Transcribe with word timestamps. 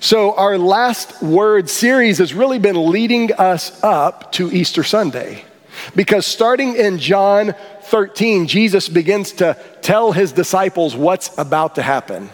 So, 0.00 0.34
our 0.34 0.58
last 0.58 1.22
word 1.22 1.70
series 1.70 2.18
has 2.18 2.34
really 2.34 2.58
been 2.58 2.90
leading 2.90 3.32
us 3.32 3.82
up 3.82 4.32
to 4.32 4.52
Easter 4.52 4.84
Sunday. 4.84 5.44
Because 5.94 6.26
starting 6.26 6.76
in 6.76 6.98
John 6.98 7.54
13, 7.84 8.46
Jesus 8.46 8.88
begins 8.88 9.32
to 9.32 9.56
tell 9.82 10.12
his 10.12 10.32
disciples 10.32 10.94
what's 10.94 11.36
about 11.38 11.76
to 11.76 11.82
happen. 11.82 12.30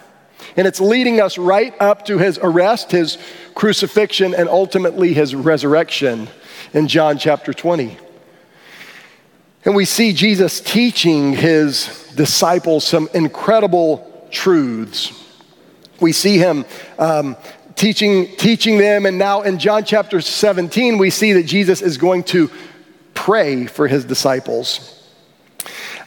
And 0.56 0.66
it's 0.66 0.80
leading 0.80 1.20
us 1.20 1.38
right 1.38 1.74
up 1.80 2.06
to 2.06 2.18
his 2.18 2.38
arrest, 2.42 2.90
his 2.90 3.16
crucifixion, 3.54 4.34
and 4.34 4.48
ultimately 4.48 5.14
his 5.14 5.34
resurrection 5.34 6.28
in 6.72 6.88
John 6.88 7.18
chapter 7.18 7.54
20. 7.54 7.96
And 9.64 9.76
we 9.76 9.84
see 9.84 10.12
Jesus 10.12 10.60
teaching 10.60 11.32
his 11.32 12.12
disciples 12.16 12.84
some 12.84 13.08
incredible 13.14 14.28
truths. 14.30 15.18
We 16.02 16.12
see 16.12 16.36
him 16.36 16.66
um, 16.98 17.36
teaching, 17.76 18.26
teaching 18.36 18.76
them, 18.76 19.06
and 19.06 19.18
now 19.18 19.42
in 19.42 19.58
John 19.58 19.84
chapter 19.84 20.20
17, 20.20 20.98
we 20.98 21.10
see 21.10 21.32
that 21.34 21.44
Jesus 21.44 21.80
is 21.80 21.96
going 21.96 22.24
to 22.24 22.50
pray 23.14 23.66
for 23.66 23.88
his 23.88 24.04
disciples. 24.04 24.98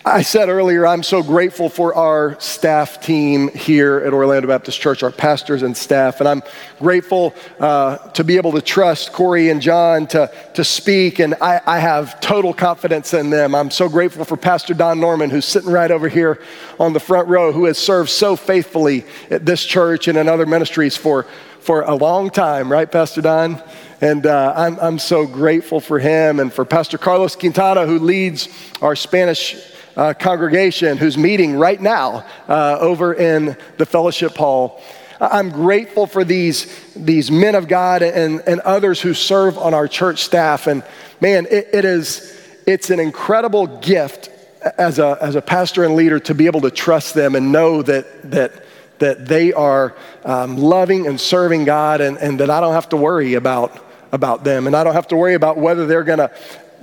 I 0.08 0.22
said 0.22 0.50
earlier, 0.50 0.86
I'm 0.86 1.02
so 1.02 1.24
grateful 1.24 1.68
for 1.68 1.96
our 1.96 2.40
staff 2.40 3.02
team 3.02 3.48
here 3.48 3.98
at 4.06 4.14
Orlando 4.14 4.48
Baptist 4.48 4.80
Church, 4.80 5.02
our 5.02 5.10
pastors 5.10 5.64
and 5.64 5.76
staff, 5.76 6.20
and 6.20 6.30
I'm 6.30 6.44
grateful 6.78 7.34
uh, 7.60 7.98
to 8.10 8.24
be 8.24 8.38
able 8.38 8.52
to 8.52 8.62
trust 8.62 9.14
Corey 9.14 9.50
and 9.50 9.60
John 9.60 10.06
to, 10.10 10.32
to 10.54 10.64
speak, 10.64 11.18
and 11.18 11.34
I, 11.42 11.60
I, 11.66 11.80
have 11.80 12.20
total 12.22 12.54
confidence 12.54 13.16
in 13.16 13.32
them. 13.32 13.56
I'm 13.56 13.72
so 13.72 13.90
grateful 13.90 14.26
for 14.26 14.38
Pastor 14.38 14.76
Don 14.76 15.00
Norman, 15.00 15.32
who's 15.32 15.46
sitting 15.46 15.72
right 15.72 15.90
over 15.90 16.08
here 16.08 16.40
on 16.80 16.94
the 16.94 17.00
front 17.00 17.28
row, 17.28 17.52
who 17.52 17.66
has 17.66 17.80
served 17.80 18.12
so 18.12 18.36
faithfully 18.36 19.06
at 19.32 19.44
this 19.44 19.66
church 19.66 20.08
and 20.08 20.20
in 20.20 20.30
other 20.30 20.46
ministries 20.46 20.96
for, 20.96 21.24
for 21.62 21.82
a 21.82 21.96
long 21.96 22.30
time, 22.30 22.72
right, 22.72 22.92
Pastor 22.92 23.22
Don? 23.22 23.60
And 24.02 24.28
uh, 24.28 24.54
I'm, 24.56 24.80
I'm 24.80 25.00
so 25.00 25.26
grateful 25.26 25.80
for 25.80 25.98
him 25.98 26.40
and 26.40 26.54
for 26.54 26.64
Pastor 26.64 27.00
Carlos 27.00 27.36
Quintana, 27.36 27.88
who 27.88 27.98
leads 27.98 28.50
our 28.84 28.96
Spanish 28.96 29.72
uh, 29.96 30.14
congregation 30.14 30.98
who's 30.98 31.18
meeting 31.18 31.58
right 31.58 31.80
now 31.80 32.26
uh, 32.48 32.78
over 32.80 33.14
in 33.14 33.58
the 33.78 33.86
fellowship 33.86 34.36
hall. 34.36 34.82
I'm 35.20 35.50
grateful 35.50 36.08
for 36.08 36.24
these, 36.24 36.68
these 36.96 37.32
men 37.32 37.56
of 37.56 37.68
God 37.68 38.02
and, 38.02 38.42
and 38.46 38.60
others 38.62 39.02
who 39.02 39.14
serve 39.14 39.58
on 39.58 39.74
our 39.74 39.88
church 39.88 40.24
staff. 40.24 40.68
And 40.68 40.84
man, 41.22 41.48
it, 41.50 41.70
it 41.74 41.86
is, 41.86 42.38
it's 42.68 42.90
an 42.90 43.00
incredible 43.00 43.68
gift 43.80 44.30
as 44.78 45.00
a, 45.00 45.18
as 45.22 45.36
a 45.36 45.42
pastor 45.42 45.84
and 45.84 45.96
leader 45.96 46.20
to 46.20 46.34
be 46.34 46.48
able 46.48 46.62
to 46.62 46.72
trust 46.72 47.14
them 47.14 47.36
and 47.36 47.52
know 47.52 47.82
that, 47.84 48.32
that, 48.32 48.66
that 49.00 49.26
they 49.28 49.54
are 49.54 49.96
um, 50.24 50.58
loving 50.58 51.08
and 51.08 51.20
serving 51.20 51.66
God 51.66 52.02
and, 52.02 52.18
and 52.18 52.40
that 52.40 52.50
I 52.50 52.60
don't 52.60 52.74
have 52.74 52.90
to 52.90 52.98
worry 52.98 53.36
about, 53.36 53.80
about 54.12 54.44
them. 54.44 54.68
And 54.68 54.76
I 54.76 54.84
don't 54.84 54.94
have 54.94 55.08
to 55.10 55.16
worry 55.16 55.36
about 55.36 55.58
whether 55.58 55.86
they're 55.86 56.04
going 56.04 56.20
to 56.20 56.32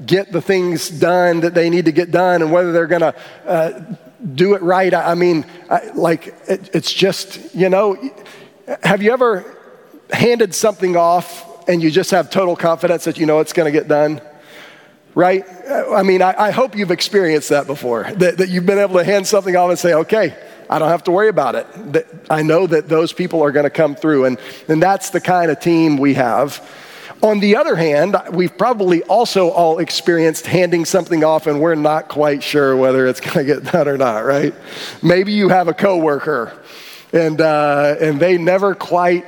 get 0.07 0.33
the 0.33 0.41
things 0.41 0.89
done 0.89 1.41
that 1.41 1.55
they 1.55 1.71
need 1.71 1.85
to 1.87 1.93
get 1.93 2.11
done 2.11 2.43
and 2.43 2.53
whether 2.53 2.73
they're 2.73 2.87
going 2.87 3.03
to 3.03 3.15
uh, 3.47 3.81
do 4.35 4.55
it 4.55 4.63
right. 4.63 4.93
I, 4.93 5.15
mean, 5.15 5.45
I, 5.71 5.91
like, 5.95 6.29
it, 6.49 6.71
it's 6.75 6.93
just, 6.93 7.55
you 7.55 7.69
know, 7.69 7.97
have 8.83 9.03
you 9.03 9.13
ever 9.13 9.45
handed 10.13 10.55
something 10.55 10.97
off 10.97 11.69
and 11.69 11.83
you 11.83 11.91
just 11.91 12.11
have 12.11 12.31
total 12.31 12.57
confidence 12.57 13.05
that 13.05 13.19
you 13.19 13.27
know 13.27 13.41
it's 13.41 13.53
going 13.53 13.73
to 13.73 13.77
get 13.77 13.89
done? 13.89 14.21
Right? 15.15 15.45
I 15.69 16.03
mean, 16.03 16.23
I, 16.23 16.35
I, 16.39 16.51
hope 16.53 16.75
you've 16.75 16.91
experienced 16.91 17.51
that 17.51 17.67
before, 17.67 18.05
that, 18.15 18.39
that 18.39 18.49
you've 18.49 18.65
been 18.65 18.79
able 18.79 18.95
to 18.95 19.05
hand 19.05 19.27
something 19.27 19.55
off 19.57 19.69
and 19.69 19.79
say, 19.79 19.93
okay, 19.93 20.35
I 20.71 20.79
don't 20.79 20.89
have 20.89 21.05
to 21.05 21.11
worry 21.11 21.29
about 21.29 21.55
it. 21.55 22.07
I 22.31 22.43
know 22.43 22.67
that 22.67 22.89
those 22.89 23.13
people 23.13 23.43
are 23.43 23.53
going 23.53 23.65
to 23.65 23.71
come 23.71 23.95
through. 23.95 24.25
And, 24.25 24.39
and 24.69 24.83
that's 24.83 25.11
the 25.11 25.21
kind 25.21 25.51
of 25.51 25.61
team 25.61 25.99
we 25.99 26.15
have. 26.15 26.67
On 27.23 27.39
the 27.39 27.55
other 27.55 27.77
hand, 27.77 28.17
we've 28.33 28.59
probably 28.59 29.05
also 29.05 29.51
all 29.51 29.79
experienced 29.79 30.45
handing 30.45 30.85
something 30.85 31.23
off 31.23 31.47
and 31.47 31.61
we're 31.61 31.77
not 31.77 32.09
quite 32.09 32.43
sure 32.43 32.77
whether 32.77 33.07
it's 33.07 33.21
going 33.21 33.47
to 33.47 33.55
get 33.55 33.73
done 33.73 33.87
or 33.87 33.97
not, 33.97 34.25
right? 34.25 34.53
Maybe 35.03 35.33
you 35.33 35.49
have 35.49 35.69
a 35.69 35.75
coworker 35.75 36.53
and, 37.13 37.41
uh, 37.41 37.95
and 38.01 38.19
they 38.19 38.39
never 38.39 38.75
quite 38.75 39.25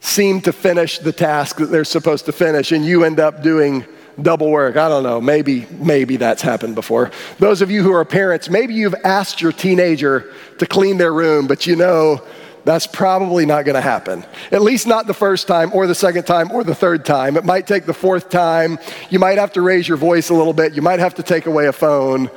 seem 0.00 0.40
to 0.40 0.52
finish 0.52 0.98
the 0.98 1.12
task 1.12 1.58
that 1.58 1.66
they're 1.66 1.84
supposed 1.84 2.26
to 2.26 2.32
finish 2.32 2.72
and 2.72 2.84
you 2.84 3.04
end 3.04 3.20
up 3.20 3.40
doing 3.40 3.84
double 4.20 4.50
work. 4.50 4.76
I 4.76 4.88
don't 4.88 5.04
know. 5.04 5.20
Maybe, 5.20 5.66
maybe 5.78 6.16
that's 6.16 6.42
happened 6.42 6.74
before. 6.74 7.12
Those 7.38 7.62
of 7.62 7.70
you 7.70 7.84
who 7.84 7.92
are 7.92 8.04
parents, 8.04 8.50
maybe 8.50 8.74
you've 8.74 8.94
asked 9.04 9.40
your 9.40 9.52
teenager 9.52 10.32
to 10.58 10.66
clean 10.66 10.96
their 10.98 11.12
room, 11.12 11.46
but 11.46 11.66
you 11.66 11.76
know 11.76 12.22
that's 12.66 12.86
probably 12.86 13.46
not 13.46 13.64
going 13.64 13.76
to 13.76 13.80
happen. 13.80 14.24
At 14.50 14.60
least 14.60 14.88
not 14.88 15.06
the 15.06 15.14
first 15.14 15.46
time, 15.46 15.70
or 15.72 15.86
the 15.86 15.94
second 15.94 16.24
time, 16.24 16.50
or 16.50 16.64
the 16.64 16.74
third 16.74 17.04
time. 17.04 17.36
It 17.36 17.44
might 17.44 17.66
take 17.66 17.86
the 17.86 17.94
fourth 17.94 18.28
time. 18.28 18.78
You 19.08 19.20
might 19.20 19.38
have 19.38 19.52
to 19.52 19.62
raise 19.62 19.86
your 19.86 19.96
voice 19.96 20.30
a 20.30 20.34
little 20.34 20.52
bit. 20.52 20.74
You 20.74 20.82
might 20.82 20.98
have 20.98 21.14
to 21.14 21.22
take 21.22 21.46
away 21.46 21.66
a 21.66 21.72
phone 21.72 22.28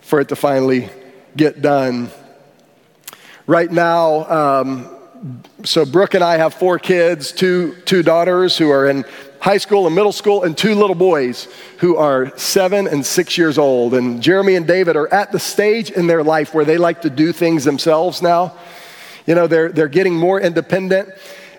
for 0.00 0.18
it 0.18 0.30
to 0.30 0.36
finally 0.36 0.88
get 1.36 1.60
done. 1.60 2.10
Right 3.46 3.70
now, 3.70 4.24
um, 4.30 4.88
so 5.62 5.84
Brooke 5.84 6.14
and 6.14 6.24
I 6.24 6.38
have 6.38 6.54
four 6.54 6.78
kids, 6.78 7.30
two, 7.30 7.76
two 7.84 8.02
daughters 8.02 8.56
who 8.56 8.70
are 8.70 8.88
in 8.88 9.04
high 9.40 9.58
school 9.58 9.86
and 9.86 9.94
middle 9.94 10.12
school, 10.12 10.44
and 10.44 10.56
two 10.56 10.74
little 10.74 10.96
boys 10.96 11.48
who 11.78 11.96
are 11.96 12.34
seven 12.38 12.86
and 12.86 13.04
six 13.04 13.36
years 13.36 13.58
old. 13.58 13.92
And 13.92 14.22
Jeremy 14.22 14.54
and 14.54 14.66
David 14.66 14.96
are 14.96 15.12
at 15.12 15.32
the 15.32 15.38
stage 15.38 15.90
in 15.90 16.06
their 16.06 16.22
life 16.22 16.54
where 16.54 16.64
they 16.64 16.78
like 16.78 17.02
to 17.02 17.10
do 17.10 17.30
things 17.30 17.62
themselves 17.64 18.22
now. 18.22 18.56
You 19.26 19.34
know, 19.34 19.46
they're, 19.46 19.70
they're 19.70 19.88
getting 19.88 20.14
more 20.14 20.40
independent. 20.40 21.10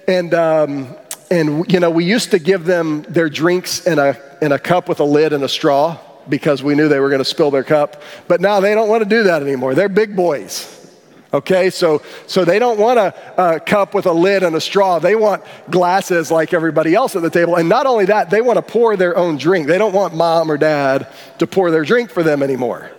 And, 0.07 0.33
um, 0.33 0.95
and, 1.31 1.71
you 1.71 1.79
know, 1.79 1.89
we 1.89 2.05
used 2.05 2.31
to 2.31 2.39
give 2.39 2.65
them 2.65 3.03
their 3.03 3.29
drinks 3.29 3.87
in 3.87 3.97
a, 3.97 4.17
in 4.41 4.51
a 4.51 4.59
cup 4.59 4.87
with 4.87 4.99
a 4.99 5.03
lid 5.03 5.33
and 5.33 5.43
a 5.43 5.49
straw 5.49 5.97
because 6.29 6.61
we 6.61 6.75
knew 6.75 6.87
they 6.87 6.99
were 6.99 7.09
going 7.09 7.19
to 7.19 7.25
spill 7.25 7.51
their 7.51 7.63
cup. 7.63 8.01
But 8.27 8.41
now 8.41 8.59
they 8.59 8.75
don't 8.75 8.89
want 8.89 9.03
to 9.03 9.09
do 9.09 9.23
that 9.23 9.41
anymore. 9.41 9.73
They're 9.73 9.89
big 9.89 10.15
boys. 10.15 10.71
Okay, 11.33 11.69
so, 11.69 12.01
so 12.27 12.45
they 12.45 12.59
don't 12.59 12.79
want 12.79 12.97
a, 12.97 13.55
a, 13.55 13.59
cup 13.59 13.93
with 13.93 14.05
a 14.05 14.11
lid 14.11 14.43
and 14.43 14.55
a 14.55 14.61
straw. 14.61 14.99
They 14.99 15.15
want 15.15 15.43
glasses 15.69 16.31
like 16.31 16.53
everybody 16.53 16.95
else 16.95 17.15
at 17.15 17.23
the 17.23 17.29
table. 17.29 17.57
And 17.57 17.67
not 17.67 17.85
only 17.85 18.05
that, 18.05 18.29
they 18.29 18.39
want 18.39 18.57
to 18.57 18.61
pour 18.61 18.95
their 18.95 19.17
own 19.17 19.37
drink. 19.37 19.67
They 19.67 19.77
don't 19.77 19.91
want 19.91 20.15
mom 20.15 20.49
or 20.49 20.57
dad 20.57 21.11
to 21.39 21.47
pour 21.47 21.71
their 21.71 21.83
drink 21.83 22.09
for 22.09 22.23
them 22.23 22.41
anymore 22.41 22.91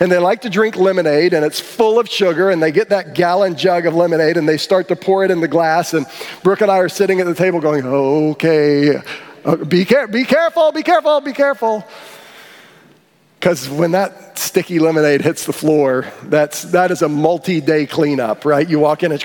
and 0.00 0.10
they 0.10 0.18
like 0.18 0.40
to 0.40 0.50
drink 0.50 0.76
lemonade 0.76 1.34
and 1.34 1.44
it's 1.44 1.60
full 1.60 2.00
of 2.00 2.08
sugar 2.08 2.50
and 2.50 2.62
they 2.62 2.72
get 2.72 2.88
that 2.88 3.14
gallon 3.14 3.54
jug 3.54 3.84
of 3.84 3.94
lemonade 3.94 4.38
and 4.38 4.48
they 4.48 4.56
start 4.56 4.88
to 4.88 4.96
pour 4.96 5.24
it 5.24 5.30
in 5.30 5.40
the 5.40 5.48
glass. 5.48 5.92
And 5.92 6.06
brooke 6.42 6.62
and 6.62 6.70
i 6.70 6.78
are 6.78 6.88
sitting 6.88 7.20
at 7.20 7.26
the 7.26 7.34
table 7.34 7.60
going 7.60 7.84
okay 7.84 9.00
uh, 9.44 9.56
be, 9.56 9.84
care- 9.84 10.08
be 10.08 10.24
careful 10.24 10.72
be 10.72 10.82
careful 10.82 11.20
be 11.20 11.34
careful. 11.34 11.86
Because 13.38 13.68
when 13.68 13.92
that 13.92 14.38
sticky 14.38 14.78
lemonade 14.78 15.20
hits 15.20 15.44
the 15.44 15.52
floor 15.52 16.06
that's 16.24 16.62
that 16.62 16.90
is 16.90 17.02
a 17.02 17.08
multi-day 17.08 17.86
cleanup 17.86 18.46
right? 18.46 18.68
You 18.68 18.80
walk 18.80 19.02
in 19.02 19.12
and 19.12 19.22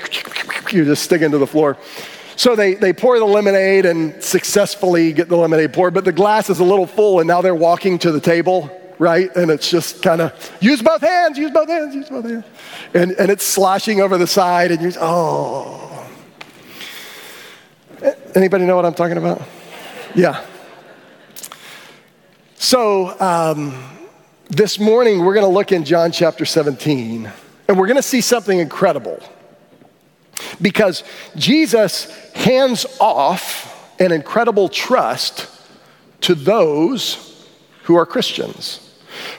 you 0.72 0.84
just 0.84 1.02
stick 1.02 1.22
into 1.22 1.38
the 1.38 1.46
floor. 1.46 1.78
So 2.38 2.54
they, 2.54 2.74
they 2.74 2.92
pour 2.92 3.18
the 3.18 3.24
lemonade 3.24 3.86
and 3.86 4.22
successfully 4.22 5.14
get 5.14 5.30
the 5.30 5.38
lemonade 5.38 5.72
poured, 5.72 5.94
but 5.94 6.04
the 6.04 6.12
glass 6.12 6.50
is 6.50 6.58
a 6.58 6.64
little 6.64 6.86
full, 6.86 7.20
and 7.20 7.26
now 7.26 7.40
they're 7.40 7.54
walking 7.54 7.98
to 8.00 8.12
the 8.12 8.20
table 8.20 8.70
right? 8.98 9.34
And 9.36 9.50
it's 9.50 9.70
just 9.70 10.02
kind 10.02 10.20
of 10.20 10.52
use 10.60 10.82
both 10.82 11.00
hands, 11.00 11.38
use 11.38 11.50
both 11.50 11.68
hands, 11.68 11.94
use 11.94 12.08
both 12.08 12.24
hands. 12.24 12.44
And, 12.94 13.12
and 13.12 13.30
it's 13.30 13.44
sloshing 13.44 14.00
over 14.00 14.18
the 14.18 14.26
side, 14.26 14.70
and 14.70 14.80
you're, 14.80 14.92
oh. 15.00 15.82
Anybody 18.34 18.66
know 18.66 18.76
what 18.76 18.84
I'm 18.84 18.94
talking 18.94 19.16
about? 19.16 19.42
Yeah. 20.14 20.44
So 22.56 23.18
um, 23.20 23.82
this 24.48 24.78
morning, 24.78 25.24
we're 25.24 25.34
going 25.34 25.46
to 25.46 25.52
look 25.52 25.72
in 25.72 25.84
John 25.84 26.12
chapter 26.12 26.44
17, 26.44 27.30
and 27.68 27.78
we're 27.78 27.86
going 27.86 27.96
to 27.96 28.02
see 28.02 28.20
something 28.20 28.58
incredible. 28.58 29.22
Because 30.60 31.02
Jesus 31.36 32.10
hands 32.34 32.86
off 33.00 33.72
an 34.00 34.12
incredible 34.12 34.68
trust 34.68 35.48
to 36.22 36.34
those 36.34 37.46
who 37.84 37.96
are 37.96 38.04
Christians. 38.04 38.85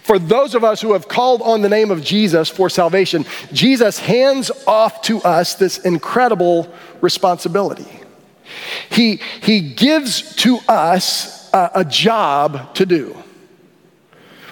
For 0.08 0.18
those 0.18 0.56
of 0.56 0.64
us 0.64 0.82
who 0.82 0.94
have 0.94 1.10
called 1.10 1.42
on 1.42 1.62
the 1.62 1.68
name 1.68 1.92
of 1.92 2.02
Jesus 2.02 2.48
for 2.48 2.70
salvation, 2.70 3.26
Jesus 3.52 4.00
hands 4.00 4.50
off 4.66 5.02
to 5.02 5.22
us 5.22 5.56
this 5.56 5.80
incredible 5.80 6.74
responsibility. 7.02 8.00
He, 8.90 9.20
he 9.42 9.60
gives 9.60 10.34
to 10.38 10.60
us 10.70 11.52
a, 11.54 11.72
a 11.76 11.86
job 11.86 12.74
to 12.76 12.86
do. 12.86 13.22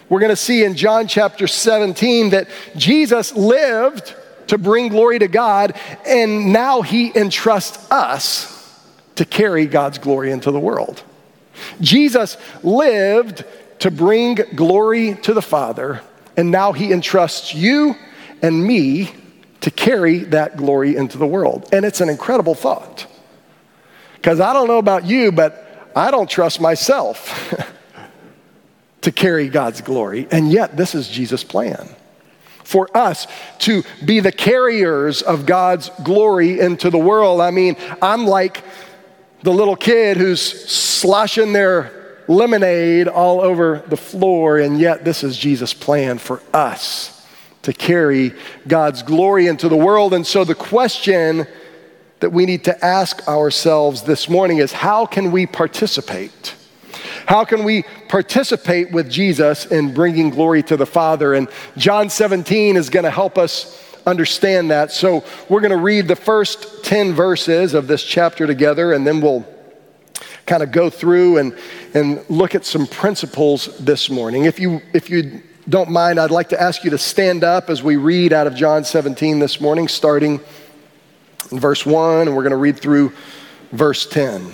We're 0.10 0.20
going 0.20 0.30
to 0.30 0.36
see 0.36 0.66
in 0.66 0.76
John 0.76 1.08
chapter 1.08 1.48
17 1.48 2.32
that 2.32 2.50
Jesus 2.76 3.34
lived 3.34 4.14
to 4.48 4.58
bring 4.58 4.90
glory 4.90 5.20
to 5.20 5.30
God, 5.30 5.80
and 6.06 6.52
now 6.52 6.82
he 6.82 7.14
entrusts 7.16 7.90
us 7.90 8.52
to 9.16 9.24
carry 9.24 9.68
God's 9.68 10.00
glory 10.00 10.34
into 10.34 10.52
the 10.52 10.60
world. 10.60 11.02
Jesus 11.80 12.36
lived 12.62 13.46
to 13.80 13.92
bring 13.92 14.36
glory 14.56 15.16
to 15.24 15.34
the 15.34 15.42
Father, 15.42 16.02
and 16.38 16.52
now 16.52 16.72
He 16.72 16.92
entrusts 16.92 17.54
you 17.54 17.96
and 18.42 18.64
me 18.64 19.14
to 19.62 19.72
carry 19.72 20.20
that 20.20 20.58
glory 20.58 20.96
into 20.96 21.18
the 21.18 21.26
world. 21.26 21.68
And 21.74 21.86
it's 21.86 22.02
an 22.02 22.10
incredible 22.10 22.56
thought. 22.56 23.08
Because 24.16 24.40
I 24.40 24.54
don't 24.54 24.68
know 24.68 24.78
about 24.78 25.06
you, 25.06 25.32
but 25.32 25.92
I 25.96 26.12
don't 26.12 26.30
trust 26.30 26.60
myself 26.60 27.54
to 29.02 29.12
carry 29.12 29.50
God's 29.50 29.82
glory. 29.82 30.28
And 30.32 30.52
yet, 30.52 30.76
this 30.78 30.94
is 30.94 31.08
Jesus' 31.08 31.44
plan 31.44 31.88
for 32.64 32.96
us 32.98 33.28
to 33.60 33.84
be 34.04 34.20
the 34.20 34.32
carriers 34.32 35.22
of 35.22 35.46
God's 35.46 35.90
glory 36.04 36.60
into 36.60 36.90
the 36.90 36.98
world. 36.98 37.40
I 37.40 37.52
mean, 37.52 37.78
I'm 38.02 38.26
like 38.26 38.64
the 39.44 39.54
little 39.54 39.76
kid 39.76 40.18
who's 40.18 40.42
sloshing 40.42 41.54
their 41.54 42.05
lemonade 42.28 43.08
all 43.08 43.42
over 43.42 43.84
the 43.88 43.98
floor, 43.98 44.58
and 44.58 44.80
yet 44.80 45.06
this 45.06 45.24
is 45.24 45.38
Jesus' 45.38 45.74
plan 45.74 46.18
for 46.18 46.42
us 46.54 47.12
to 47.64 47.74
carry 47.74 48.34
God's 48.68 49.04
glory 49.04 49.48
into 49.48 49.70
the 49.70 49.76
world. 49.76 50.14
And 50.14 50.26
so 50.26 50.44
the 50.44 50.56
question 50.56 51.48
that 52.20 52.32
we 52.32 52.46
need 52.46 52.64
to 52.66 52.86
ask 52.86 53.28
ourselves 53.28 54.04
this 54.04 54.30
morning 54.30 54.60
is 54.60 54.72
how 54.72 55.06
can 55.06 55.32
we 55.32 55.46
participate? 55.46 56.56
How 57.26 57.44
can 57.44 57.64
we 57.64 57.84
participate 58.08 58.92
with 58.92 59.10
Jesus 59.10 59.66
in 59.66 59.94
bringing 59.94 60.30
glory 60.30 60.62
to 60.64 60.78
the 60.78 60.86
Father? 60.86 61.34
And 61.34 61.48
John 61.76 62.10
17 62.10 62.78
is 62.78 62.90
going 62.90 63.04
to 63.04 63.10
help 63.10 63.38
us 63.38 63.82
understand 64.06 64.70
that. 64.70 64.92
So 64.92 65.24
we're 65.50 65.62
going 65.62 65.72
to 65.72 65.78
read 65.78 66.08
the 66.08 66.16
first 66.16 66.84
10 66.86 67.14
verses 67.14 67.74
of 67.74 67.88
this 67.88 68.04
chapter 68.04 68.46
together, 68.46 68.94
and 68.94 69.08
then 69.08 69.22
we'll 69.22 69.46
kind 70.46 70.62
of 70.62 70.72
go 70.72 70.92
through 70.92 71.38
and, 71.38 71.58
and 71.96 72.30
look 72.30 72.56
at 72.56 72.66
some 72.66 72.86
principles 72.86 73.78
this 73.80 74.10
morning. 74.10 74.44
If 74.44 74.60
you, 74.60 74.82
if 74.94 75.10
you 75.10 75.42
don't 75.70 75.90
mind, 75.90 76.20
I'd 76.20 76.30
like 76.30 76.50
to 76.50 76.62
ask 76.62 76.84
you 76.84 76.90
to 76.90 76.98
stand 76.98 77.46
up 77.46 77.70
as 77.70 77.82
we 77.82 77.96
read 77.96 78.34
out 78.34 78.48
of 78.48 78.54
John 78.54 78.84
17 78.84 79.40
this 79.40 79.62
morning, 79.62 79.88
starting 79.88 80.42
in 81.52 81.60
verse 81.60 81.86
1, 81.86 82.28
and 82.28 82.36
we're 82.36 82.44
going 82.44 82.52
to 82.52 82.58
read 82.58 82.78
through 82.78 83.14
verse 83.72 84.06
10. 84.08 84.52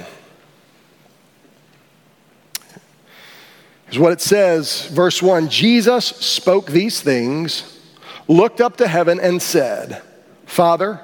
Here's 3.86 3.98
what 3.98 4.14
it 4.14 4.22
says, 4.22 4.86
verse 4.86 5.20
1 5.20 5.50
Jesus 5.50 6.06
spoke 6.06 6.68
these 6.68 7.02
things, 7.02 7.80
looked 8.28 8.62
up 8.62 8.78
to 8.78 8.88
heaven, 8.88 9.20
and 9.20 9.42
said, 9.42 10.04
Father, 10.46 11.02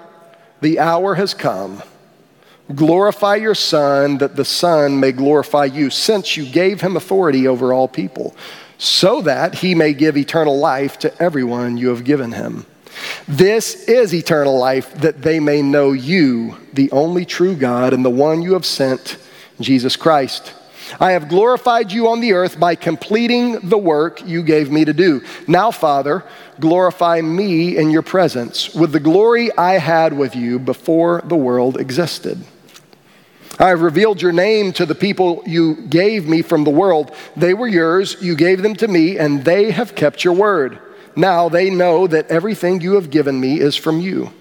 the 0.61 0.77
hour 0.77 1.15
has 1.15 1.33
come. 1.33 1.81
Glorify 2.75 3.35
your 3.35 3.55
Son, 3.55 4.17
that 4.17 4.35
the 4.35 4.45
Son 4.45 4.99
may 4.99 5.13
glorify 5.13 5.65
you, 5.65 5.89
since 5.89 6.35
you 6.35 6.45
gave 6.45 6.81
him 6.81 6.97
authority 6.97 7.47
over 7.47 7.71
all 7.71 7.87
people, 7.87 8.35
so 8.77 9.21
that 9.21 9.55
he 9.55 9.73
may 9.73 9.93
give 9.93 10.17
eternal 10.17 10.57
life 10.57 10.99
to 10.99 11.21
everyone 11.21 11.77
you 11.77 11.89
have 11.89 12.03
given 12.03 12.33
him. 12.33 12.65
This 13.27 13.87
is 13.87 14.13
eternal 14.13 14.57
life, 14.57 14.93
that 14.95 15.21
they 15.21 15.39
may 15.39 15.61
know 15.61 15.93
you, 15.93 16.57
the 16.73 16.91
only 16.91 17.25
true 17.25 17.55
God, 17.55 17.93
and 17.93 18.03
the 18.03 18.09
one 18.09 18.41
you 18.41 18.53
have 18.53 18.65
sent, 18.65 19.17
Jesus 19.61 19.95
Christ. 19.95 20.53
I 20.99 21.11
have 21.11 21.29
glorified 21.29 21.91
you 21.91 22.07
on 22.09 22.21
the 22.21 22.33
earth 22.33 22.59
by 22.59 22.75
completing 22.75 23.69
the 23.69 23.77
work 23.77 24.25
you 24.25 24.41
gave 24.43 24.71
me 24.71 24.85
to 24.85 24.93
do. 24.93 25.21
Now, 25.47 25.71
Father, 25.71 26.23
glorify 26.59 27.21
me 27.21 27.77
in 27.77 27.91
your 27.91 28.01
presence 28.01 28.73
with 28.73 28.91
the 28.91 28.99
glory 28.99 29.55
I 29.57 29.79
had 29.79 30.17
with 30.17 30.35
you 30.35 30.59
before 30.59 31.21
the 31.25 31.35
world 31.35 31.77
existed. 31.79 32.43
I 33.59 33.69
have 33.69 33.81
revealed 33.81 34.21
your 34.21 34.31
name 34.31 34.71
to 34.73 34.85
the 34.85 34.95
people 34.95 35.41
you 35.45 35.75
gave 35.87 36.27
me 36.27 36.41
from 36.41 36.63
the 36.63 36.69
world. 36.69 37.15
They 37.35 37.53
were 37.53 37.67
yours, 37.67 38.17
you 38.21 38.35
gave 38.35 38.61
them 38.61 38.75
to 38.75 38.87
me, 38.87 39.17
and 39.17 39.43
they 39.43 39.71
have 39.71 39.95
kept 39.95 40.23
your 40.23 40.33
word. 40.33 40.79
Now 41.15 41.49
they 41.49 41.71
know 41.71 42.05
that 42.05 42.29
everything 42.29 42.81
you 42.81 42.93
have 42.93 43.09
given 43.09 43.39
me 43.39 43.59
is 43.59 43.75
from 43.75 43.99
you. 43.99 44.31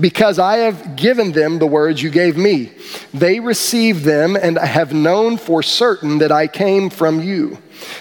Because 0.00 0.38
I 0.38 0.58
have 0.58 0.96
given 0.96 1.32
them 1.32 1.58
the 1.58 1.66
words 1.66 2.02
you 2.02 2.10
gave 2.10 2.36
me. 2.36 2.72
They 3.12 3.40
received 3.40 4.04
them 4.04 4.36
and 4.36 4.58
have 4.58 4.92
known 4.92 5.36
for 5.36 5.62
certain 5.62 6.18
that 6.18 6.32
I 6.32 6.46
came 6.46 6.90
from 6.90 7.20
you. 7.20 7.58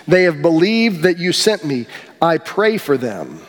They 0.08 0.24
have 0.24 0.42
believed 0.42 1.04
that 1.04 1.18
you 1.18 1.34
sent 1.34 1.66
me. 1.66 1.88
I 2.22 2.38
pray 2.38 2.78
for 2.78 2.98
them. 2.98 3.42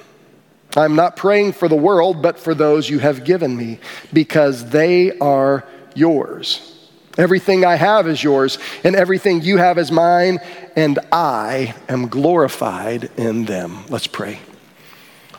I'm 0.77 0.97
not 0.97 1.17
praying 1.17 1.53
for 1.53 1.69
the 1.69 1.77
world, 1.77 2.23
but 2.23 2.39
for 2.39 2.55
those 2.55 2.89
you 2.89 2.99
have 2.99 3.25
given 3.25 3.57
me, 3.57 3.79
because 4.13 4.71
they 4.71 5.17
are 5.19 5.65
yours. 5.95 6.82
Everything 7.19 7.65
I 7.65 7.77
have 7.77 8.09
is 8.09 8.23
yours, 8.23 8.59
and 8.85 8.97
everything 8.97 9.43
you 9.43 9.59
have 9.59 9.77
is 9.77 9.93
mine, 9.93 10.39
and 10.75 10.99
I 11.13 11.75
am 11.89 12.09
glorified 12.09 13.11
in 13.19 13.45
them. 13.45 13.85
Let's 13.89 14.07
pray. 14.07 14.41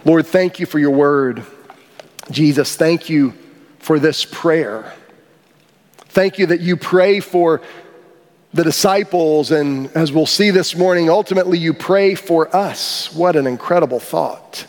Lord, 0.06 0.28
thank 0.28 0.60
you 0.60 0.66
for 0.66 0.78
your 0.78 0.92
word. 0.92 1.44
Jesus, 2.30 2.76
thank 2.76 3.10
you 3.10 3.34
for 3.80 4.00
this 4.00 4.24
prayer. 4.24 4.94
Thank 6.10 6.38
you 6.38 6.46
that 6.48 6.62
you 6.62 6.78
pray 6.78 7.20
for 7.20 7.62
the 8.54 8.64
disciples, 8.64 9.50
and 9.50 9.90
as 9.96 10.12
we'll 10.12 10.28
see 10.28 10.52
this 10.52 10.76
morning, 10.76 11.10
ultimately 11.10 11.58
you 11.58 11.74
pray 11.74 12.14
for 12.14 12.56
us. 12.56 13.12
What 13.12 13.36
an 13.36 13.48
incredible 13.48 14.00
thought 14.00 14.68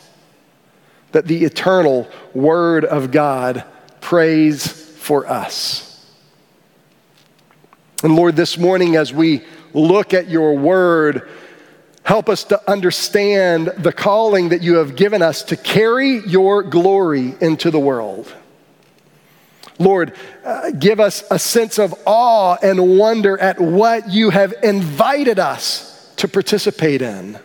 that 1.12 1.26
the 1.26 1.44
eternal 1.44 2.08
Word 2.32 2.86
of 2.86 3.10
God 3.10 3.62
prays 4.00 4.66
for 4.66 5.28
us. 5.28 5.93
And 8.04 8.14
Lord, 8.14 8.36
this 8.36 8.56
morning 8.56 8.94
as 8.94 9.12
we 9.12 9.42
look 9.72 10.14
at 10.14 10.28
your 10.28 10.56
Word, 10.56 11.28
Help 12.04 12.28
us 12.28 12.44
to 12.44 12.70
understand 12.70 13.68
the 13.78 13.92
calling 13.92 14.50
that 14.50 14.62
you 14.62 14.74
have 14.74 14.94
given 14.94 15.22
us 15.22 15.42
to 15.44 15.56
carry 15.56 16.18
your 16.26 16.62
glory 16.62 17.34
into 17.40 17.70
the 17.70 17.80
world. 17.80 18.32
Lord, 19.78 20.12
uh, 20.44 20.70
give 20.70 21.00
us 21.00 21.24
a 21.30 21.38
sense 21.38 21.78
of 21.78 21.94
awe 22.04 22.56
and 22.62 22.98
wonder 22.98 23.38
at 23.40 23.58
what 23.58 24.10
you 24.10 24.28
have 24.30 24.52
invited 24.62 25.38
us 25.38 26.12
to 26.16 26.28
participate 26.28 27.00
in. 27.00 27.38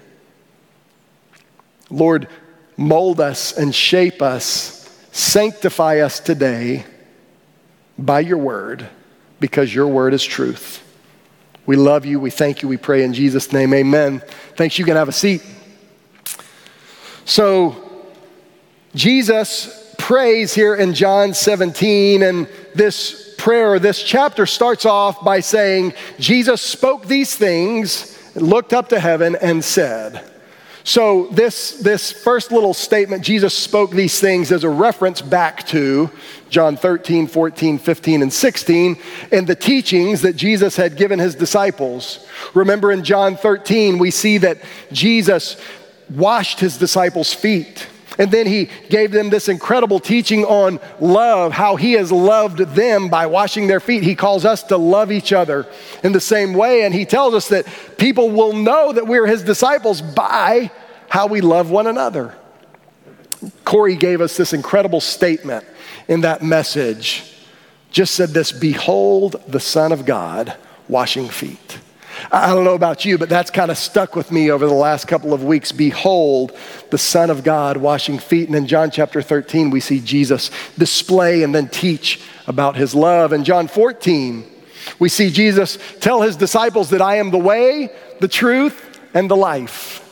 Lord, 1.90 2.28
mold 2.76 3.22
us 3.22 3.58
and 3.58 3.74
shape 3.74 4.22
us, 4.22 4.94
sanctify 5.14 6.00
us 6.00 6.20
today 6.20 6.86
by 7.98 8.20
your 8.20 8.38
word, 8.38 8.90
because 9.40 9.74
your 9.74 9.88
word 9.88 10.14
is 10.14 10.24
truth. 10.24 10.84
We 11.66 11.76
love 11.76 12.06
you. 12.06 12.20
We 12.20 12.32
thank 12.32 12.62
you. 12.62 12.68
We 12.68 12.78
pray 12.78 13.04
in 13.04 13.14
Jesus' 13.14 13.54
name. 13.54 13.74
Amen. 13.74 14.22
Thanks. 14.56 14.80
You 14.80 14.86
can 14.86 14.96
have 14.96 15.10
a 15.10 15.14
seat. 15.14 15.44
So, 17.26 17.76
Jesus 18.96 19.94
prays 20.00 20.54
here 20.54 20.74
in 20.74 20.96
John 20.96 21.36
17, 21.36 22.24
and 22.24 22.48
this 22.74 23.36
prayer, 23.38 23.78
this 23.78 24.02
chapter 24.02 24.48
starts 24.48 24.86
off 24.86 25.24
by 25.24 25.40
saying, 25.40 25.94
Jesus 26.18 26.62
spoke 26.62 27.06
these 27.06 27.36
things, 27.36 28.18
looked 28.36 28.74
up 28.74 28.90
to 28.90 29.00
heaven, 29.00 29.36
and 29.36 29.64
said, 29.64 30.24
so, 30.90 31.28
this, 31.28 31.74
this 31.74 32.12
first 32.12 32.52
little 32.52 32.74
statement, 32.74 33.24
Jesus 33.24 33.54
spoke 33.56 33.92
these 33.92 34.20
things 34.20 34.52
as 34.52 34.64
a 34.64 34.70
reference 34.70 35.22
back 35.22 35.68
to 35.68 36.10
John 36.50 36.78
13, 36.78 37.28
14, 37.28 37.78
15, 37.78 38.24
and 38.24 38.34
16, 38.34 38.98
and 39.32 39.46
the 39.46 39.54
teachings 39.54 40.24
that 40.24 40.36
Jesus 40.36 40.76
had 40.76 40.98
given 40.98 41.20
his 41.20 41.36
disciples. 41.36 42.26
Remember 42.56 42.92
in 42.92 43.04
John 43.04 43.38
13, 43.38 44.00
we 44.00 44.10
see 44.10 44.40
that 44.40 44.58
Jesus 44.92 45.62
washed 46.10 46.60
his 46.60 46.80
disciples' 46.80 47.36
feet. 47.36 47.86
And 48.20 48.30
then 48.32 48.48
he 48.48 48.70
gave 48.90 49.12
them 49.12 49.30
this 49.30 49.48
incredible 49.48 50.02
teaching 50.02 50.44
on 50.44 50.82
love, 51.00 51.54
how 51.54 51.78
he 51.78 51.94
has 51.94 52.12
loved 52.12 52.60
them 52.60 53.08
by 53.08 53.26
washing 53.28 53.68
their 53.68 53.80
feet. 53.80 54.04
He 54.04 54.14
calls 54.14 54.44
us 54.44 54.62
to 54.64 54.78
love 54.78 55.10
each 55.10 55.32
other 55.32 55.66
in 56.04 56.12
the 56.12 56.20
same 56.20 56.54
way. 56.54 56.84
And 56.84 56.94
he 56.94 57.06
tells 57.06 57.34
us 57.34 57.48
that 57.48 57.66
people 57.98 58.30
will 58.30 58.52
know 58.52 58.92
that 58.92 59.08
we're 59.08 59.26
his 59.26 59.42
disciples 59.42 60.02
by 60.02 60.70
how 61.08 61.28
we 61.28 61.40
love 61.40 61.72
one 61.72 61.88
another. 61.88 62.36
Corey 63.64 63.96
gave 63.96 64.20
us 64.20 64.36
this 64.36 64.52
incredible 64.52 65.00
statement 65.00 65.66
in 66.10 66.22
that 66.22 66.44
message. 66.44 67.38
Just 67.90 68.16
said 68.16 68.30
this 68.30 68.52
Behold 68.52 69.42
the 69.48 69.62
Son 69.62 69.94
of 69.94 70.06
God 70.06 70.58
washing 70.90 71.30
feet. 71.30 71.80
I 72.32 72.48
don't 72.48 72.64
know 72.64 72.76
about 72.76 73.06
you, 73.06 73.18
but 73.18 73.30
that's 73.30 73.52
kind 73.52 73.72
of 73.72 73.78
stuck 73.78 74.16
with 74.16 74.32
me 74.32 74.52
over 74.52 74.66
the 74.66 74.74
last 74.74 75.08
couple 75.08 75.34
of 75.34 75.44
weeks. 75.44 75.72
Behold 75.72 76.58
the 76.90 76.98
Son 76.98 77.30
of 77.30 77.44
God 77.44 77.78
washing 77.78 78.20
feet. 78.20 78.48
And 78.48 78.56
in 78.56 78.68
John 78.68 78.92
chapter 78.92 79.22
13, 79.22 79.70
we 79.70 79.80
see 79.80 80.00
Jesus 80.00 80.52
display 80.78 81.44
and 81.44 81.54
then 81.54 81.68
teach 81.68 82.22
about 82.48 82.76
his 82.76 82.96
love. 82.96 83.34
In 83.34 83.44
John 83.44 83.68
14, 83.68 84.46
we 84.98 85.10
see 85.10 85.30
Jesus 85.30 85.78
tell 86.00 86.22
his 86.22 86.36
disciples 86.36 86.90
that 86.90 87.02
I 87.02 87.18
am 87.18 87.32
the 87.32 87.38
way, 87.38 87.90
the 88.20 88.28
truth, 88.28 89.00
and 89.14 89.30
the 89.30 89.38
life 89.38 90.06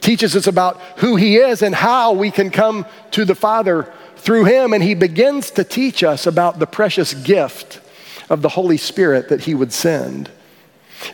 teaches 0.00 0.34
us 0.34 0.46
about 0.46 0.80
who 0.96 1.16
he 1.16 1.36
is 1.36 1.62
and 1.62 1.74
how 1.74 2.12
we 2.12 2.30
can 2.30 2.50
come 2.50 2.86
to 3.12 3.24
the 3.24 3.34
Father 3.34 3.92
through 4.16 4.44
him. 4.44 4.72
And 4.72 4.82
he 4.82 4.94
begins 4.94 5.50
to 5.52 5.64
teach 5.64 6.02
us 6.02 6.26
about 6.26 6.58
the 6.58 6.66
precious 6.66 7.14
gift 7.14 7.80
of 8.28 8.42
the 8.42 8.48
Holy 8.50 8.76
Spirit 8.76 9.28
that 9.28 9.42
he 9.42 9.54
would 9.54 9.72
send. 9.72 10.30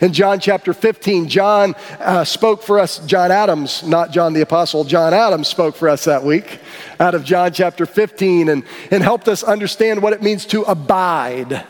In 0.01 0.13
John 0.13 0.41
chapter 0.41 0.73
15, 0.73 1.29
John 1.29 1.75
uh, 2.01 2.25
spoke 2.25 2.63
for 2.63 2.79
us, 2.79 2.99
John 3.07 3.31
Adams, 3.31 3.83
not 3.83 4.11
John 4.11 4.33
the 4.33 4.41
Apostle, 4.41 4.85
John 4.85 5.15
Adams 5.15 5.49
spoke 5.49 5.77
for 5.77 5.89
us 5.89 6.05
that 6.05 6.25
week 6.25 6.59
out 6.99 7.15
of 7.15 7.25
John 7.25 7.53
chapter 7.53 7.87
15 7.87 8.49
and, 8.49 8.65
and 8.91 9.03
helped 9.03 9.29
us 9.29 9.43
understand 9.43 10.03
what 10.03 10.13
it 10.13 10.23
means 10.23 10.45
to 10.47 10.63
abide 10.63 11.65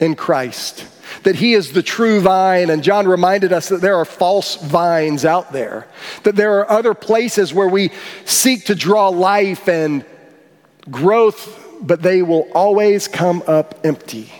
in 0.00 0.14
Christ. 0.14 0.86
That 1.22 1.36
he 1.36 1.54
is 1.54 1.72
the 1.72 1.82
true 1.82 2.20
vine, 2.20 2.70
and 2.70 2.82
John 2.82 3.06
reminded 3.06 3.52
us 3.52 3.68
that 3.68 3.80
there 3.80 3.96
are 3.96 4.04
false 4.04 4.56
vines 4.56 5.24
out 5.24 5.52
there, 5.52 5.86
that 6.24 6.34
there 6.34 6.58
are 6.60 6.70
other 6.70 6.94
places 6.94 7.52
where 7.54 7.68
we 7.68 7.90
seek 8.24 8.66
to 8.66 8.74
draw 8.74 9.08
life 9.08 9.68
and 9.68 10.04
growth, 10.90 11.62
but 11.80 12.02
they 12.02 12.22
will 12.22 12.48
always 12.54 13.06
come 13.06 13.42
up 13.46 13.80
empty. 13.84 14.32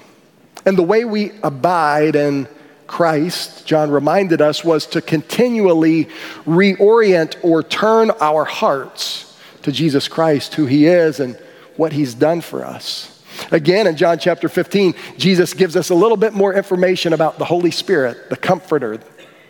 And 0.66 0.76
the 0.76 0.82
way 0.82 1.04
we 1.04 1.32
abide 1.42 2.16
in 2.16 2.48
Christ, 2.86 3.66
John 3.66 3.90
reminded 3.90 4.40
us, 4.40 4.64
was 4.64 4.86
to 4.86 5.00
continually 5.00 6.06
reorient 6.44 7.36
or 7.42 7.62
turn 7.62 8.10
our 8.20 8.44
hearts 8.44 9.36
to 9.62 9.72
Jesus 9.72 10.08
Christ, 10.08 10.54
who 10.54 10.66
he 10.66 10.86
is 10.86 11.20
and 11.20 11.36
what 11.76 11.92
he's 11.92 12.14
done 12.14 12.40
for 12.40 12.64
us. 12.64 13.10
Again, 13.50 13.86
in 13.86 13.96
John 13.96 14.18
chapter 14.18 14.48
15, 14.48 14.94
Jesus 15.16 15.54
gives 15.54 15.76
us 15.76 15.90
a 15.90 15.94
little 15.94 16.16
bit 16.16 16.34
more 16.34 16.54
information 16.54 17.12
about 17.12 17.38
the 17.38 17.44
Holy 17.44 17.70
Spirit, 17.70 18.30
the 18.30 18.36
comforter 18.36 19.00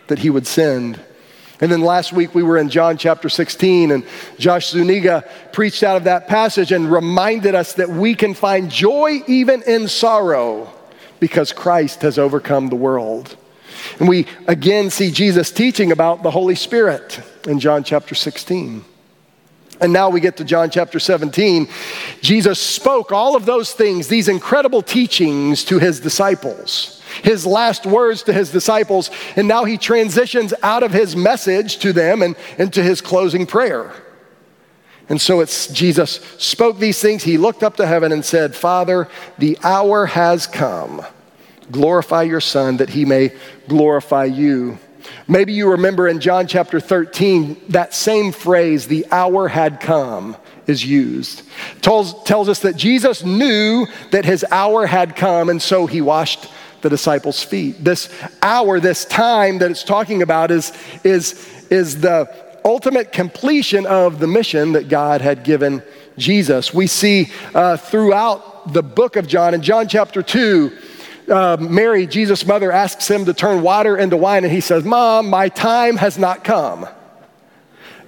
that 0.07 0.19
he 0.19 0.31
would 0.31 0.47
send. 0.47 1.01
And 1.61 1.71
then 1.71 1.81
last 1.81 2.13
week 2.13 2.35
we 2.35 2.43
were 2.43 2.59
in 2.59 2.69
John 2.69 2.97
chapter 2.97 3.29
16, 3.29 3.91
and 3.91 4.05
Josh 4.39 4.71
Zuniga 4.71 5.29
preached 5.53 5.83
out 5.83 5.97
of 5.97 6.05
that 6.05 6.29
passage 6.29 6.73
and 6.73 6.91
reminded 6.91 7.55
us 7.55 7.75
that 7.75 7.89
we 7.89 8.15
can 8.15 8.35
find 8.35 8.71
joy 8.71 9.23
even 9.27 9.63
in 9.63 9.89
sorrow 9.89 10.73
because 11.21 11.53
Christ 11.53 12.03
has 12.03 12.19
overcome 12.19 12.69
the 12.69 12.77
world. 12.77 13.37
And 13.99 14.09
we 14.09 14.27
again 14.47 14.91
see 14.91 15.11
Jesus 15.11 15.51
teaching 15.51 15.93
about 15.93 16.23
the 16.23 16.31
Holy 16.31 16.55
Spirit 16.55 17.21
in 17.47 17.61
John 17.61 17.85
chapter 17.85 18.15
16. 18.15 18.85
And 19.81 19.93
now 19.93 20.09
we 20.09 20.21
get 20.21 20.37
to 20.37 20.45
John 20.45 20.71
chapter 20.71 21.01
17. 21.01 21.69
Jesus 22.21 22.61
spoke 22.61 23.11
all 23.13 23.35
of 23.35 23.45
those 23.45 23.73
things, 23.73 24.09
these 24.09 24.29
incredible 24.29 24.83
teachings 24.83 25.65
to 25.65 25.79
his 25.79 26.01
disciples, 26.01 27.03
his 27.23 27.45
last 27.45 27.85
words 27.85 28.23
to 28.25 28.33
his 28.33 28.51
disciples, 28.51 29.11
and 29.37 29.49
now 29.49 29.65
he 29.65 29.77
transitions 29.77 30.55
out 30.63 30.83
of 30.83 30.93
his 30.93 31.17
message 31.17 31.79
to 31.79 31.93
them 31.93 32.23
and 32.23 32.37
into 32.57 32.83
his 32.83 33.01
closing 33.01 33.47
prayer. 33.47 33.93
And 35.09 35.21
so 35.21 35.41
it's 35.41 35.67
Jesus 35.69 36.21
spoke 36.39 36.79
these 36.79 37.01
things. 37.01 37.23
He 37.23 37.37
looked 37.37 37.63
up 37.63 37.77
to 37.77 37.87
heaven 37.87 38.13
and 38.13 38.25
said, 38.25 38.55
Father, 38.55 39.09
the 39.39 39.59
hour 39.63 40.07
has 40.07 40.47
come. 40.47 41.03
Glorify 41.71 42.23
your 42.23 42.41
Son 42.41 42.79
that 42.79 42.91
he 42.91 43.05
may 43.05 43.33
glorify 43.69 44.25
you. 44.25 44.79
Maybe 45.29 45.53
you 45.53 45.71
remember 45.71 46.09
in 46.09 46.21
John 46.21 46.47
chapter 46.47 46.81
13, 46.81 47.61
that 47.71 47.95
same 47.95 48.33
phrase, 48.33 48.87
the 48.87 49.07
hour 49.11 49.49
had 49.49 49.81
come, 49.81 50.37
is 50.67 50.85
used. 50.85 51.43
Tells, 51.83 52.23
tells 52.25 52.49
us 52.49 52.61
that 52.61 52.77
Jesus 52.77 53.23
knew 53.23 53.87
that 54.11 54.25
his 54.25 54.45
hour 54.51 54.87
had 54.87 55.17
come, 55.17 55.49
and 55.51 55.61
so 55.61 55.87
he 55.87 56.01
washed 56.01 56.49
the 56.81 56.91
disciples' 56.91 57.43
feet. 57.43 57.83
This 57.83 58.09
hour, 58.43 58.81
this 58.81 59.05
time 59.05 59.59
that 59.59 59.71
it's 59.71 59.85
talking 59.85 60.23
about, 60.23 60.51
is, 60.51 60.73
is, 61.03 61.35
is 61.71 62.01
the 62.01 62.31
ultimate 62.65 63.13
completion 63.13 63.87
of 63.87 64.19
the 64.19 64.27
mission 64.27 64.73
that 64.73 64.89
God 64.89 65.21
had 65.21 65.45
given 65.45 65.83
Jesus. 66.17 66.73
We 66.73 66.87
see 66.87 67.31
uh, 67.55 67.77
throughout 67.77 68.73
the 68.73 68.83
book 68.83 69.17
of 69.17 69.27
John, 69.27 69.55
in 69.55 69.63
John 69.63 69.89
chapter 69.89 70.23
2, 70.23 70.73
uh, 71.29 71.57
Mary, 71.61 72.07
Jesus' 72.07 72.47
mother, 72.47 72.73
asks 72.73 73.09
him 73.09 73.25
to 73.27 73.35
turn 73.35 73.63
water 73.63 73.97
into 73.97 74.17
wine, 74.17 74.45
and 74.45 74.53
he 74.53 74.61
says, 74.61 74.85
Mom, 74.85 75.29
my 75.29 75.49
time 75.49 75.97
has 75.97 76.19
not 76.19 76.45
come. 76.45 76.87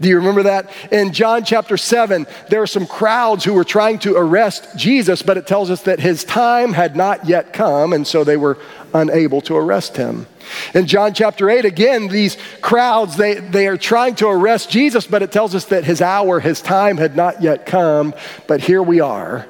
Do 0.01 0.09
you 0.09 0.17
remember 0.17 0.43
that? 0.45 0.71
In 0.93 1.13
John 1.13 1.45
chapter 1.45 1.77
7, 1.77 2.27
there 2.51 2.63
are 2.63 2.67
some 2.67 2.87
crowds 2.87 3.45
who 3.45 3.55
were 3.55 3.65
trying 3.65 3.99
to 4.01 4.17
arrest 4.17 4.69
Jesus, 4.77 5.23
but 5.23 5.39
it 5.39 5.47
tells 5.47 5.71
us 5.71 5.83
that 5.83 6.01
his 6.01 6.23
time 6.23 6.75
had 6.75 6.97
not 6.97 7.27
yet 7.27 7.53
come, 7.53 7.93
and 7.93 8.07
so 8.07 8.23
they 8.23 8.37
were 8.37 8.59
unable 8.93 9.41
to 9.43 9.57
arrest 9.57 9.97
him. 9.97 10.27
In 10.75 10.87
John 10.87 11.15
chapter 11.15 11.49
8, 11.49 11.65
again, 11.65 12.09
these 12.09 12.37
crowds, 12.61 13.17
they, 13.17 13.35
they 13.35 13.67
are 13.67 13.79
trying 13.79 14.15
to 14.17 14.29
arrest 14.29 14.71
Jesus, 14.71 15.07
but 15.07 15.23
it 15.23 15.33
tells 15.33 15.55
us 15.55 15.65
that 15.67 15.85
his 15.85 16.01
hour, 16.01 16.41
his 16.41 16.61
time 16.61 16.99
had 16.99 17.17
not 17.17 17.43
yet 17.43 17.67
come. 17.67 18.15
But 18.47 18.61
here 18.61 18.83
we 18.83 19.01
are. 19.01 19.47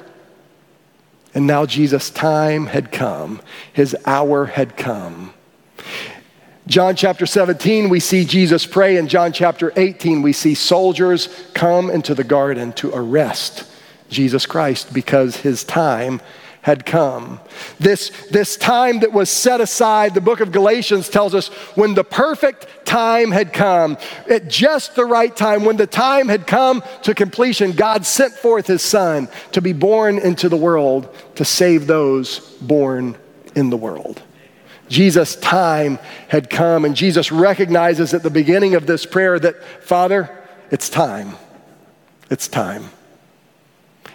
And 1.33 1.45
now 1.45 1.65
Jesus' 1.65 2.09
time 2.09 2.67
had 2.67 2.91
come, 2.91 3.41
his 3.71 3.95
hour 4.05 4.45
had 4.45 4.75
come. 4.75 5.33
John 6.67 6.97
chapter 6.97 7.25
17, 7.25 7.87
we 7.87 8.01
see 8.01 8.25
Jesus 8.25 8.65
pray. 8.65 8.97
In 8.97 9.07
John 9.07 9.31
chapter 9.31 9.71
18, 9.77 10.21
we 10.21 10.33
see 10.33 10.53
soldiers 10.53 11.29
come 11.53 11.89
into 11.89 12.13
the 12.13 12.25
garden 12.25 12.73
to 12.73 12.91
arrest 12.93 13.63
Jesus 14.09 14.45
Christ 14.45 14.93
because 14.93 15.37
his 15.37 15.63
time 15.63 16.21
had 16.63 16.85
come. 16.85 17.39
This, 17.79 18.09
this 18.31 18.57
time 18.57 18.99
that 18.99 19.13
was 19.13 19.29
set 19.29 19.61
aside, 19.61 20.13
the 20.13 20.19
book 20.19 20.41
of 20.41 20.51
Galatians 20.51 21.07
tells 21.07 21.33
us 21.33 21.47
when 21.77 21.93
the 21.93 22.03
perfect 22.03 22.85
time 22.85 23.31
had 23.31 23.53
come, 23.53 23.97
at 24.29 24.49
just 24.49 24.93
the 24.95 25.05
right 25.05 25.33
time, 25.33 25.63
when 25.63 25.77
the 25.77 25.87
time 25.87 26.27
had 26.27 26.45
come 26.45 26.83
to 27.03 27.15
completion, 27.15 27.71
God 27.71 28.05
sent 28.05 28.33
forth 28.33 28.67
his 28.67 28.81
son 28.81 29.29
to 29.53 29.61
be 29.61 29.71
born 29.71 30.19
into 30.19 30.49
the 30.49 30.57
world 30.57 31.15
to 31.35 31.45
save 31.45 31.87
those 31.87 32.39
born 32.59 33.15
in 33.55 33.69
the 33.69 33.77
world. 33.77 34.21
Jesus' 34.89 35.35
time 35.35 35.99
had 36.27 36.49
come, 36.49 36.85
and 36.85 36.95
Jesus 36.95 37.31
recognizes 37.31 38.13
at 38.13 38.23
the 38.23 38.29
beginning 38.29 38.75
of 38.75 38.87
this 38.87 39.05
prayer 39.05 39.39
that, 39.39 39.61
Father, 39.83 40.29
it's 40.71 40.89
time. 40.89 41.35
It's 42.29 42.47
time. 42.47 42.89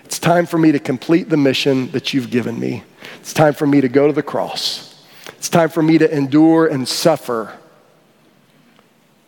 It's 0.04 0.18
time 0.18 0.46
for 0.46 0.58
me 0.58 0.72
to 0.72 0.78
complete 0.78 1.28
the 1.28 1.36
mission 1.36 1.90
that 1.92 2.12
you've 2.12 2.30
given 2.30 2.58
me. 2.58 2.84
It's 3.20 3.32
time 3.32 3.54
for 3.54 3.66
me 3.66 3.80
to 3.80 3.88
go 3.88 4.06
to 4.06 4.12
the 4.12 4.22
cross. 4.22 5.04
It's 5.28 5.48
time 5.48 5.70
for 5.70 5.82
me 5.82 5.98
to 5.98 6.14
endure 6.14 6.66
and 6.66 6.86
suffer 6.86 7.58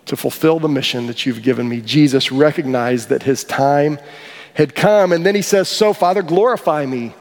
to 0.06 0.16
fulfill 0.16 0.60
the 0.60 0.68
mission 0.68 1.06
that 1.06 1.24
you've 1.24 1.42
given 1.42 1.68
me. 1.68 1.80
Jesus 1.80 2.30
recognized 2.30 3.08
that 3.08 3.22
his 3.22 3.44
time 3.44 3.98
had 4.54 4.74
come, 4.74 5.12
and 5.12 5.24
then 5.24 5.34
he 5.34 5.42
says, 5.42 5.68
So, 5.68 5.92
Father, 5.92 6.22
glorify 6.22 6.86
me 6.86 7.14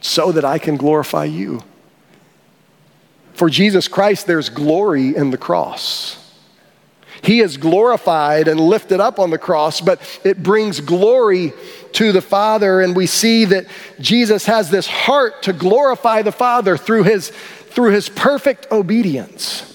so 0.00 0.32
that 0.32 0.44
I 0.44 0.58
can 0.58 0.76
glorify 0.76 1.24
you. 1.24 1.62
For 3.34 3.48
Jesus 3.48 3.88
Christ, 3.88 4.26
there's 4.26 4.48
glory 4.48 5.16
in 5.16 5.30
the 5.30 5.38
cross. 5.38 6.18
He 7.22 7.40
is 7.40 7.56
glorified 7.56 8.48
and 8.48 8.58
lifted 8.58 9.00
up 9.00 9.20
on 9.20 9.30
the 9.30 9.38
cross, 9.38 9.80
but 9.80 10.00
it 10.24 10.42
brings 10.42 10.80
glory 10.80 11.52
to 11.92 12.10
the 12.10 12.20
Father. 12.20 12.80
And 12.80 12.96
we 12.96 13.06
see 13.06 13.44
that 13.44 13.66
Jesus 14.00 14.46
has 14.46 14.70
this 14.70 14.88
heart 14.88 15.44
to 15.44 15.52
glorify 15.52 16.22
the 16.22 16.32
Father 16.32 16.76
through 16.76 17.04
his, 17.04 17.30
through 17.30 17.92
his 17.92 18.08
perfect 18.08 18.66
obedience. 18.72 19.68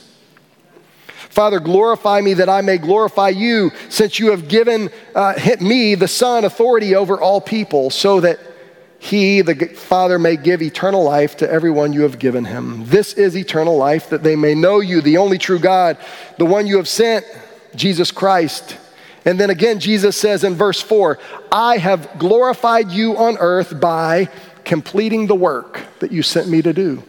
Father, 1.29 1.59
glorify 1.59 2.19
me 2.19 2.33
that 2.33 2.49
I 2.49 2.61
may 2.61 2.79
glorify 2.79 3.29
you, 3.29 3.71
since 3.89 4.19
you 4.19 4.31
have 4.31 4.47
given 4.49 4.89
uh, 5.15 5.35
me, 5.61 5.95
the 5.95 6.07
Son, 6.07 6.43
authority 6.43 6.95
over 6.95 7.21
all 7.21 7.39
people, 7.39 7.91
so 7.91 8.19
that 8.21 8.39
he, 8.99 9.41
the 9.41 9.67
Father, 9.67 10.17
may 10.17 10.37
give 10.37 10.61
eternal 10.61 11.03
life 11.03 11.37
to 11.37 11.49
everyone 11.49 11.93
you 11.93 12.01
have 12.01 12.19
given 12.19 12.45
him. 12.45 12.85
This 12.87 13.13
is 13.13 13.37
eternal 13.37 13.77
life, 13.77 14.09
that 14.09 14.23
they 14.23 14.35
may 14.35 14.55
know 14.55 14.79
you, 14.79 15.01
the 15.01 15.17
only 15.17 15.37
true 15.37 15.59
God, 15.59 15.97
the 16.37 16.45
one 16.45 16.65
you 16.65 16.77
have 16.77 16.87
sent, 16.87 17.25
Jesus 17.75 18.11
Christ. 18.11 18.77
And 19.23 19.39
then 19.39 19.49
again, 19.49 19.79
Jesus 19.79 20.17
says 20.17 20.43
in 20.43 20.55
verse 20.55 20.81
4 20.81 21.19
I 21.51 21.77
have 21.77 22.17
glorified 22.17 22.91
you 22.91 23.17
on 23.17 23.37
earth 23.37 23.79
by 23.79 24.29
completing 24.63 25.27
the 25.27 25.35
work 25.35 25.81
that 25.99 26.11
you 26.11 26.23
sent 26.23 26.49
me 26.49 26.61
to 26.61 26.73
do. 26.73 27.03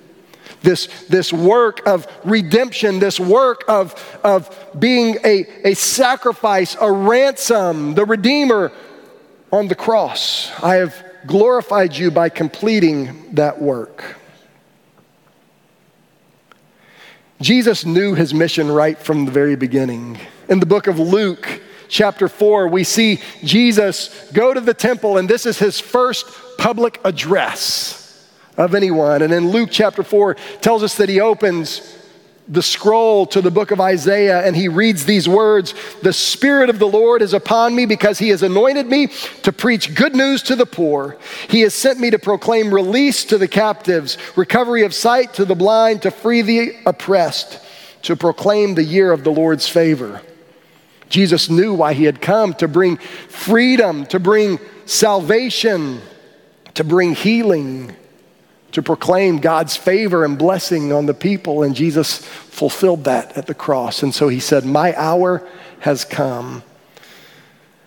This, 0.60 0.86
this 1.08 1.32
work 1.32 1.86
of 1.86 2.06
redemption, 2.24 2.98
this 2.98 3.20
work 3.20 3.64
of, 3.68 4.18
of 4.24 4.54
being 4.78 5.16
a, 5.24 5.46
a 5.64 5.74
sacrifice, 5.74 6.76
a 6.80 6.90
ransom, 6.90 7.94
the 7.94 8.04
Redeemer 8.04 8.72
on 9.52 9.68
the 9.68 9.74
cross. 9.74 10.50
I 10.60 10.76
have 10.76 11.07
glorified 11.26 11.96
you 11.96 12.10
by 12.10 12.28
completing 12.28 13.34
that 13.34 13.60
work. 13.60 14.16
Jesus 17.40 17.84
knew 17.84 18.14
his 18.14 18.34
mission 18.34 18.70
right 18.70 18.98
from 18.98 19.24
the 19.24 19.30
very 19.30 19.56
beginning. 19.56 20.18
In 20.48 20.60
the 20.60 20.66
book 20.66 20.86
of 20.86 20.98
Luke, 20.98 21.60
chapter 21.88 22.28
4, 22.28 22.68
we 22.68 22.84
see 22.84 23.20
Jesus 23.44 24.30
go 24.32 24.52
to 24.52 24.60
the 24.60 24.74
temple, 24.74 25.18
and 25.18 25.28
this 25.28 25.46
is 25.46 25.58
his 25.58 25.78
first 25.78 26.26
public 26.58 27.00
address 27.04 28.28
of 28.56 28.74
anyone. 28.74 29.22
And 29.22 29.32
in 29.32 29.50
Luke 29.50 29.70
chapter 29.70 30.02
4, 30.02 30.34
tells 30.60 30.82
us 30.82 30.96
that 30.96 31.08
he 31.08 31.20
opens 31.20 31.97
the 32.48 32.62
scroll 32.62 33.26
to 33.26 33.40
the 33.42 33.50
book 33.50 33.70
of 33.70 33.80
Isaiah 33.80 34.46
and 34.46 34.56
he 34.56 34.68
reads 34.68 35.04
these 35.04 35.28
words 35.28 35.74
The 36.02 36.12
Spirit 36.12 36.70
of 36.70 36.78
the 36.78 36.88
Lord 36.88 37.20
is 37.20 37.34
upon 37.34 37.74
me 37.74 37.84
because 37.84 38.18
he 38.18 38.30
has 38.30 38.42
anointed 38.42 38.86
me 38.86 39.08
to 39.42 39.52
preach 39.52 39.94
good 39.94 40.16
news 40.16 40.42
to 40.44 40.56
the 40.56 40.66
poor. 40.66 41.18
He 41.48 41.60
has 41.60 41.74
sent 41.74 42.00
me 42.00 42.10
to 42.10 42.18
proclaim 42.18 42.72
release 42.72 43.24
to 43.26 43.38
the 43.38 43.48
captives, 43.48 44.16
recovery 44.36 44.82
of 44.82 44.94
sight 44.94 45.34
to 45.34 45.44
the 45.44 45.54
blind, 45.54 46.02
to 46.02 46.10
free 46.10 46.42
the 46.42 46.74
oppressed, 46.86 47.60
to 48.02 48.16
proclaim 48.16 48.74
the 48.74 48.84
year 48.84 49.12
of 49.12 49.24
the 49.24 49.32
Lord's 49.32 49.68
favor. 49.68 50.22
Jesus 51.10 51.48
knew 51.48 51.74
why 51.74 51.94
he 51.94 52.04
had 52.04 52.20
come 52.20 52.54
to 52.54 52.68
bring 52.68 52.96
freedom, 52.96 54.06
to 54.06 54.20
bring 54.20 54.58
salvation, 54.84 56.00
to 56.74 56.84
bring 56.84 57.14
healing 57.14 57.94
to 58.72 58.82
proclaim 58.82 59.38
God's 59.38 59.76
favor 59.76 60.24
and 60.24 60.38
blessing 60.38 60.92
on 60.92 61.06
the 61.06 61.14
people, 61.14 61.62
and 61.62 61.74
Jesus 61.74 62.18
fulfilled 62.18 63.04
that 63.04 63.36
at 63.36 63.46
the 63.46 63.54
cross. 63.54 64.02
And 64.02 64.14
so 64.14 64.28
he 64.28 64.40
said, 64.40 64.64
My 64.64 64.94
hour 64.96 65.46
has 65.80 66.04
come. 66.04 66.62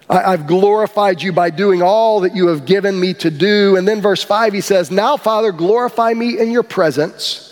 I, 0.10 0.32
have 0.32 0.48
glorified 0.48 1.22
you 1.22 1.32
by 1.32 1.52
doing 1.52 1.82
all 1.82 2.22
that 2.22 2.36
you 2.36 2.48
have 2.48 2.66
given 2.66 3.00
me 3.00 3.14
to 3.16 3.32
do. 3.32 3.78
And 3.78 3.88
then 3.88 4.02
verse 4.02 4.24
5, 4.24 4.52
he 4.52 4.62
says, 4.62 4.92
Now, 4.92 5.16
Father, 5.16 5.52
glorify 5.52 6.14
me 6.14 6.38
in 6.38 6.52
your 6.52 6.64
presence 6.64 7.48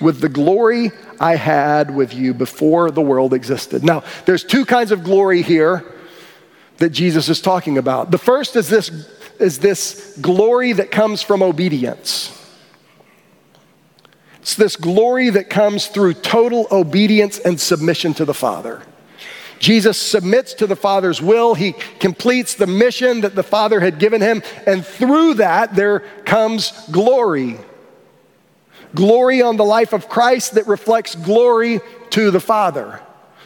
with 0.00 0.20
the 0.20 0.28
glory 0.28 0.90
I 1.18 1.36
had 1.36 1.94
with 1.94 2.14
you 2.14 2.34
before 2.34 2.90
the 2.90 3.00
world 3.00 3.32
existed. 3.32 3.84
Now, 3.84 4.02
there's 4.26 4.44
two 4.44 4.64
kinds 4.64 4.92
of 4.92 5.04
glory 5.04 5.42
here 5.42 5.84
that 6.78 6.90
Jesus 6.90 7.28
is 7.28 7.40
talking 7.40 7.78
about. 7.78 8.10
The 8.10 8.18
first 8.18 8.56
is 8.56 8.68
this, 8.68 8.90
is 9.38 9.58
this 9.58 10.18
glory 10.20 10.72
that 10.72 10.90
comes 10.90 11.22
from 11.22 11.42
obedience. 11.42 12.36
It's 14.40 14.54
this 14.54 14.76
glory 14.76 15.30
that 15.30 15.50
comes 15.50 15.86
through 15.88 16.14
total 16.14 16.66
obedience 16.70 17.38
and 17.38 17.60
submission 17.60 18.14
to 18.14 18.24
the 18.24 18.34
Father. 18.34 18.82
Jesus 19.58 19.98
submits 19.98 20.54
to 20.54 20.66
the 20.66 20.76
Father's 20.76 21.20
will. 21.20 21.54
He 21.54 21.72
completes 21.98 22.54
the 22.54 22.66
mission 22.66 23.20
that 23.20 23.34
the 23.34 23.42
Father 23.42 23.78
had 23.78 23.98
given 23.98 24.22
him. 24.22 24.42
And 24.66 24.84
through 24.84 25.34
that, 25.34 25.74
there 25.74 26.00
comes 26.24 26.72
glory. 26.90 27.58
Glory 28.94 29.42
on 29.42 29.58
the 29.58 29.64
life 29.64 29.92
of 29.92 30.08
Christ 30.08 30.54
that 30.54 30.66
reflects 30.66 31.14
glory 31.14 31.80
to 32.10 32.30
the 32.30 32.40
Father. 32.40 33.00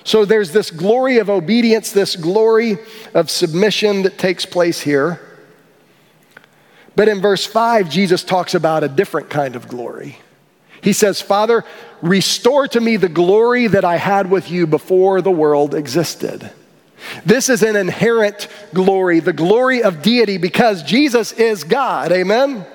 So 0.04 0.24
there's 0.24 0.52
this 0.52 0.70
glory 0.70 1.18
of 1.18 1.28
obedience, 1.28 1.90
this 1.90 2.14
glory 2.14 2.78
of 3.12 3.28
submission 3.28 4.02
that 4.02 4.16
takes 4.16 4.46
place 4.46 4.80
here. 4.80 5.20
But 6.94 7.08
in 7.08 7.20
verse 7.20 7.44
5, 7.44 7.90
Jesus 7.90 8.22
talks 8.22 8.54
about 8.54 8.84
a 8.84 8.88
different 8.88 9.30
kind 9.30 9.56
of 9.56 9.66
glory. 9.66 10.18
He 10.84 10.92
says, 10.92 11.22
Father, 11.22 11.64
restore 12.02 12.68
to 12.68 12.80
me 12.80 12.98
the 12.98 13.08
glory 13.08 13.66
that 13.68 13.86
I 13.86 13.96
had 13.96 14.30
with 14.30 14.50
you 14.50 14.66
before 14.66 15.22
the 15.22 15.30
world 15.30 15.74
existed. 15.74 16.52
This 17.24 17.48
is 17.48 17.62
an 17.62 17.74
inherent 17.74 18.48
glory, 18.74 19.20
the 19.20 19.32
glory 19.32 19.82
of 19.82 20.02
deity, 20.02 20.36
because 20.36 20.82
Jesus 20.82 21.32
is 21.32 21.64
God. 21.64 22.12
Amen? 22.12 22.66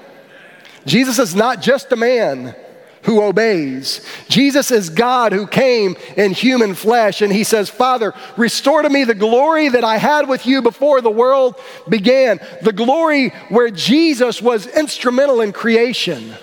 Jesus 0.88 1.20
is 1.20 1.36
not 1.36 1.62
just 1.62 1.92
a 1.92 1.96
man 1.96 2.56
who 3.04 3.22
obeys. 3.22 4.04
Jesus 4.28 4.72
is 4.72 4.90
God 4.90 5.32
who 5.32 5.46
came 5.46 5.96
in 6.18 6.32
human 6.32 6.74
flesh, 6.74 7.22
and 7.22 7.32
he 7.32 7.44
says, 7.44 7.70
Father, 7.70 8.16
restore 8.38 8.82
to 8.82 8.90
me 8.90 9.04
the 9.04 9.14
glory 9.14 9.70
that 9.70 9.84
I 9.84 9.98
had 9.98 10.28
with 10.28 10.48
you 10.48 10.64
before 10.64 11.02
the 11.02 11.12
world 11.12 11.56
began, 11.88 12.40
the 12.64 12.74
glory 12.74 13.30
where 13.50 13.70
Jesus 13.70 14.42
was 14.42 14.66
instrumental 14.66 15.42
in 15.42 15.54
creation. 15.54 16.34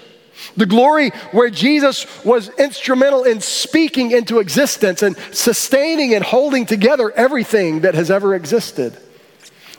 The 0.56 0.66
glory 0.66 1.10
where 1.32 1.50
Jesus 1.50 2.06
was 2.24 2.48
instrumental 2.58 3.24
in 3.24 3.40
speaking 3.40 4.12
into 4.12 4.38
existence 4.38 5.02
and 5.02 5.16
sustaining 5.32 6.14
and 6.14 6.24
holding 6.24 6.64
together 6.64 7.10
everything 7.10 7.80
that 7.80 7.94
has 7.94 8.10
ever 8.10 8.34
existed. 8.34 8.96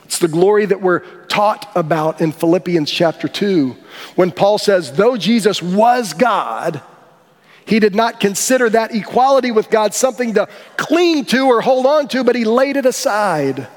It's 0.04 0.20
the 0.20 0.28
glory 0.28 0.64
that 0.64 0.80
we're 0.80 1.00
taught 1.26 1.70
about 1.74 2.20
in 2.20 2.32
Philippians 2.32 2.90
chapter 2.90 3.28
2 3.28 3.76
when 4.14 4.30
Paul 4.30 4.56
says, 4.56 4.92
though 4.92 5.16
Jesus 5.16 5.60
was 5.60 6.14
God, 6.14 6.80
he 7.66 7.78
did 7.80 7.94
not 7.94 8.18
consider 8.18 8.70
that 8.70 8.94
equality 8.94 9.50
with 9.50 9.68
God 9.68 9.92
something 9.92 10.32
to 10.34 10.48
cling 10.78 11.26
to 11.26 11.46
or 11.46 11.60
hold 11.60 11.84
on 11.84 12.08
to, 12.08 12.24
but 12.24 12.36
he 12.36 12.46
laid 12.46 12.78
it 12.78 12.86
aside. 12.86 13.68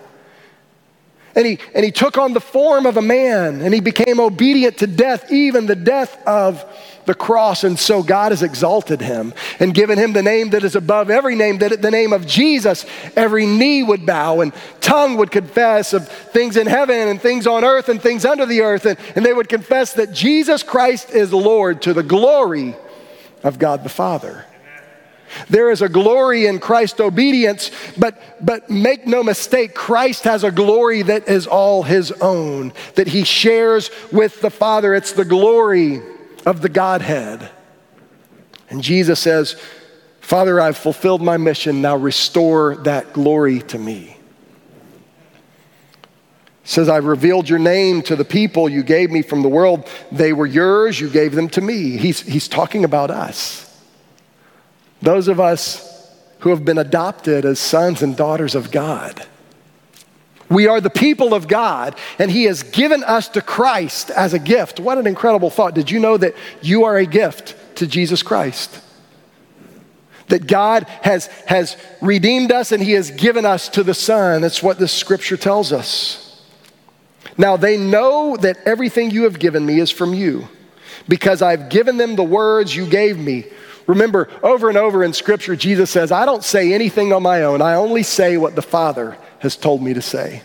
And 1.36 1.46
he, 1.46 1.60
and 1.74 1.84
he 1.84 1.92
took 1.92 2.18
on 2.18 2.32
the 2.32 2.40
form 2.40 2.86
of 2.86 2.96
a 2.96 3.02
man 3.02 3.62
and 3.62 3.74
he 3.74 3.82
became 3.82 4.22
obedient 4.22 4.78
to 4.78 4.88
death, 4.88 5.32
even 5.32 5.66
the 5.66 5.76
death 5.76 6.18
of 6.26 6.64
the 7.06 7.14
cross. 7.14 7.64
And 7.64 7.78
so 7.78 8.04
God 8.04 8.32
has 8.32 8.44
exalted 8.44 9.02
him 9.02 9.34
and 9.60 9.74
given 9.74 9.98
him 9.98 10.14
the 10.14 10.24
name 10.24 10.52
that 10.52 10.64
is 10.64 10.76
above 10.76 11.10
every 11.10 11.36
name, 11.36 11.60
that 11.60 11.72
at 11.72 11.82
the 11.82 11.92
name 11.92 12.14
of 12.14 12.28
Jesus, 12.28 12.86
every 13.16 13.46
knee 13.46 13.84
would 13.84 14.06
bow 14.06 14.42
and 14.42 14.54
tongue 14.80 15.18
would 15.18 15.32
confess 15.32 15.94
of 15.94 16.08
things 16.08 16.58
in 16.58 16.68
heaven 16.68 17.08
and 17.08 17.22
things 17.22 17.48
on 17.48 17.64
earth 17.64 17.90
and 17.90 18.02
things 18.02 18.26
under 18.26 18.46
the 18.46 18.62
earth. 18.62 18.86
And, 18.86 18.98
and 19.16 19.26
they 19.26 19.34
would 19.34 19.50
confess 19.50 19.94
that 19.94 20.14
Jesus 20.14 20.64
Christ 20.64 21.12
is 21.12 21.34
Lord 21.34 21.82
to 21.84 21.94
the 21.94 22.04
glory 22.04 22.76
of 23.44 23.60
God 23.60 23.84
the 23.84 23.90
Father. 23.90 24.46
There 25.50 25.72
is 25.72 25.82
a 25.82 25.90
glory 25.90 26.46
in 26.46 26.60
Christ's 26.60 27.00
obedience, 27.00 27.72
but, 27.98 28.46
but 28.46 28.70
make 28.70 29.08
no 29.08 29.24
mistake, 29.24 29.74
Christ 29.74 30.26
has 30.26 30.44
a 30.44 30.52
glory 30.52 31.04
that 31.04 31.30
is 31.30 31.48
all 31.48 31.84
his 31.84 32.12
own, 32.12 32.74
that 32.96 33.08
he 33.08 33.24
shares 33.24 33.90
with 34.12 34.42
the 34.42 34.50
Father. 34.50 34.94
It's 34.94 35.14
the 35.14 35.26
glory 35.26 36.02
of 36.46 36.62
the 36.62 36.70
Godhead. 36.70 37.50
And 38.70 38.82
Jesus 38.82 39.20
says, 39.20 39.62
Father, 40.20 40.62
I've 40.62 40.78
fulfilled 40.78 41.22
my 41.22 41.38
mission. 41.38 41.82
Now 41.82 41.98
restore 41.98 42.76
that 42.78 43.14
glory 43.14 43.60
to 43.64 43.78
me. 43.78 44.18
He 46.64 46.68
says, 46.68 46.88
I've 46.88 47.06
revealed 47.06 47.50
your 47.50 47.60
name 47.60 48.02
to 48.04 48.16
the 48.16 48.24
people 48.24 48.70
you 48.70 48.84
gave 48.84 49.12
me 49.12 49.24
from 49.24 49.42
the 49.42 49.50
world. 49.50 49.90
They 50.12 50.32
were 50.32 50.46
yours, 50.46 51.00
you 51.00 51.10
gave 51.10 51.34
them 51.36 51.50
to 51.50 51.62
me. 51.62 51.98
He's, 51.98 52.22
he's 52.22 52.48
talking 52.48 52.86
about 52.86 53.12
us. 53.12 53.68
Those 55.02 55.28
of 55.28 55.40
us 55.40 55.92
who 56.40 56.50
have 56.52 56.64
been 56.64 56.78
adopted 56.78 57.46
as 57.46 57.60
sons 57.60 58.02
and 58.02 58.16
daughters 58.16 58.56
of 58.56 58.72
God. 58.72 59.26
We 60.52 60.68
are 60.68 60.82
the 60.82 60.90
people 60.90 61.34
of 61.34 61.48
God, 61.48 61.96
and 62.20 62.30
He 62.30 62.44
has 62.44 62.62
given 62.62 63.06
us 63.06 63.30
to 63.30 63.42
Christ 63.42 64.12
as 64.12 64.34
a 64.34 64.40
gift. 64.40 64.82
What 64.82 64.98
an 64.98 65.08
incredible 65.08 65.50
thought. 65.50 65.74
Did 65.74 65.90
you 65.90 65.98
know 65.98 66.18
that 66.18 66.36
you 66.62 66.84
are 66.84 66.98
a 66.98 67.06
gift 67.06 67.56
to 67.76 67.88
Jesus 67.88 68.22
Christ? 68.22 68.82
That 70.28 70.48
God 70.48 70.84
has, 71.04 71.28
has 71.48 71.78
redeemed 72.02 72.52
us 72.52 72.74
and 72.74 72.84
He 72.84 72.92
has 72.92 73.12
given 73.12 73.46
us 73.46 73.70
to 73.70 73.84
the 73.84 73.94
Son. 73.94 74.42
That's 74.42 74.62
what 74.62 74.78
this 74.78 74.92
scripture 74.92 75.38
tells 75.38 75.72
us. 75.72 76.44
Now, 77.38 77.56
they 77.56 77.78
know 77.78 78.36
that 78.36 78.58
everything 78.66 79.10
you 79.10 79.24
have 79.24 79.40
given 79.40 79.66
me 79.66 79.80
is 79.80 79.90
from 79.90 80.14
you, 80.14 80.50
because 81.08 81.42
I've 81.42 81.70
given 81.70 81.96
them 81.96 82.18
the 82.18 82.24
words 82.24 82.76
you 82.76 82.86
gave 82.88 83.18
me. 83.18 83.46
Remember, 83.88 84.28
over 84.44 84.68
and 84.68 84.78
over 84.78 85.02
in 85.02 85.14
Scripture, 85.14 85.56
Jesus 85.56 85.90
says, 85.90 86.12
I 86.12 86.26
don't 86.26 86.44
say 86.44 86.74
anything 86.74 87.14
on 87.14 87.24
my 87.24 87.44
own. 87.44 87.62
I 87.62 87.76
only 87.76 88.04
say 88.04 88.38
what 88.38 88.56
the 88.56 88.62
Father 88.62 89.18
has 89.42 89.56
told 89.56 89.82
me 89.82 89.94
to 89.94 90.02
say. 90.02 90.42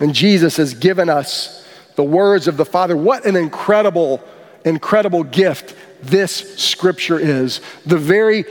And 0.00 0.14
Jesus 0.14 0.56
has 0.56 0.74
given 0.74 1.08
us 1.08 1.66
the 1.96 2.02
words 2.02 2.48
of 2.48 2.56
the 2.56 2.64
Father. 2.64 2.96
What 2.96 3.26
an 3.26 3.36
incredible, 3.36 4.22
incredible 4.64 5.24
gift 5.24 5.76
this 6.02 6.56
Scripture 6.56 7.18
is. 7.18 7.60
The 7.84 7.98
very 7.98 8.44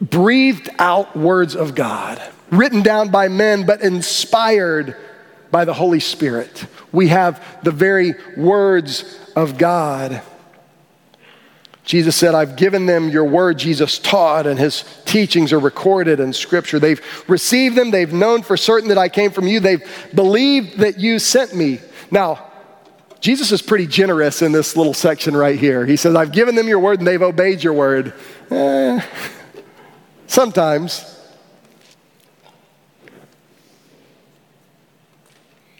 breathed 0.00 0.68
out 0.78 1.16
words 1.16 1.54
of 1.54 1.74
God, 1.74 2.20
written 2.50 2.82
down 2.82 3.10
by 3.10 3.28
men, 3.28 3.64
but 3.66 3.82
inspired 3.82 4.96
by 5.50 5.64
the 5.64 5.74
Holy 5.74 6.00
Spirit. 6.00 6.66
We 6.92 7.08
have 7.08 7.44
the 7.62 7.70
very 7.70 8.14
words 8.36 9.18
of 9.36 9.58
God. 9.58 10.22
Jesus 11.86 12.16
said, 12.16 12.34
I've 12.34 12.56
given 12.56 12.86
them 12.86 13.08
your 13.08 13.24
word, 13.24 13.58
Jesus 13.58 14.00
taught, 14.00 14.48
and 14.48 14.58
his 14.58 14.84
teachings 15.04 15.52
are 15.52 15.60
recorded 15.60 16.18
in 16.18 16.32
scripture. 16.32 16.80
They've 16.80 17.00
received 17.28 17.76
them, 17.76 17.92
they've 17.92 18.12
known 18.12 18.42
for 18.42 18.56
certain 18.56 18.88
that 18.88 18.98
I 18.98 19.08
came 19.08 19.30
from 19.30 19.46
you, 19.46 19.60
they've 19.60 19.84
believed 20.12 20.78
that 20.78 20.98
you 20.98 21.20
sent 21.20 21.54
me. 21.54 21.78
Now, 22.10 22.44
Jesus 23.20 23.52
is 23.52 23.62
pretty 23.62 23.86
generous 23.86 24.42
in 24.42 24.50
this 24.50 24.76
little 24.76 24.94
section 24.94 25.36
right 25.36 25.56
here. 25.56 25.86
He 25.86 25.94
says, 25.94 26.16
I've 26.16 26.32
given 26.32 26.56
them 26.56 26.66
your 26.66 26.80
word 26.80 26.98
and 26.98 27.06
they've 27.06 27.22
obeyed 27.22 27.62
your 27.62 27.72
word. 27.72 28.12
Eh, 28.50 29.00
sometimes. 30.26 31.04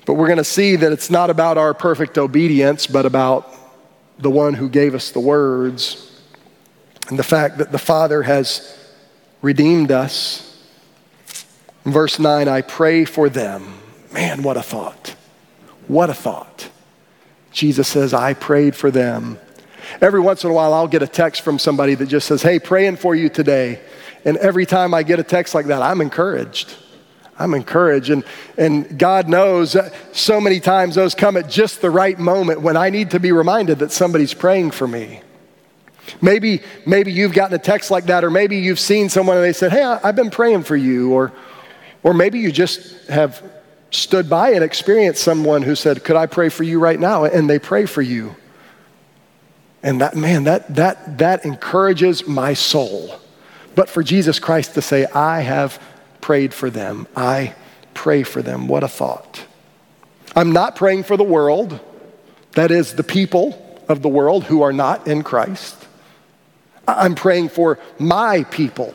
But 0.04 0.14
we're 0.14 0.28
going 0.28 0.38
to 0.38 0.44
see 0.44 0.76
that 0.76 0.92
it's 0.92 1.10
not 1.10 1.30
about 1.30 1.58
our 1.58 1.74
perfect 1.74 2.16
obedience, 2.16 2.86
but 2.86 3.06
about 3.06 3.52
the 4.18 4.30
one 4.30 4.54
who 4.54 4.68
gave 4.68 4.94
us 4.94 5.10
the 5.10 5.20
words, 5.20 6.20
and 7.08 7.18
the 7.18 7.24
fact 7.24 7.58
that 7.58 7.72
the 7.72 7.78
Father 7.78 8.22
has 8.22 8.76
redeemed 9.42 9.92
us. 9.92 10.42
In 11.84 11.92
verse 11.92 12.18
9, 12.18 12.48
I 12.48 12.62
pray 12.62 13.04
for 13.04 13.28
them. 13.28 13.78
Man, 14.12 14.42
what 14.42 14.56
a 14.56 14.62
thought. 14.62 15.14
What 15.86 16.10
a 16.10 16.14
thought. 16.14 16.68
Jesus 17.52 17.86
says, 17.88 18.12
I 18.12 18.34
prayed 18.34 18.74
for 18.74 18.90
them. 18.90 19.38
Every 20.00 20.20
once 20.20 20.44
in 20.44 20.50
a 20.50 20.52
while, 20.52 20.74
I'll 20.74 20.88
get 20.88 21.02
a 21.02 21.06
text 21.06 21.42
from 21.42 21.58
somebody 21.58 21.94
that 21.94 22.06
just 22.06 22.26
says, 22.26 22.42
Hey, 22.42 22.58
praying 22.58 22.96
for 22.96 23.14
you 23.14 23.28
today. 23.28 23.80
And 24.24 24.36
every 24.38 24.66
time 24.66 24.92
I 24.92 25.04
get 25.04 25.20
a 25.20 25.22
text 25.22 25.54
like 25.54 25.66
that, 25.66 25.80
I'm 25.80 26.00
encouraged. 26.00 26.74
I'm 27.38 27.54
encouraged. 27.54 28.10
And, 28.10 28.24
and 28.56 28.98
God 28.98 29.28
knows 29.28 29.76
so 30.12 30.40
many 30.40 30.60
times 30.60 30.94
those 30.94 31.14
come 31.14 31.36
at 31.36 31.48
just 31.48 31.80
the 31.80 31.90
right 31.90 32.18
moment 32.18 32.60
when 32.60 32.76
I 32.76 32.90
need 32.90 33.10
to 33.10 33.20
be 33.20 33.32
reminded 33.32 33.78
that 33.80 33.92
somebody's 33.92 34.34
praying 34.34 34.70
for 34.70 34.88
me. 34.88 35.20
Maybe, 36.20 36.62
maybe 36.86 37.12
you've 37.12 37.32
gotten 37.32 37.54
a 37.54 37.62
text 37.62 37.90
like 37.90 38.06
that, 38.06 38.24
or 38.24 38.30
maybe 38.30 38.58
you've 38.58 38.78
seen 38.78 39.08
someone 39.08 39.36
and 39.36 39.44
they 39.44 39.52
said, 39.52 39.72
Hey, 39.72 39.82
I've 39.82 40.16
been 40.16 40.30
praying 40.30 40.62
for 40.62 40.76
you. 40.76 41.12
Or, 41.12 41.32
or 42.02 42.14
maybe 42.14 42.38
you 42.38 42.52
just 42.52 43.08
have 43.08 43.42
stood 43.90 44.28
by 44.30 44.50
and 44.50 44.62
experienced 44.62 45.22
someone 45.22 45.62
who 45.62 45.74
said, 45.74 46.04
Could 46.04 46.16
I 46.16 46.26
pray 46.26 46.48
for 46.48 46.62
you 46.62 46.78
right 46.78 46.98
now? 46.98 47.24
And 47.24 47.50
they 47.50 47.58
pray 47.58 47.86
for 47.86 48.02
you. 48.02 48.36
And 49.82 50.00
that, 50.00 50.16
man, 50.16 50.44
that, 50.44 50.74
that, 50.74 51.18
that 51.18 51.44
encourages 51.44 52.26
my 52.26 52.54
soul. 52.54 53.20
But 53.74 53.88
for 53.88 54.02
Jesus 54.02 54.38
Christ 54.38 54.74
to 54.74 54.82
say, 54.82 55.06
I 55.06 55.42
have 55.42 55.80
prayed 56.26 56.52
for 56.52 56.70
them, 56.70 57.06
I 57.14 57.54
pray 57.94 58.24
for 58.24 58.42
them, 58.42 58.66
what 58.66 58.82
a 58.82 58.88
thought. 58.88 59.44
I'm 60.34 60.50
not 60.50 60.74
praying 60.74 61.04
for 61.04 61.16
the 61.16 61.22
world, 61.22 61.78
that 62.54 62.72
is, 62.72 62.94
the 62.94 63.04
people 63.04 63.80
of 63.88 64.02
the 64.02 64.08
world 64.08 64.42
who 64.42 64.62
are 64.62 64.72
not 64.72 65.06
in 65.06 65.22
Christ. 65.22 65.76
I'm 66.88 67.14
praying 67.14 67.50
for 67.50 67.78
my 68.00 68.42
people, 68.42 68.92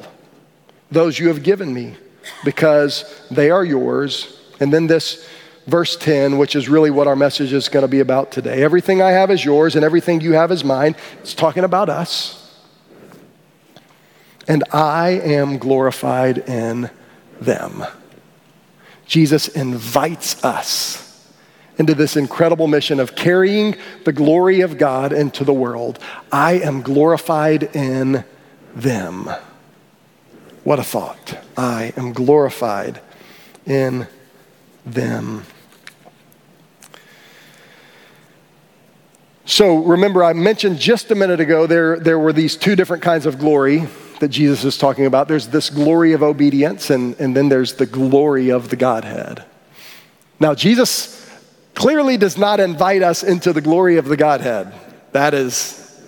those 0.92 1.18
you 1.20 1.30
have 1.30 1.42
given 1.42 1.74
me, 1.74 1.96
because 2.44 3.06
they 3.32 3.50
are 3.50 3.64
yours. 3.64 4.38
And 4.60 4.74
then 4.74 4.88
this 4.88 5.26
verse 5.68 5.96
10, 5.96 6.38
which 6.38 6.54
is 6.54 6.68
really 6.68 6.92
what 6.92 7.08
our 7.08 7.16
message 7.16 7.54
is 7.54 7.70
going 7.70 7.84
to 7.84 7.88
be 7.88 8.02
about 8.02 8.34
today. 8.34 8.62
Everything 8.62 9.02
I 9.02 9.12
have 9.12 9.32
is 9.32 9.46
yours, 9.46 9.78
and 9.78 9.86
everything 9.86 10.20
you 10.20 10.34
have 10.34 10.52
is 10.52 10.66
mine. 10.66 10.98
It's 11.22 11.34
talking 11.34 11.64
about 11.64 11.88
us. 11.88 12.38
And 14.50 14.66
I 14.74 15.12
am 15.12 15.60
glorified 15.60 16.40
in 16.40 16.90
them. 17.42 17.84
Jesus 19.06 19.50
invites 19.50 20.42
us 20.46 21.08
into 21.78 21.94
this 21.94 22.16
incredible 22.16 22.68
mission 22.68 23.00
of 23.00 23.16
carrying 23.16 23.76
the 24.06 24.14
glory 24.14 24.62
of 24.62 24.78
God 24.78 25.12
into 25.12 25.44
the 25.44 25.54
world. 25.54 26.00
I 26.32 26.54
am 26.54 26.82
glorified 26.82 27.76
in 27.76 28.24
them. 28.76 29.30
What 30.64 30.80
a 30.80 30.84
thought. 30.84 31.44
I 31.58 31.92
am 31.98 32.14
glorified 32.14 33.02
in 33.66 34.08
them. 34.86 35.44
So 39.46 39.78
remember, 39.78 40.24
I 40.24 40.34
mentioned 40.34 40.80
just 40.80 41.12
a 41.12 41.16
minute 41.16 41.40
ago 41.40 41.68
there, 41.68 42.00
there 42.00 42.20
were 42.20 42.32
these 42.32 42.56
two 42.56 42.76
different 42.76 43.04
kinds 43.04 43.26
of 43.26 43.40
glory 43.40 43.88
that 44.22 44.30
Jesus 44.30 44.64
is 44.64 44.78
talking 44.78 45.08
about. 45.08 45.28
There's 45.28 45.48
this 45.48 45.72
glory 45.72 46.14
of 46.14 46.22
obedience, 46.22 46.92
and, 46.92 47.20
and 47.20 47.36
then 47.36 47.50
there's 47.50 47.74
the 47.74 47.88
glory 47.88 48.50
of 48.50 48.70
the 48.70 48.76
Godhead. 48.76 49.44
Now, 50.40 50.54
Jesus 50.54 51.28
clearly 51.74 52.18
does 52.18 52.38
not 52.38 52.60
invite 52.60 53.02
us 53.02 53.24
into 53.24 53.52
the 53.52 53.62
glory 53.62 53.98
of 53.98 54.06
the 54.06 54.16
Godhead. 54.16 54.74
That 55.12 55.34
is, 55.34 56.00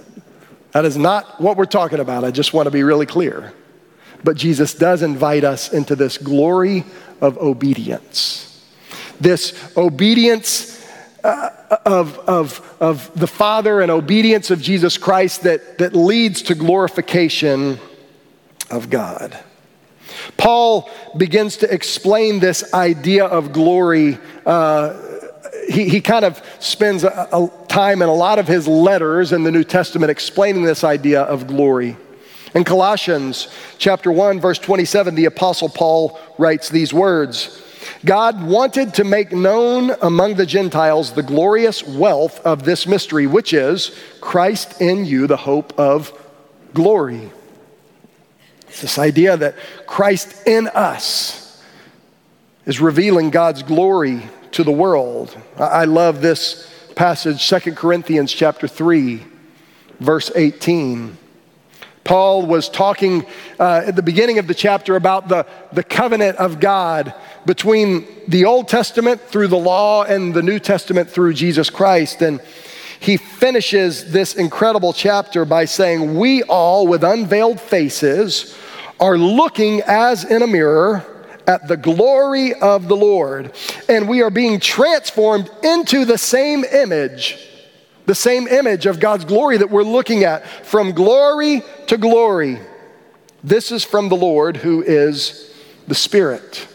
that 0.73 0.85
is 0.85 0.95
not 0.95 1.41
what 1.41 1.57
we're 1.57 1.65
talking 1.65 1.99
about. 1.99 2.23
I 2.23 2.29
just 2.29 2.53
want 2.53 2.67
to 2.67 2.71
be 2.71 2.83
really 2.83 3.07
clear. 3.07 3.51
But 4.23 4.37
Jesus 4.37 4.75
does 4.75 5.01
invite 5.01 5.43
us 5.43 5.73
into 5.73 5.95
this 5.95 6.19
glory 6.19 6.85
of 7.19 7.39
obedience. 7.39 8.63
This 9.19 9.75
obedience 9.75 10.87
uh, 11.23 11.49
of, 11.83 12.19
of, 12.19 12.75
of 12.79 13.19
the 13.19 13.27
Father 13.27 13.81
and 13.81 13.89
obedience 13.89 14.51
of 14.51 14.61
Jesus 14.61 14.99
Christ 14.99 15.43
that, 15.43 15.79
that 15.79 15.95
leads 15.95 16.43
to 16.43 16.55
glorification 16.55 17.79
of 18.69 18.89
God. 18.89 19.37
Paul 20.37 20.89
begins 21.17 21.57
to 21.57 21.73
explain 21.73 22.39
this 22.39 22.73
idea 22.73 23.25
of 23.25 23.51
glory 23.51 24.17
uh, 24.45 25.13
he, 25.69 25.87
he 25.87 26.01
kind 26.01 26.25
of 26.25 26.41
spends 26.59 27.03
a, 27.03 27.27
a 27.31 27.49
time 27.67 28.01
in 28.01 28.09
a 28.09 28.13
lot 28.13 28.39
of 28.39 28.47
his 28.47 28.67
letters 28.67 29.31
in 29.31 29.43
the 29.43 29.51
New 29.51 29.63
Testament 29.63 30.11
explaining 30.11 30.63
this 30.63 30.83
idea 30.83 31.21
of 31.21 31.47
glory. 31.47 31.97
In 32.55 32.63
Colossians 32.63 33.47
chapter 33.77 34.11
1 34.11 34.39
verse 34.39 34.59
27 34.59 35.15
the 35.15 35.25
apostle 35.25 35.69
Paul 35.69 36.19
writes 36.37 36.69
these 36.69 36.93
words 36.93 37.59
God 38.05 38.43
wanted 38.43 38.93
to 38.95 39.03
make 39.03 39.31
known 39.31 39.91
among 40.01 40.35
the 40.35 40.45
Gentiles 40.45 41.13
the 41.13 41.23
glorious 41.23 41.83
wealth 41.83 42.39
of 42.45 42.63
this 42.63 42.85
mystery 42.85 43.27
which 43.27 43.53
is 43.53 43.97
Christ 44.21 44.81
in 44.81 45.05
you 45.05 45.27
the 45.27 45.37
hope 45.37 45.77
of 45.79 46.13
glory. 46.73 47.31
It's 48.73 48.81
this 48.81 48.97
idea 48.97 49.37
that 49.37 49.53
Christ 49.85 50.47
in 50.47 50.67
us 50.67 51.61
is 52.65 52.81
revealing 52.81 53.29
God's 53.29 53.61
glory 53.61 54.23
to 54.53 54.63
the 54.63 54.71
world. 54.71 55.37
I 55.59 55.85
love 55.85 56.21
this 56.21 56.67
passage, 56.95 57.45
Second 57.45 57.77
Corinthians 57.77 58.33
chapter 58.33 58.67
3, 58.67 59.23
verse 59.99 60.31
18. 60.35 61.15
Paul 62.03 62.47
was 62.47 62.67
talking 62.67 63.27
uh, 63.59 63.83
at 63.85 63.95
the 63.95 64.01
beginning 64.01 64.39
of 64.39 64.47
the 64.47 64.55
chapter 64.55 64.95
about 64.95 65.27
the, 65.27 65.45
the 65.71 65.83
covenant 65.83 66.37
of 66.37 66.59
God 66.59 67.13
between 67.45 68.07
the 68.27 68.45
Old 68.45 68.69
Testament 68.69 69.21
through 69.21 69.49
the 69.49 69.55
law 69.55 70.01
and 70.01 70.33
the 70.33 70.41
New 70.41 70.57
Testament 70.57 71.11
through 71.11 71.35
Jesus 71.35 71.69
Christ. 71.69 72.23
And 72.23 72.41
he 72.99 73.17
finishes 73.17 74.11
this 74.11 74.33
incredible 74.33 74.93
chapter 74.93 75.45
by 75.45 75.65
saying, 75.65 76.17
We 76.17 76.41
all, 76.41 76.87
with 76.87 77.03
unveiled 77.03 77.61
faces, 77.61 78.57
are 79.03 79.17
looking 79.17 79.81
as 79.81 80.23
in 80.23 80.41
a 80.41 80.47
mirror 80.47 81.05
at 81.45 81.67
the 81.67 81.75
glory 81.75 82.53
of 82.53 82.87
the 82.87 82.95
Lord, 82.95 83.51
and 83.89 84.07
we 84.07 84.21
are 84.21 84.29
being 84.29 84.61
transformed 84.61 85.51
into 85.61 86.05
the 86.05 86.17
same 86.17 86.63
image, 86.63 87.37
the 88.05 88.15
same 88.15 88.47
image 88.47 88.85
of 88.85 89.01
God's 89.01 89.25
glory 89.25 89.57
that 89.57 89.69
we're 89.69 89.83
looking 89.83 90.23
at, 90.23 90.47
from 90.65 90.93
glory 90.93 91.63
to 91.87 91.97
glory. 91.97 92.59
This 93.43 93.73
is 93.73 93.83
from 93.83 94.07
the 94.07 94.15
Lord 94.15 94.55
who 94.55 94.81
is 94.81 95.53
the 95.85 95.95
Spirit. 95.95 96.65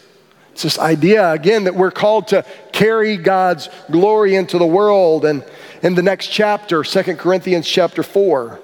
It's 0.51 0.61
this 0.61 0.77
idea, 0.77 1.31
again, 1.31 1.63
that 1.63 1.73
we're 1.73 1.89
called 1.89 2.27
to 2.27 2.45
carry 2.71 3.17
God's 3.17 3.69
glory 3.89 4.35
into 4.35 4.59
the 4.59 4.67
world. 4.67 5.25
And 5.25 5.43
in 5.81 5.95
the 5.95 6.03
next 6.03 6.27
chapter, 6.27 6.83
Second 6.83 7.17
Corinthians 7.17 7.67
chapter 7.67 8.03
4, 8.03 8.59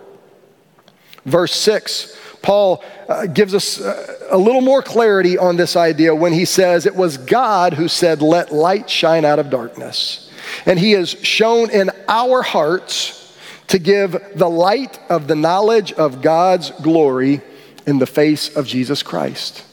verse 1.25 1.55
6, 1.55 2.15
Paul 2.45 2.83
uh, 3.09 3.25
gives 3.25 3.55
us 3.55 3.81
uh, 3.81 4.27
a 4.29 4.37
little 4.37 4.61
more 4.61 4.83
clarity 4.83 5.35
on 5.35 5.57
this 5.57 5.75
idea 5.75 6.13
when 6.13 6.31
he 6.31 6.45
says, 6.45 6.85
It 6.85 6.95
was 6.95 7.17
God 7.17 7.73
who 7.73 7.87
said, 7.87 8.21
Let 8.21 8.53
light 8.53 8.87
shine 8.87 9.25
out 9.25 9.39
of 9.39 9.49
darkness. 9.49 10.31
And 10.67 10.77
he 10.77 10.91
has 10.91 11.09
shown 11.09 11.71
in 11.71 11.89
our 12.07 12.43
hearts 12.43 13.35
to 13.69 13.79
give 13.79 14.15
the 14.35 14.47
light 14.47 14.99
of 15.09 15.27
the 15.27 15.35
knowledge 15.35 15.91
of 15.93 16.21
God's 16.21 16.69
glory 16.69 17.41
in 17.87 17.97
the 17.97 18.05
face 18.05 18.55
of 18.55 18.67
Jesus 18.67 19.01
Christ. 19.01 19.65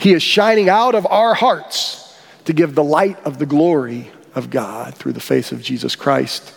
He 0.00 0.12
is 0.12 0.22
shining 0.22 0.68
out 0.68 0.96
of 0.96 1.06
our 1.06 1.34
hearts 1.34 2.20
to 2.46 2.52
give 2.52 2.74
the 2.74 2.82
light 2.82 3.18
of 3.24 3.38
the 3.38 3.46
glory 3.46 4.10
of 4.34 4.50
God 4.50 4.96
through 4.96 5.12
the 5.12 5.20
face 5.20 5.52
of 5.52 5.62
Jesus 5.62 5.94
Christ. 5.94 6.52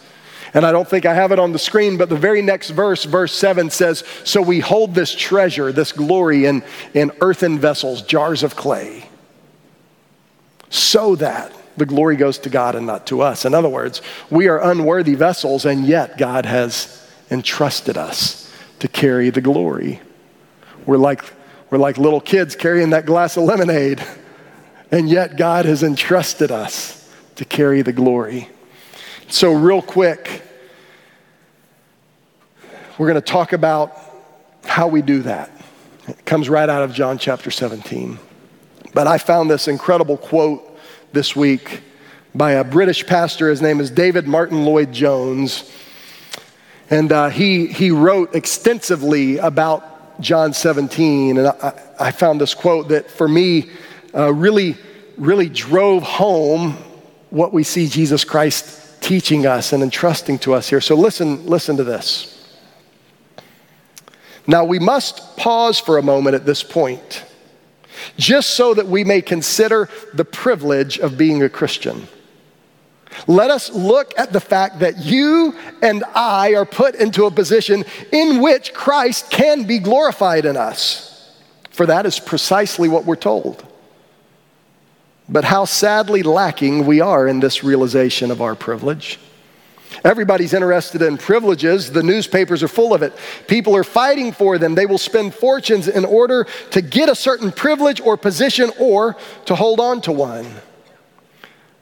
And 0.54 0.66
I 0.66 0.72
don't 0.72 0.88
think 0.88 1.06
I 1.06 1.14
have 1.14 1.32
it 1.32 1.40
on 1.40 1.54
the 1.54 1.60
screen, 1.60 1.98
but 1.98 2.10
the 2.10 2.16
very 2.16 2.42
next 2.42 2.72
verse, 2.72 3.06
verse 3.06 3.34
7 3.34 3.70
says, 3.70 4.04
So 4.26 4.42
we 4.42 4.60
hold 4.60 4.94
this 4.94 5.16
treasure, 5.16 5.72
this 5.72 5.94
glory 5.94 6.46
in, 6.46 6.64
in 6.94 7.12
earthen 7.22 7.58
vessels, 7.58 8.02
jars 8.02 8.44
of 8.44 8.56
clay, 8.56 9.08
so 10.70 11.16
that 11.16 11.54
the 11.78 11.86
glory 11.86 12.18
goes 12.18 12.38
to 12.40 12.50
God 12.50 12.76
and 12.76 12.86
not 12.86 13.08
to 13.08 13.22
us. 13.22 13.46
In 13.46 13.54
other 13.54 13.70
words, 13.70 14.02
we 14.30 14.50
are 14.50 14.62
unworthy 14.62 15.16
vessels, 15.16 15.66
and 15.66 15.86
yet 15.86 16.18
God 16.18 16.46
has 16.46 17.10
entrusted 17.30 17.98
us 17.98 18.54
to 18.80 18.90
carry 18.90 19.30
the 19.30 19.42
glory. 19.42 20.02
We're 20.86 20.98
like, 20.98 21.24
we're 21.70 21.78
like 21.78 21.98
little 21.98 22.20
kids 22.20 22.56
carrying 22.56 22.90
that 22.90 23.06
glass 23.06 23.38
of 23.38 23.44
lemonade, 23.44 24.04
and 24.92 25.10
yet 25.10 25.38
God 25.38 25.64
has 25.64 25.82
entrusted 25.82 26.52
us 26.52 27.10
to 27.38 27.46
carry 27.46 27.82
the 27.82 27.94
glory. 27.94 28.50
So, 29.32 29.54
real 29.54 29.82
quick, 29.82 30.41
we're 32.98 33.08
going 33.08 33.15
to 33.15 33.22
talk 33.22 33.54
about 33.54 33.98
how 34.65 34.89
we 34.89 35.02
do 35.02 35.22
that. 35.22 35.50
It 36.10 36.26
comes 36.26 36.50
right 36.50 36.67
out 36.67 36.84
of 36.84 36.91
John 36.91 37.17
chapter 37.17 37.50
17. 37.50 38.20
But 38.94 39.08
I 39.08 39.17
found 39.17 39.50
this 39.50 39.70
incredible 39.70 40.17
quote 40.17 40.78
this 41.13 41.34
week 41.34 41.80
by 42.36 42.52
a 42.52 42.65
British 42.65 43.08
pastor. 43.08 43.50
His 43.50 43.62
name 43.62 43.80
is 43.80 43.89
David 43.89 44.28
Martyn 44.28 44.65
Lloyd 44.65 44.91
Jones. 44.91 45.72
And 46.89 47.10
uh, 47.13 47.30
he, 47.30 47.67
he 47.67 47.89
wrote 47.89 48.36
extensively 48.36 49.38
about 49.38 50.20
John 50.20 50.52
17. 50.52 51.38
And 51.38 51.48
I, 51.48 51.82
I 51.98 52.12
found 52.12 52.41
this 52.41 52.54
quote 52.54 52.89
that 52.89 53.10
for 53.10 53.30
me 53.30 53.70
uh, 54.13 54.34
really, 54.34 54.76
really 55.17 55.48
drove 55.48 56.04
home 56.04 56.74
what 57.30 57.54
we 57.54 57.63
see 57.63 57.88
Jesus 57.88 58.26
Christ 58.26 58.80
teaching 59.12 59.45
us 59.45 59.74
and 59.74 59.84
entrusting 59.84 60.39
to 60.39 60.54
us 60.54 60.69
here. 60.69 60.80
So 60.80 60.95
listen, 60.95 61.45
listen 61.45 61.76
to 61.76 61.84
this. 61.84 62.47
Now, 64.47 64.63
we 64.63 64.80
must 64.80 65.36
pause 65.36 65.82
for 65.82 65.97
a 65.97 66.02
moment 66.02 66.34
at 66.34 66.45
this 66.45 66.63
point, 66.63 67.26
just 68.15 68.52
so 68.52 68.74
that 68.74 68.88
we 68.88 69.04
may 69.04 69.21
consider 69.21 69.89
the 70.13 70.24
privilege 70.24 70.97
of 70.97 71.17
being 71.17 71.43
a 71.43 71.50
Christian. 71.50 72.08
Let 73.28 73.52
us 73.52 73.69
look 73.71 74.17
at 74.17 74.32
the 74.32 74.39
fact 74.39 74.80
that 74.80 75.00
you 75.00 75.58
and 75.82 76.06
I 76.15 76.56
are 76.56 76.65
put 76.65 76.95
into 76.95 77.26
a 77.26 77.32
position 77.32 77.84
in 78.13 78.39
which 78.41 78.74
Christ 78.74 79.30
can 79.30 79.65
be 79.65 79.80
glorified 79.80 80.45
in 80.45 80.56
us. 80.56 81.36
For 81.71 81.86
that 81.86 82.06
is 82.06 82.17
precisely 82.17 82.88
what 82.88 83.04
we're 83.04 83.17
told. 83.17 83.67
But 85.32 85.46
how 85.46 85.65
sadly 85.65 86.22
lacking 86.22 86.86
we 86.86 87.00
are 87.00 87.28
in 87.28 87.39
this 87.39 87.63
realization 87.63 88.30
of 88.30 88.41
our 88.41 88.54
privilege. 88.54 89.17
Everybody's 90.04 90.54
interested 90.54 91.02
in 91.02 91.17
privileges. 91.17 91.91
The 91.91 92.04
newspapers 92.04 92.62
are 92.63 92.67
full 92.67 92.94
of 92.94 93.02
it. 93.02 93.17
People 93.48 93.76
are 93.76 93.84
fighting 93.84 94.34
for 94.34 94.58
them. 94.58 94.76
They 94.76 94.86
will 94.86 94.98
spend 94.98 95.34
fortunes 95.34 95.88
in 95.88 96.06
order 96.06 96.46
to 96.72 96.82
get 96.82 97.08
a 97.08 97.15
certain 97.15 97.52
privilege 97.52 98.02
or 98.02 98.17
position 98.17 98.72
or 98.78 99.15
to 99.46 99.56
hold 99.56 99.80
on 99.80 100.02
to 100.02 100.12
one. 100.12 100.48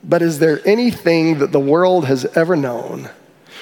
But 0.03 0.21
is 0.21 0.39
there 0.39 0.61
anything 0.65 1.39
that 1.39 1.51
the 1.51 1.59
world 1.59 2.05
has 2.05 2.25
ever 2.37 2.55
known 2.55 3.09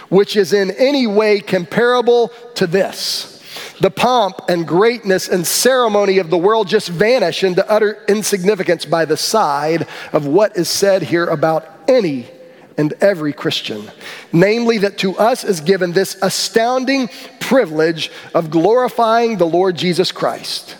which 0.09 0.35
is 0.35 0.53
in 0.53 0.71
any 0.71 1.07
way 1.07 1.39
comparable 1.39 2.29
to 2.55 2.67
this? 2.67 3.36
The 3.79 3.91
pomp 3.91 4.41
and 4.49 4.67
greatness 4.67 5.27
and 5.27 5.45
ceremony 5.45 6.17
of 6.17 6.29
the 6.29 6.37
world 6.37 6.67
just 6.67 6.89
vanish 6.89 7.43
into 7.43 7.69
utter 7.69 8.03
insignificance 8.07 8.85
by 8.85 9.05
the 9.05 9.17
side 9.17 9.87
of 10.13 10.25
what 10.25 10.57
is 10.57 10.67
said 10.67 11.03
here 11.03 11.25
about 11.25 11.67
any 11.87 12.27
and 12.77 12.93
every 13.01 13.33
Christian. 13.33 13.89
Namely, 14.31 14.79
that 14.79 14.97
to 14.99 15.17
us 15.17 15.43
is 15.43 15.61
given 15.61 15.91
this 15.91 16.17
astounding 16.21 17.09
privilege 17.39 18.11
of 18.33 18.49
glorifying 18.49 19.37
the 19.37 19.47
Lord 19.47 19.75
Jesus 19.75 20.11
Christ, 20.11 20.75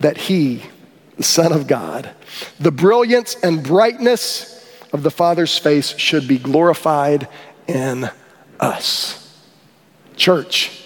that 0.00 0.16
He, 0.16 0.62
the 1.16 1.22
Son 1.22 1.52
of 1.52 1.66
God, 1.66 2.10
the 2.58 2.72
brilliance 2.72 3.36
and 3.42 3.62
brightness 3.62 4.66
of 4.92 5.02
the 5.02 5.10
Father's 5.10 5.56
face 5.56 5.96
should 5.98 6.28
be 6.28 6.38
glorified 6.38 7.28
in 7.66 8.10
us. 8.60 9.18
Church, 10.16 10.81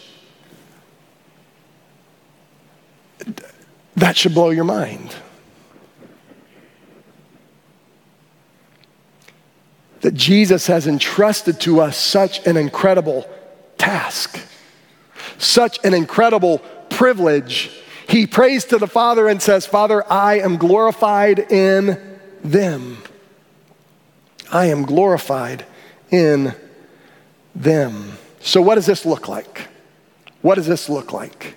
that 3.97 4.17
should 4.17 4.35
blow 4.35 4.51
your 4.51 4.65
mind. 4.65 5.15
that 10.07 10.15
Jesus 10.15 10.69
has 10.69 10.87
entrusted 10.87 11.59
to 11.63 11.81
us 11.81 11.97
such 11.97 12.47
an 12.47 12.57
incredible 12.57 13.29
task, 13.77 14.39
such 15.37 15.85
an 15.85 15.95
incredible 15.95 16.59
privilege. 16.91 17.73
He 18.09 18.25
prays 18.25 18.65
to 18.67 18.79
the 18.79 18.87
Father 18.87 19.27
and 19.27 19.43
says, 19.43 19.67
Father, 19.67 20.05
I 20.09 20.39
am 20.39 20.59
glorified 20.59 21.51
in 21.51 22.21
them. 22.45 22.99
I 24.53 24.67
am 24.67 24.85
glorified 24.85 25.67
in 26.13 26.55
them. 27.57 28.13
So, 28.39 28.63
what 28.63 28.77
does 28.77 28.87
this 28.87 29.05
look 29.05 29.27
like? 29.27 29.67
What 30.41 30.55
does 30.55 30.69
this 30.69 30.89
look 30.89 31.13
like? 31.13 31.57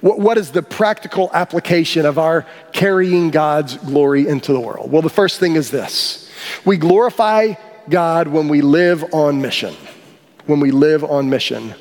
What, 0.00 0.18
what 0.18 0.38
is 0.38 0.52
the 0.52 0.62
practical 0.62 1.30
application 1.32 2.06
of 2.06 2.18
our 2.18 2.46
carrying 2.72 3.30
God's 3.30 3.76
glory 3.76 4.28
into 4.28 4.52
the 4.52 4.60
world? 4.60 4.90
Well, 4.90 5.02
the 5.02 5.10
first 5.10 5.40
thing 5.40 5.56
is 5.56 5.70
this 5.70 6.30
we 6.64 6.76
glorify 6.76 7.54
God 7.88 8.28
when 8.28 8.48
we 8.48 8.60
live 8.60 9.14
on 9.14 9.40
mission. 9.40 9.74
When 10.46 10.60
we 10.60 10.70
live 10.70 11.02
on 11.04 11.30
mission. 11.30 11.74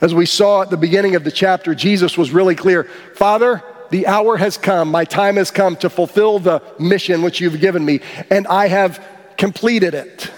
As 0.00 0.14
we 0.14 0.26
saw 0.26 0.62
at 0.62 0.70
the 0.70 0.76
beginning 0.76 1.16
of 1.16 1.24
the 1.24 1.30
chapter, 1.30 1.74
Jesus 1.74 2.16
was 2.16 2.30
really 2.30 2.54
clear 2.54 2.84
Father, 3.14 3.62
the 3.90 4.06
hour 4.06 4.36
has 4.36 4.56
come, 4.56 4.90
my 4.90 5.04
time 5.04 5.36
has 5.36 5.50
come 5.50 5.76
to 5.76 5.90
fulfill 5.90 6.38
the 6.38 6.62
mission 6.78 7.22
which 7.22 7.40
you've 7.40 7.60
given 7.60 7.84
me, 7.84 8.00
and 8.30 8.46
I 8.46 8.68
have 8.68 9.04
completed 9.36 9.94
it. 9.94 10.30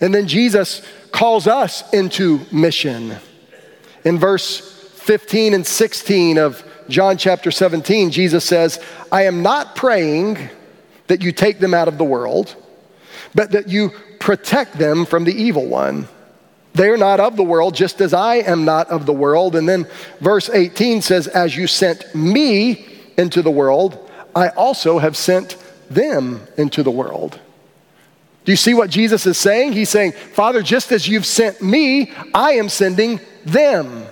And 0.00 0.14
then 0.14 0.28
Jesus 0.28 0.82
calls 1.10 1.46
us 1.46 1.90
into 1.92 2.40
mission. 2.52 3.16
In 4.08 4.18
verse 4.18 4.60
15 4.60 5.52
and 5.52 5.66
16 5.66 6.38
of 6.38 6.64
John 6.88 7.18
chapter 7.18 7.50
17, 7.50 8.10
Jesus 8.10 8.42
says, 8.42 8.82
I 9.12 9.24
am 9.24 9.42
not 9.42 9.76
praying 9.76 10.38
that 11.08 11.20
you 11.20 11.30
take 11.30 11.58
them 11.58 11.74
out 11.74 11.88
of 11.88 11.98
the 11.98 12.04
world, 12.04 12.56
but 13.34 13.50
that 13.50 13.68
you 13.68 13.90
protect 14.18 14.78
them 14.78 15.04
from 15.04 15.24
the 15.24 15.34
evil 15.34 15.66
one. 15.66 16.08
They 16.72 16.88
are 16.88 16.96
not 16.96 17.20
of 17.20 17.36
the 17.36 17.42
world, 17.42 17.74
just 17.74 18.00
as 18.00 18.14
I 18.14 18.36
am 18.36 18.64
not 18.64 18.88
of 18.88 19.04
the 19.04 19.12
world. 19.12 19.54
And 19.54 19.68
then 19.68 19.86
verse 20.20 20.48
18 20.48 21.02
says, 21.02 21.26
As 21.28 21.54
you 21.54 21.66
sent 21.66 22.14
me 22.14 22.86
into 23.18 23.42
the 23.42 23.50
world, 23.50 24.10
I 24.34 24.48
also 24.48 24.98
have 24.98 25.18
sent 25.18 25.58
them 25.90 26.46
into 26.56 26.82
the 26.82 26.90
world. 26.90 27.38
Do 28.48 28.52
you 28.52 28.56
see 28.56 28.72
what 28.72 28.88
Jesus 28.88 29.26
is 29.26 29.36
saying? 29.36 29.74
He's 29.74 29.90
saying, 29.90 30.12
Father, 30.12 30.62
just 30.62 30.90
as 30.90 31.06
you've 31.06 31.26
sent 31.26 31.60
me, 31.60 32.10
I 32.32 32.52
am 32.52 32.70
sending 32.70 33.20
them. 33.44 34.06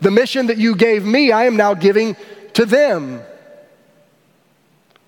The 0.00 0.12
mission 0.12 0.46
that 0.46 0.58
you 0.58 0.76
gave 0.76 1.04
me, 1.04 1.32
I 1.32 1.46
am 1.46 1.56
now 1.56 1.74
giving 1.74 2.14
to 2.52 2.64
them 2.64 3.20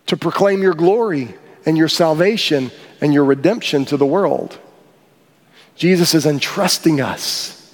to 0.07 0.17
proclaim 0.17 0.63
your 0.63 0.75
glory 0.75 1.33
and 1.65 1.79
your 1.79 1.87
salvation 1.87 2.73
and 3.01 3.15
your 3.15 3.25
redemption 3.25 3.85
to 3.85 3.97
the 3.97 4.05
world. 4.05 4.59
Jesus 5.77 6.13
is 6.13 6.27
entrusting 6.27 7.01
us. 7.01 7.73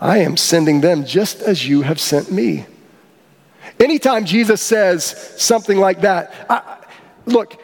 I 0.00 0.18
am 0.18 0.36
sending 0.36 0.80
them 0.80 1.04
just 1.04 1.40
as 1.40 1.66
you 1.66 1.82
have 1.82 1.98
sent 1.98 2.30
me. 2.30 2.66
Anytime 3.80 4.26
Jesus 4.26 4.62
says 4.62 5.34
something 5.38 5.76
like 5.76 6.02
that, 6.02 6.32
I, 6.48 6.84
look, 7.26 7.60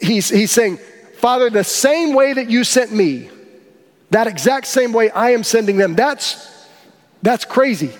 he's, 0.00 0.30
he's 0.30 0.50
saying, 0.50 0.78
Father, 1.16 1.48
the 1.48 1.64
same 1.64 2.14
way 2.14 2.34
that 2.34 2.50
you 2.50 2.62
sent 2.62 2.92
me, 2.92 3.30
that 4.10 4.26
exact 4.26 4.66
same 4.66 4.92
way 4.92 5.10
I 5.10 5.30
am 5.30 5.44
sending 5.44 5.76
them, 5.76 5.94
that's, 5.94 6.66
that's 7.22 7.44
crazy. 7.44 7.92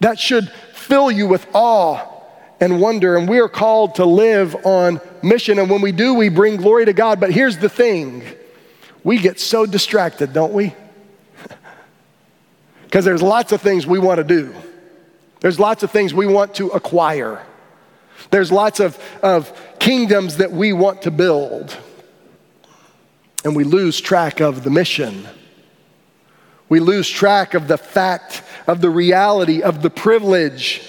That 0.00 0.18
should 0.18 0.50
fill 0.74 1.10
you 1.10 1.26
with 1.26 1.46
awe 1.54 2.06
and 2.60 2.80
wonder, 2.80 3.16
and 3.16 3.28
we 3.28 3.40
are 3.40 3.48
called 3.48 3.96
to 3.96 4.04
live 4.04 4.54
on 4.66 5.00
mission. 5.22 5.58
And 5.58 5.70
when 5.70 5.80
we 5.80 5.92
do, 5.92 6.14
we 6.14 6.28
bring 6.28 6.56
glory 6.56 6.84
to 6.84 6.92
God. 6.92 7.18
But 7.18 7.32
here's 7.32 7.56
the 7.56 7.68
thing 7.68 8.22
we 9.02 9.18
get 9.18 9.40
so 9.40 9.66
distracted, 9.66 10.32
don't 10.32 10.52
we? 10.52 10.74
Because 12.84 13.06
there's 13.06 13.22
lots 13.22 13.52
of 13.52 13.62
things 13.62 13.86
we 13.86 13.98
want 13.98 14.18
to 14.18 14.24
do, 14.24 14.54
there's 15.40 15.58
lots 15.58 15.82
of 15.82 15.90
things 15.90 16.12
we 16.12 16.26
want 16.26 16.54
to 16.56 16.68
acquire, 16.68 17.42
there's 18.30 18.52
lots 18.52 18.80
of, 18.80 18.98
of 19.22 19.52
kingdoms 19.78 20.38
that 20.38 20.52
we 20.52 20.72
want 20.72 21.02
to 21.02 21.10
build. 21.10 21.76
And 23.44 23.56
we 23.56 23.64
lose 23.64 24.00
track 24.00 24.40
of 24.40 24.64
the 24.64 24.70
mission. 24.70 25.26
We 26.68 26.80
lose 26.80 27.08
track 27.08 27.54
of 27.54 27.68
the 27.68 27.78
fact, 27.78 28.42
of 28.66 28.80
the 28.80 28.90
reality, 28.90 29.62
of 29.62 29.82
the 29.82 29.90
privilege 29.90 30.82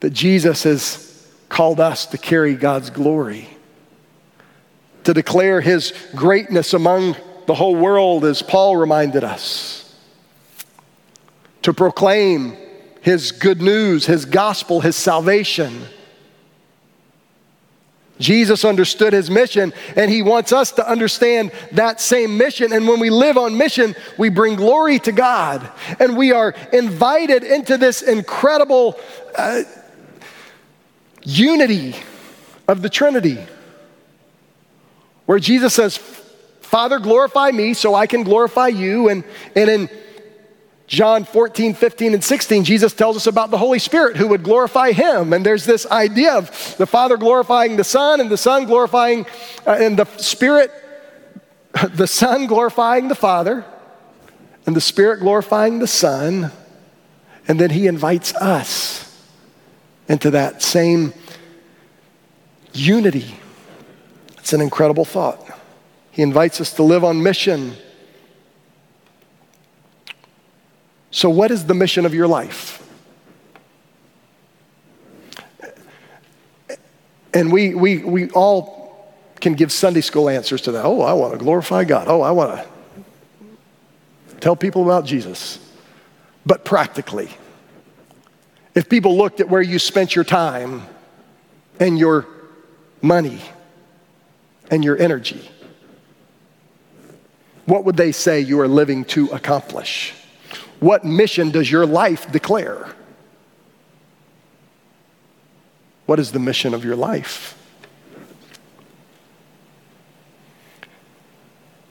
that 0.00 0.10
Jesus 0.10 0.62
has 0.62 1.28
called 1.48 1.80
us 1.80 2.06
to 2.06 2.18
carry 2.18 2.54
God's 2.54 2.90
glory, 2.90 3.48
to 5.04 5.12
declare 5.12 5.60
his 5.60 5.92
greatness 6.14 6.72
among 6.72 7.16
the 7.46 7.54
whole 7.54 7.76
world, 7.76 8.24
as 8.24 8.42
Paul 8.42 8.76
reminded 8.76 9.24
us, 9.24 9.94
to 11.62 11.74
proclaim 11.74 12.56
his 13.00 13.32
good 13.32 13.60
news, 13.60 14.06
his 14.06 14.24
gospel, 14.24 14.80
his 14.80 14.96
salvation. 14.96 15.82
Jesus 18.18 18.64
understood 18.64 19.14
his 19.14 19.30
mission, 19.30 19.72
and 19.96 20.10
he 20.10 20.20
wants 20.20 20.52
us 20.52 20.72
to 20.72 20.86
understand 20.86 21.52
that 21.72 22.00
same 22.00 22.36
mission. 22.36 22.72
And 22.72 22.86
when 22.86 23.00
we 23.00 23.08
live 23.08 23.38
on 23.38 23.56
mission, 23.56 23.94
we 24.18 24.28
bring 24.28 24.56
glory 24.56 24.98
to 25.00 25.12
God, 25.12 25.70
and 25.98 26.16
we 26.16 26.32
are 26.32 26.54
invited 26.72 27.44
into 27.44 27.78
this 27.78 28.02
incredible. 28.02 29.00
Uh, 29.36 29.62
unity 31.22 31.94
of 32.68 32.82
the 32.82 32.88
Trinity, 32.88 33.38
where 35.26 35.38
Jesus 35.38 35.74
says, 35.74 35.96
Father, 36.60 36.98
glorify 36.98 37.50
me 37.50 37.74
so 37.74 37.94
I 37.94 38.06
can 38.06 38.22
glorify 38.22 38.68
you. 38.68 39.08
And, 39.08 39.24
and 39.56 39.68
in 39.68 39.90
John 40.90 41.22
14, 41.22 41.74
15, 41.74 42.14
and 42.14 42.24
16, 42.24 42.64
Jesus 42.64 42.92
tells 42.92 43.16
us 43.16 43.28
about 43.28 43.52
the 43.52 43.58
Holy 43.58 43.78
Spirit 43.78 44.16
who 44.16 44.26
would 44.26 44.42
glorify 44.42 44.90
him. 44.90 45.32
And 45.32 45.46
there's 45.46 45.64
this 45.64 45.86
idea 45.86 46.32
of 46.32 46.48
the 46.78 46.86
Father 46.86 47.16
glorifying 47.16 47.76
the 47.76 47.84
Son 47.84 48.20
and 48.20 48.28
the 48.28 48.36
Son 48.36 48.64
glorifying, 48.64 49.24
uh, 49.64 49.78
and 49.78 49.96
the 49.96 50.04
Spirit, 50.16 50.72
the 51.94 52.08
Son 52.08 52.48
glorifying 52.48 53.06
the 53.06 53.14
Father, 53.14 53.64
and 54.66 54.74
the 54.74 54.80
Spirit 54.80 55.20
glorifying 55.20 55.78
the 55.78 55.86
Son. 55.86 56.50
And 57.46 57.60
then 57.60 57.70
he 57.70 57.86
invites 57.86 58.34
us 58.34 59.16
into 60.08 60.32
that 60.32 60.60
same 60.60 61.14
unity. 62.72 63.36
It's 64.38 64.52
an 64.52 64.60
incredible 64.60 65.04
thought. 65.04 65.56
He 66.10 66.22
invites 66.22 66.60
us 66.60 66.72
to 66.74 66.82
live 66.82 67.04
on 67.04 67.22
mission. 67.22 67.76
So, 71.10 71.28
what 71.28 71.50
is 71.50 71.66
the 71.66 71.74
mission 71.74 72.06
of 72.06 72.14
your 72.14 72.28
life? 72.28 72.76
And 77.32 77.52
we, 77.52 77.74
we, 77.74 77.98
we 77.98 78.30
all 78.30 79.14
can 79.40 79.54
give 79.54 79.72
Sunday 79.72 80.00
school 80.00 80.28
answers 80.28 80.62
to 80.62 80.72
that. 80.72 80.84
Oh, 80.84 81.02
I 81.02 81.12
want 81.12 81.32
to 81.32 81.38
glorify 81.38 81.84
God. 81.84 82.08
Oh, 82.08 82.20
I 82.20 82.30
want 82.32 82.60
to 82.60 83.46
tell 84.40 84.56
people 84.56 84.82
about 84.82 85.04
Jesus. 85.04 85.58
But 86.44 86.64
practically, 86.64 87.30
if 88.74 88.88
people 88.88 89.16
looked 89.16 89.40
at 89.40 89.48
where 89.48 89.62
you 89.62 89.78
spent 89.78 90.14
your 90.14 90.24
time 90.24 90.82
and 91.78 91.98
your 91.98 92.26
money 93.02 93.40
and 94.70 94.84
your 94.84 94.98
energy, 94.98 95.48
what 97.66 97.84
would 97.84 97.96
they 97.96 98.12
say 98.12 98.40
you 98.40 98.60
are 98.60 98.68
living 98.68 99.04
to 99.06 99.28
accomplish? 99.28 100.14
What 100.80 101.04
mission 101.04 101.50
does 101.50 101.70
your 101.70 101.86
life 101.86 102.30
declare? 102.32 102.94
What 106.06 106.18
is 106.18 106.32
the 106.32 106.38
mission 106.38 106.74
of 106.74 106.84
your 106.84 106.96
life? 106.96 107.56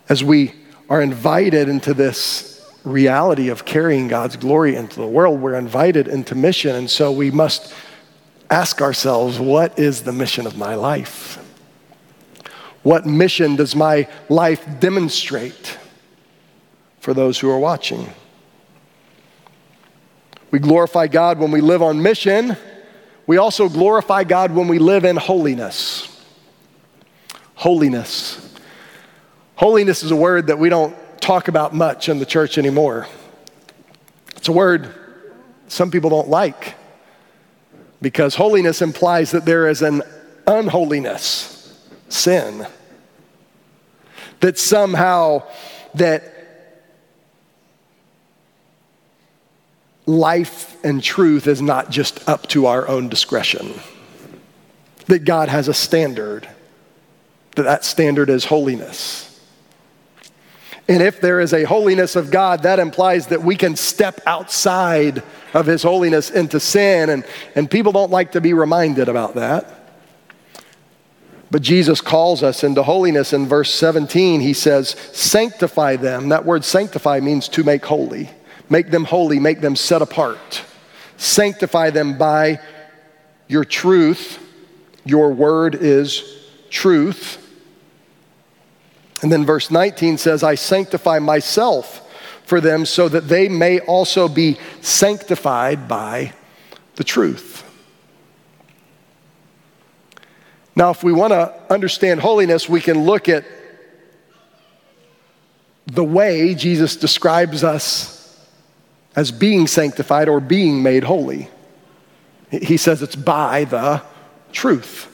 As 0.09 0.23
we 0.23 0.53
are 0.89 1.01
invited 1.01 1.69
into 1.69 1.93
this 1.93 2.67
reality 2.83 3.49
of 3.49 3.63
carrying 3.63 4.07
God's 4.07 4.35
glory 4.35 4.75
into 4.75 4.99
the 4.99 5.07
world, 5.07 5.39
we're 5.39 5.53
invited 5.53 6.07
into 6.07 6.33
mission. 6.33 6.75
And 6.75 6.89
so 6.89 7.11
we 7.11 7.29
must 7.29 7.73
ask 8.49 8.81
ourselves 8.81 9.39
what 9.39 9.77
is 9.77 10.01
the 10.01 10.11
mission 10.11 10.47
of 10.47 10.57
my 10.57 10.73
life? 10.73 11.37
What 12.81 13.05
mission 13.05 13.55
does 13.55 13.75
my 13.75 14.07
life 14.29 14.65
demonstrate 14.79 15.77
for 16.99 17.13
those 17.13 17.37
who 17.37 17.49
are 17.51 17.59
watching? 17.59 18.09
We 20.51 20.59
glorify 20.59 21.07
God 21.07 21.39
when 21.39 21.51
we 21.51 21.61
live 21.61 21.81
on 21.81 22.01
mission. 22.01 22.57
We 23.27 23.37
also 23.37 23.69
glorify 23.69 24.23
God 24.23 24.51
when 24.51 24.67
we 24.67 24.79
live 24.79 25.05
in 25.05 25.15
holiness. 25.15 26.05
Holiness. 27.55 28.55
Holiness 29.55 30.03
is 30.03 30.11
a 30.11 30.15
word 30.15 30.47
that 30.47 30.57
we 30.57 30.69
don't 30.69 30.95
talk 31.21 31.47
about 31.47 31.73
much 31.73 32.09
in 32.09 32.19
the 32.19 32.25
church 32.25 32.57
anymore. 32.57 33.07
It's 34.35 34.47
a 34.47 34.51
word 34.51 34.93
some 35.67 35.91
people 35.91 36.09
don't 36.09 36.29
like 36.29 36.75
because 38.01 38.35
holiness 38.35 38.81
implies 38.81 39.31
that 39.31 39.45
there 39.45 39.67
is 39.67 39.81
an 39.81 40.01
unholiness, 40.47 41.77
sin, 42.07 42.65
that 44.39 44.57
somehow 44.57 45.43
that 45.93 46.38
life 50.09 50.83
and 50.83 51.03
truth 51.03 51.45
is 51.45 51.61
not 51.61 51.91
just 51.91 52.27
up 52.27 52.47
to 52.47 52.65
our 52.65 52.87
own 52.87 53.09
discretion. 53.09 53.73
That 55.05 55.23
God 55.23 55.49
has 55.49 55.67
a 55.67 55.73
standard, 55.73 56.47
that 57.55 57.63
that 57.63 57.85
standard 57.85 58.29
is 58.29 58.45
holiness. 58.45 59.25
And 60.87 61.03
if 61.03 61.21
there 61.21 61.39
is 61.39 61.53
a 61.53 61.63
holiness 61.63 62.15
of 62.15 62.31
God, 62.31 62.63
that 62.63 62.79
implies 62.79 63.27
that 63.27 63.43
we 63.43 63.55
can 63.55 63.75
step 63.75 64.19
outside 64.25 65.21
of 65.53 65.67
His 65.67 65.83
holiness 65.83 66.31
into 66.31 66.59
sin. 66.59 67.11
And, 67.11 67.23
and 67.53 67.69
people 67.69 67.91
don't 67.91 68.09
like 68.09 68.31
to 68.31 68.41
be 68.41 68.53
reminded 68.53 69.09
about 69.09 69.35
that. 69.35 69.75
But 71.51 71.61
Jesus 71.61 72.01
calls 72.01 72.41
us 72.41 72.63
into 72.63 72.81
holiness 72.81 73.33
in 73.33 73.47
verse 73.47 73.71
17. 73.73 74.41
He 74.41 74.53
says, 74.53 74.89
Sanctify 75.13 75.97
them. 75.97 76.29
That 76.29 76.45
word 76.45 76.65
sanctify 76.65 77.19
means 77.19 77.47
to 77.49 77.63
make 77.63 77.85
holy. 77.85 78.31
Make 78.69 78.91
them 78.91 79.03
holy, 79.03 79.39
make 79.39 79.61
them 79.61 79.75
set 79.75 80.01
apart. 80.01 80.63
Sanctify 81.17 81.89
them 81.89 82.17
by 82.17 82.59
your 83.47 83.65
truth. 83.65 84.39
Your 85.05 85.31
word 85.31 85.75
is 85.75 86.23
truth. 86.69 87.45
And 89.21 89.31
then 89.31 89.45
verse 89.45 89.71
19 89.71 90.17
says, 90.17 90.43
I 90.43 90.55
sanctify 90.55 91.19
myself 91.19 92.05
for 92.45 92.61
them 92.61 92.85
so 92.85 93.09
that 93.09 93.27
they 93.27 93.49
may 93.49 93.79
also 93.79 94.27
be 94.27 94.57
sanctified 94.81 95.87
by 95.87 96.33
the 96.95 97.03
truth. 97.03 97.65
Now, 100.75 100.91
if 100.91 101.03
we 101.03 101.11
want 101.11 101.33
to 101.33 101.53
understand 101.69 102.21
holiness, 102.21 102.69
we 102.69 102.79
can 102.79 103.03
look 103.03 103.27
at 103.27 103.45
the 105.87 106.03
way 106.03 106.55
Jesus 106.55 106.95
describes 106.95 107.63
us 107.63 108.18
as 109.15 109.31
being 109.31 109.67
sanctified 109.67 110.29
or 110.29 110.39
being 110.39 110.83
made 110.83 111.03
holy. 111.03 111.49
He 112.51 112.77
says 112.77 113.01
it's 113.01 113.15
by 113.15 113.65
the 113.65 114.01
truth. 114.51 115.07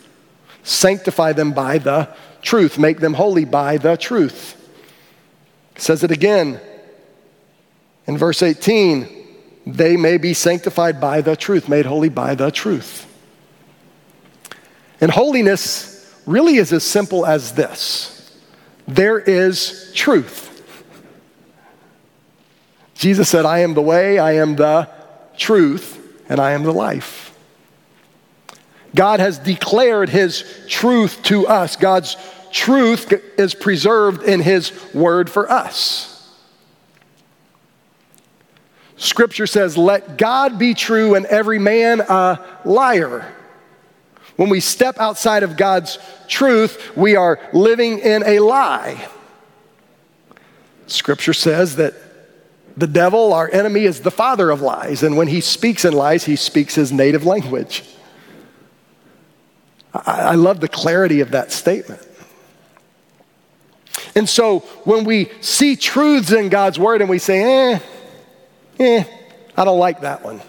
Sanctify 0.63 1.33
them 1.33 1.53
by 1.53 1.77
the 1.77 2.09
truth. 2.41 2.77
Make 2.77 2.99
them 2.99 3.13
holy 3.13 3.45
by 3.45 3.77
the 3.77 3.97
truth. 3.97 4.53
says 5.77 6.03
it 6.03 6.11
again 6.11 6.59
in 8.07 8.17
verse 8.17 8.41
18 8.41 9.25
they 9.67 9.97
may 9.97 10.17
be 10.17 10.33
sanctified 10.33 11.01
by 11.01 11.21
the 11.21 11.35
truth, 11.35 11.67
made 11.67 11.87
holy 11.87 12.09
by 12.09 12.35
the 12.35 12.51
truth. 12.51 13.11
And 15.01 15.09
holiness 15.09 16.13
really 16.27 16.57
is 16.57 16.71
as 16.71 16.83
simple 16.83 17.25
as 17.25 17.53
this 17.53 18.11
there 18.87 19.17
is 19.17 19.91
truth. 19.95 20.44
Jesus 22.95 23.29
said, 23.29 23.45
I 23.45 23.59
am 23.59 23.73
the 23.73 23.81
way, 23.81 24.17
I 24.17 24.33
am 24.33 24.55
the 24.55 24.89
truth, 25.37 25.99
and 26.29 26.39
I 26.39 26.51
am 26.51 26.63
the 26.63 26.73
life. 26.73 27.37
God 28.95 29.19
has 29.19 29.37
declared 29.37 30.09
his 30.09 30.43
truth 30.67 31.21
to 31.23 31.47
us. 31.47 31.75
God's 31.75 32.15
truth 32.55 33.11
is 33.37 33.53
preserved 33.53 34.23
in 34.23 34.39
His 34.39 34.71
word 34.93 35.29
for 35.29 35.51
us. 35.51 36.11
Scripture 38.95 39.45
says, 39.45 39.77
Let 39.77 40.17
God 40.17 40.57
be 40.57 40.73
true 40.73 41.15
and 41.15 41.25
every 41.25 41.59
man 41.59 41.99
a 41.99 42.39
liar. 42.63 43.29
When 44.37 44.47
we 44.47 44.61
step 44.61 44.99
outside 44.99 45.43
of 45.43 45.57
God's 45.57 45.99
truth, 46.29 46.95
we 46.95 47.17
are 47.17 47.39
living 47.51 47.99
in 47.99 48.23
a 48.25 48.39
lie. 48.39 49.05
Scripture 50.87 51.33
says 51.33 51.75
that 51.75 51.93
the 52.77 52.87
devil, 52.87 53.33
our 53.33 53.49
enemy, 53.51 53.85
is 53.85 54.01
the 54.01 54.11
father 54.11 54.49
of 54.49 54.61
lies, 54.61 55.03
and 55.03 55.15
when 55.15 55.27
he 55.27 55.41
speaks 55.41 55.85
in 55.85 55.93
lies, 55.93 56.25
he 56.25 56.35
speaks 56.35 56.75
his 56.75 56.91
native 56.91 57.25
language. 57.25 57.83
I, 59.93 60.21
I 60.21 60.35
love 60.35 60.59
the 60.59 60.67
clarity 60.67 61.21
of 61.21 61.31
that 61.31 61.51
statement. 61.51 62.05
And 64.15 64.27
so 64.27 64.59
when 64.85 65.03
we 65.03 65.29
see 65.41 65.75
truths 65.75 66.31
in 66.31 66.49
God's 66.49 66.79
word 66.79 67.01
and 67.01 67.09
we 67.09 67.19
say, 67.19 67.73
eh, 67.73 67.79
eh, 68.79 69.03
I 69.57 69.65
don't 69.65 69.79
like 69.79 70.01
that 70.01 70.23
one. 70.23 70.41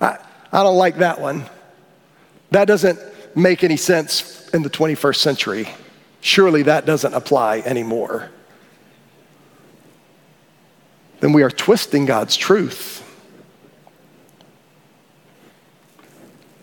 I, 0.00 0.18
I 0.52 0.62
don't 0.62 0.76
like 0.76 0.98
that 0.98 1.20
one. 1.20 1.44
That 2.50 2.66
doesn't 2.66 2.98
make 3.34 3.64
any 3.64 3.76
sense 3.76 4.48
in 4.50 4.62
the 4.62 4.70
21st 4.70 5.16
century. 5.16 5.68
Surely 6.20 6.62
that 6.62 6.86
doesn't 6.86 7.14
apply 7.14 7.60
anymore. 7.60 8.30
Then 11.24 11.32
we 11.32 11.42
are 11.42 11.50
twisting 11.50 12.04
God's 12.04 12.36
truth. 12.36 13.02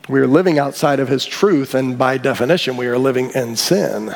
We 0.08 0.20
are 0.20 0.28
living 0.28 0.60
outside 0.60 1.00
of 1.00 1.08
His 1.08 1.26
truth, 1.26 1.74
and 1.74 1.98
by 1.98 2.20
definition, 2.20 2.78
we 2.78 2.86
are 2.86 3.00
living 3.00 3.32
in 3.32 3.56
sin. 3.56 4.14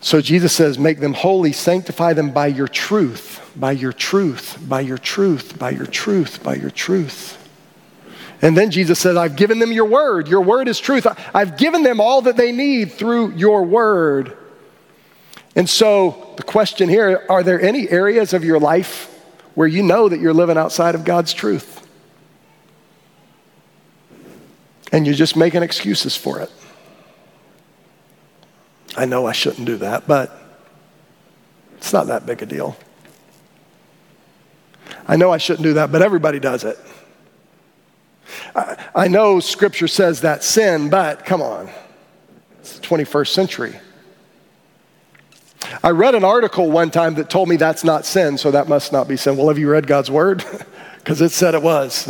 So 0.00 0.22
Jesus 0.22 0.54
says, 0.54 0.78
Make 0.78 1.00
them 1.00 1.12
holy, 1.12 1.52
sanctify 1.52 2.14
them 2.14 2.30
by 2.30 2.46
your 2.46 2.68
truth, 2.68 3.46
by 3.54 3.72
your 3.72 3.92
truth, 3.92 4.56
by 4.66 4.80
your 4.80 4.96
truth, 4.96 5.58
by 5.58 5.72
your 5.72 5.84
truth, 5.84 6.42
by 6.42 6.54
your 6.54 6.70
truth. 6.70 7.36
And 8.40 8.56
then 8.56 8.70
Jesus 8.70 8.98
says, 8.98 9.18
I've 9.18 9.36
given 9.36 9.58
them 9.58 9.72
your 9.72 9.84
word. 9.84 10.26
Your 10.26 10.40
word 10.40 10.68
is 10.68 10.80
truth. 10.80 11.06
I've 11.34 11.58
given 11.58 11.82
them 11.82 12.00
all 12.00 12.22
that 12.22 12.38
they 12.38 12.50
need 12.50 12.92
through 12.92 13.32
your 13.32 13.62
word. 13.64 14.38
And 15.54 15.68
so 15.68 16.32
the 16.36 16.42
question 16.42 16.88
here 16.88 17.24
are 17.28 17.42
there 17.42 17.60
any 17.60 17.88
areas 17.88 18.32
of 18.32 18.44
your 18.44 18.58
life 18.58 19.08
where 19.54 19.68
you 19.68 19.82
know 19.82 20.08
that 20.08 20.20
you're 20.20 20.32
living 20.32 20.56
outside 20.56 20.94
of 20.94 21.04
God's 21.04 21.32
truth? 21.32 21.78
And 24.90 25.06
you're 25.06 25.14
just 25.14 25.36
making 25.36 25.62
excuses 25.62 26.16
for 26.16 26.40
it. 26.40 26.50
I 28.96 29.06
know 29.06 29.26
I 29.26 29.32
shouldn't 29.32 29.66
do 29.66 29.78
that, 29.78 30.06
but 30.06 30.38
it's 31.78 31.92
not 31.92 32.08
that 32.08 32.26
big 32.26 32.42
a 32.42 32.46
deal. 32.46 32.76
I 35.08 35.16
know 35.16 35.32
I 35.32 35.38
shouldn't 35.38 35.64
do 35.64 35.74
that, 35.74 35.90
but 35.90 36.02
everybody 36.02 36.38
does 36.38 36.64
it. 36.64 36.78
I, 38.54 38.76
I 38.94 39.08
know 39.08 39.40
scripture 39.40 39.88
says 39.88 40.20
that 40.20 40.44
sin, 40.44 40.90
but 40.90 41.24
come 41.24 41.40
on, 41.40 41.70
it's 42.60 42.78
the 42.78 42.86
21st 42.86 43.28
century. 43.28 43.80
I 45.82 45.90
read 45.90 46.14
an 46.14 46.24
article 46.24 46.70
one 46.70 46.90
time 46.90 47.14
that 47.14 47.30
told 47.30 47.48
me 47.48 47.56
that's 47.56 47.84
not 47.84 48.04
sin, 48.04 48.38
so 48.38 48.50
that 48.50 48.68
must 48.68 48.92
not 48.92 49.08
be 49.08 49.16
sin. 49.16 49.36
Well, 49.36 49.48
have 49.48 49.58
you 49.58 49.70
read 49.70 49.86
God's 49.86 50.10
word? 50.10 50.44
Because 51.02 51.20
it 51.20 51.30
said 51.30 51.56
it 51.56 51.62
was. 51.64 52.08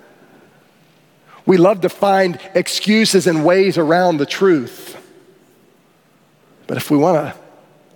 we 1.46 1.56
love 1.56 1.80
to 1.80 1.88
find 1.88 2.38
excuses 2.54 3.26
and 3.26 3.44
ways 3.44 3.76
around 3.76 4.18
the 4.18 4.24
truth. 4.24 4.96
But 6.68 6.76
if 6.76 6.92
we 6.92 6.96
want 6.96 7.16
to 7.16 7.40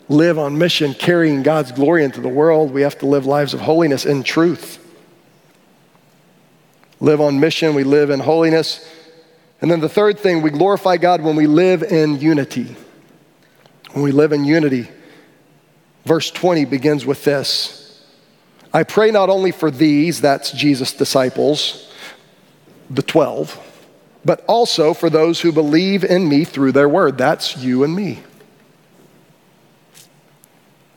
live 0.08 0.40
on 0.40 0.58
mission, 0.58 0.92
carrying 0.94 1.44
God's 1.44 1.70
glory 1.70 2.02
into 2.02 2.20
the 2.20 2.28
world, 2.28 2.72
we 2.72 2.82
have 2.82 2.98
to 2.98 3.06
live 3.06 3.26
lives 3.26 3.54
of 3.54 3.60
holiness 3.60 4.04
in 4.04 4.24
truth. 4.24 4.78
Live 6.98 7.20
on 7.20 7.38
mission, 7.38 7.74
we 7.74 7.84
live 7.84 8.10
in 8.10 8.18
holiness. 8.18 8.84
And 9.60 9.70
then 9.70 9.78
the 9.80 9.88
third 9.88 10.18
thing, 10.18 10.42
we 10.42 10.50
glorify 10.50 10.96
God 10.96 11.22
when 11.22 11.36
we 11.36 11.46
live 11.46 11.84
in 11.84 12.20
unity. 12.20 12.74
When 13.92 14.02
we 14.02 14.12
live 14.12 14.32
in 14.32 14.44
unity. 14.44 14.88
Verse 16.04 16.30
20 16.30 16.64
begins 16.64 17.06
with 17.06 17.24
this 17.24 18.02
I 18.74 18.82
pray 18.82 19.10
not 19.10 19.28
only 19.28 19.52
for 19.52 19.70
these, 19.70 20.20
that's 20.20 20.50
Jesus' 20.50 20.92
disciples, 20.92 21.92
the 22.88 23.02
12, 23.02 23.58
but 24.24 24.44
also 24.46 24.94
for 24.94 25.10
those 25.10 25.40
who 25.40 25.52
believe 25.52 26.04
in 26.04 26.28
me 26.28 26.44
through 26.44 26.72
their 26.72 26.88
word. 26.88 27.18
That's 27.18 27.56
you 27.58 27.84
and 27.84 27.94
me 27.94 28.22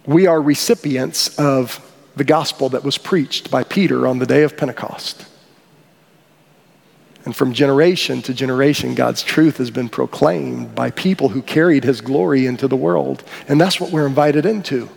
we 0.06 0.28
are 0.28 0.42
recipients 0.42 1.38
of 1.40 1.82
the 2.16 2.24
gospel 2.24 2.70
that 2.70 2.84
was 2.84 2.98
preached 2.98 3.52
by 3.52 3.64
Peter 3.64 4.08
on 4.08 4.20
the 4.20 4.26
day 4.26 4.44
of 4.44 4.56
Pentecost. 4.58 5.26
And 7.26 7.36
from 7.36 7.54
generation 7.54 8.22
to 8.24 8.34
generation, 8.34 8.96
God's 8.96 9.24
truth 9.24 9.58
has 9.58 9.72
been 9.72 9.90
proclaimed 9.90 10.76
by 10.76 10.92
people 10.92 11.30
who 11.30 11.42
carried 11.42 11.84
his 11.84 12.00
glory 12.00 12.46
into 12.46 12.68
the 12.68 12.76
world. 12.76 13.24
And 13.48 13.60
that's 13.60 13.80
what 13.80 13.92
we're 13.92 14.06
invited 14.06 14.46
into. 14.46 14.90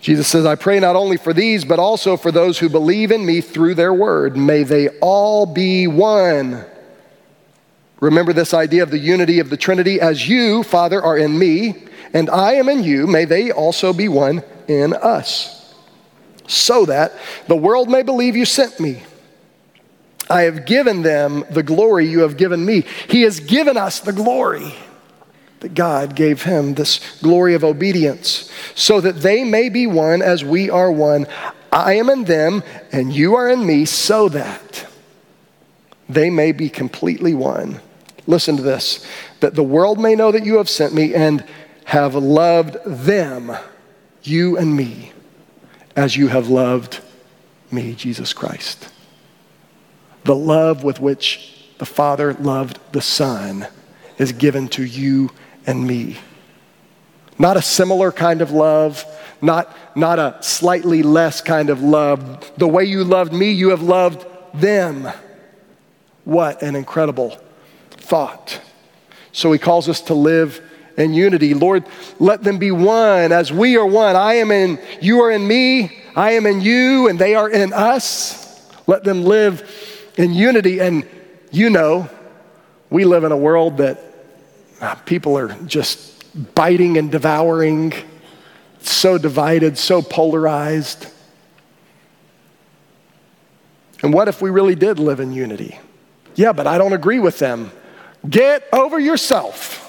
Jesus 0.00 0.28
says, 0.28 0.46
I 0.46 0.54
pray 0.54 0.80
not 0.80 0.96
only 0.96 1.16
for 1.16 1.32
these, 1.32 1.64
but 1.64 1.78
also 1.78 2.16
for 2.16 2.30
those 2.30 2.58
who 2.58 2.68
believe 2.68 3.10
in 3.10 3.24
me 3.24 3.40
through 3.40 3.74
their 3.74 3.94
word. 3.94 4.36
May 4.36 4.62
they 4.62 4.88
all 5.00 5.46
be 5.46 5.86
one 5.86 6.64
Remember 8.00 8.32
this 8.32 8.54
idea 8.54 8.82
of 8.82 8.90
the 8.90 8.98
unity 8.98 9.40
of 9.40 9.50
the 9.50 9.56
Trinity 9.56 10.00
as 10.00 10.28
you, 10.28 10.62
Father, 10.62 11.02
are 11.02 11.18
in 11.18 11.36
me, 11.36 11.74
and 12.12 12.30
I 12.30 12.54
am 12.54 12.68
in 12.68 12.84
you, 12.84 13.06
may 13.06 13.24
they 13.24 13.50
also 13.50 13.92
be 13.92 14.08
one 14.08 14.42
in 14.68 14.94
us, 14.94 15.57
so 16.48 16.84
that 16.86 17.12
the 17.46 17.56
world 17.56 17.88
may 17.88 18.02
believe 18.02 18.34
you 18.34 18.44
sent 18.44 18.80
me. 18.80 19.02
I 20.28 20.42
have 20.42 20.66
given 20.66 21.02
them 21.02 21.44
the 21.50 21.62
glory 21.62 22.06
you 22.06 22.20
have 22.20 22.36
given 22.36 22.64
me. 22.64 22.84
He 23.08 23.22
has 23.22 23.38
given 23.40 23.76
us 23.76 24.00
the 24.00 24.12
glory 24.12 24.74
that 25.60 25.74
God 25.74 26.14
gave 26.16 26.42
him, 26.42 26.74
this 26.74 27.20
glory 27.20 27.54
of 27.54 27.64
obedience, 27.64 28.50
so 28.74 29.00
that 29.00 29.20
they 29.20 29.44
may 29.44 29.68
be 29.68 29.86
one 29.86 30.22
as 30.22 30.44
we 30.44 30.68
are 30.68 30.90
one. 30.90 31.26
I 31.72 31.94
am 31.94 32.10
in 32.10 32.24
them, 32.24 32.62
and 32.92 33.12
you 33.12 33.36
are 33.36 33.48
in 33.48 33.64
me, 33.64 33.84
so 33.84 34.28
that 34.28 34.86
they 36.08 36.30
may 36.30 36.52
be 36.52 36.68
completely 36.68 37.34
one 37.34 37.80
listen 38.28 38.56
to 38.58 38.62
this, 38.62 39.04
that 39.40 39.54
the 39.54 39.64
world 39.64 39.98
may 39.98 40.14
know 40.14 40.30
that 40.30 40.44
you 40.44 40.58
have 40.58 40.68
sent 40.68 40.94
me 40.94 41.14
and 41.14 41.42
have 41.84 42.14
loved 42.14 42.76
them, 42.84 43.56
you 44.22 44.56
and 44.58 44.76
me, 44.76 45.10
as 45.98 46.16
you 46.16 46.28
have 46.28 46.48
loved 46.48 47.00
me, 47.72 47.92
Jesus 47.92 48.32
Christ. 48.32 48.88
The 50.22 50.34
love 50.34 50.84
with 50.84 51.00
which 51.00 51.66
the 51.78 51.86
Father 51.86 52.34
loved 52.34 52.78
the 52.92 53.00
Son 53.00 53.66
is 54.16 54.30
given 54.30 54.68
to 54.68 54.84
you 54.84 55.30
and 55.66 55.84
me. 55.84 56.16
Not 57.36 57.56
a 57.56 57.62
similar 57.62 58.12
kind 58.12 58.42
of 58.42 58.52
love, 58.52 59.04
not, 59.42 59.76
not 59.96 60.20
a 60.20 60.36
slightly 60.40 61.02
less 61.02 61.40
kind 61.40 61.68
of 61.68 61.82
love. 61.82 62.48
The 62.56 62.68
way 62.68 62.84
you 62.84 63.02
loved 63.02 63.32
me, 63.32 63.50
you 63.50 63.70
have 63.70 63.82
loved 63.82 64.24
them. 64.54 65.08
What 66.22 66.62
an 66.62 66.76
incredible 66.76 67.36
thought. 67.90 68.60
So 69.32 69.50
he 69.50 69.58
calls 69.58 69.88
us 69.88 70.00
to 70.02 70.14
live 70.14 70.62
in 70.98 71.14
unity. 71.14 71.54
Lord, 71.54 71.86
let 72.18 72.42
them 72.42 72.58
be 72.58 72.70
one 72.70 73.32
as 73.32 73.50
we 73.52 73.76
are 73.76 73.86
one. 73.86 74.16
I 74.16 74.34
am 74.34 74.50
in, 74.50 74.78
you 75.00 75.20
are 75.20 75.30
in 75.30 75.46
me, 75.46 75.96
I 76.14 76.32
am 76.32 76.44
in 76.44 76.60
you, 76.60 77.08
and 77.08 77.18
they 77.18 77.34
are 77.34 77.48
in 77.48 77.72
us. 77.72 78.68
Let 78.86 79.04
them 79.04 79.24
live 79.24 80.10
in 80.16 80.34
unity. 80.34 80.80
And 80.80 81.08
you 81.52 81.70
know, 81.70 82.10
we 82.90 83.04
live 83.04 83.24
in 83.24 83.32
a 83.32 83.36
world 83.36 83.78
that 83.78 84.02
uh, 84.80 84.96
people 84.96 85.38
are 85.38 85.54
just 85.64 86.54
biting 86.54 86.98
and 86.98 87.10
devouring, 87.10 87.94
so 88.80 89.18
divided, 89.18 89.78
so 89.78 90.02
polarized. 90.02 91.06
And 94.02 94.12
what 94.12 94.28
if 94.28 94.42
we 94.42 94.50
really 94.50 94.74
did 94.74 94.98
live 94.98 95.20
in 95.20 95.32
unity? 95.32 95.78
Yeah, 96.34 96.52
but 96.52 96.66
I 96.66 96.78
don't 96.78 96.92
agree 96.92 97.18
with 97.18 97.38
them. 97.38 97.72
Get 98.28 98.68
over 98.72 98.98
yourself. 98.98 99.87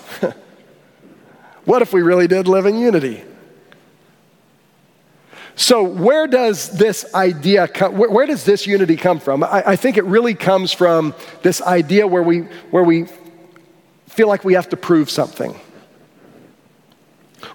What 1.66 1.82
if 1.82 1.93
we 1.93 2.01
really 2.01 2.28
did 2.28 2.47
live 2.47 2.66
in 2.66 2.78
unity? 2.78 3.24
So, 5.60 5.84
where 5.84 6.26
does 6.26 6.70
this 6.70 7.14
idea 7.14 7.68
come, 7.68 7.97
where, 7.97 8.10
where 8.10 8.26
does 8.26 8.45
this 8.45 8.66
unity 8.66 8.95
come 8.95 9.20
from? 9.20 9.43
I, 9.43 9.64
I, 9.68 9.76
think 9.76 9.97
it 9.97 10.05
really 10.05 10.34
comes 10.34 10.72
from 10.72 11.14
this 11.41 11.62
idea 11.62 12.07
where 12.07 12.24
we, 12.24 12.43
where 12.72 12.84
we 12.86 13.07
feel 14.07 14.30
like 14.30 14.45
we 14.45 14.53
have 14.53 14.70
to 14.70 14.78
prove 14.78 15.10
something. 15.10 15.53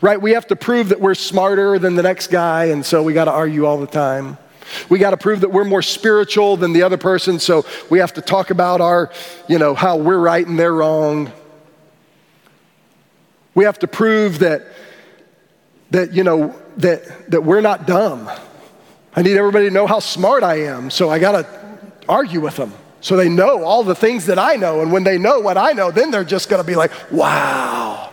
Right? 0.03 0.21
We 0.21 0.33
have 0.33 0.47
to 0.49 0.57
prove 0.57 0.91
that 0.91 1.01
we're 1.01 1.15
smarter 1.15 1.79
than 1.79 1.95
the 1.95 2.03
next 2.03 2.27
guy, 2.27 2.67
and 2.67 2.85
so 2.85 3.03
we 3.03 3.15
got 3.15 3.25
to 3.25 3.33
argue 3.33 3.65
all 3.65 3.79
the 3.79 3.87
time. 3.87 4.37
We 4.91 4.99
got 4.99 5.11
to 5.11 5.17
prove 5.17 5.41
that 5.41 5.51
we're 5.51 5.65
more 5.65 5.81
spiritual 5.81 6.59
than 6.59 6.75
the 6.75 6.83
other 6.83 6.99
person, 6.99 7.39
so 7.39 7.65
we 7.89 8.01
have 8.01 8.13
to 8.15 8.21
talk 8.21 8.51
about 8.51 8.83
our, 8.83 9.11
you 9.49 9.59
know, 9.59 9.75
how 9.75 9.97
we're 9.97 10.19
right 10.19 10.47
and 10.47 10.59
they're 10.59 10.75
wrong. 10.75 11.33
We 13.55 13.65
have 13.65 13.79
to 13.81 13.87
prove 13.87 14.41
that 14.41 14.67
that 15.91 16.13
you 16.13 16.25
know 16.25 16.55
that 16.79 17.31
that 17.31 17.43
we're 17.43 17.61
not 17.61 17.87
dumb. 17.87 18.31
I 19.15 19.23
need 19.23 19.37
everybody 19.37 19.69
to 19.69 19.75
know 19.75 19.87
how 19.87 20.01
smart 20.01 20.43
I 20.43 20.63
am, 20.63 20.91
so 20.91 21.09
I 21.09 21.19
got 21.19 21.33
to 21.33 21.47
argue 22.09 22.41
with 22.41 22.57
them. 22.57 22.73
So 23.01 23.17
they 23.17 23.29
know 23.29 23.63
all 23.63 23.85
the 23.85 23.95
things 23.95 24.27
that 24.27 24.39
I 24.39 24.57
know, 24.57 24.81
and 24.81 24.91
when 24.91 25.05
they 25.05 25.19
know 25.19 25.39
what 25.41 25.57
I 25.57 25.73
know, 25.73 25.91
then 25.91 26.11
they're 26.11 26.25
just 26.25 26.49
to 26.49 26.65
be 26.65 26.75
like, 26.75 26.91
"Wow." 27.13 28.11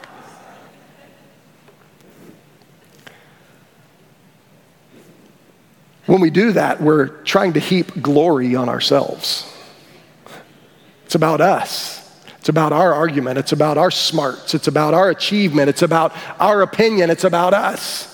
When 6.06 6.20
we 6.20 6.30
do 6.30 6.52
that, 6.52 6.82
we're 6.82 7.08
trying 7.24 7.54
to 7.54 7.60
heap 7.60 8.02
glory 8.02 8.54
on 8.56 8.68
ourselves. 8.68 9.52
It's 11.06 11.16
about 11.16 11.40
us. 11.42 12.01
It's 12.42 12.50
about 12.50 12.74
our 12.74 12.92
argument. 12.92 13.38
It's 13.38 13.52
about 13.52 13.78
our 13.78 13.92
smarts. 13.92 14.56
It's 14.56 14.68
about 14.68 14.96
our 14.96 15.12
achievement. 15.12 15.70
It's 15.70 15.84
about 15.84 16.12
our 16.40 16.64
opinion. 16.64 17.12
It's 17.12 17.24
about 17.24 17.54
us. 17.54 18.08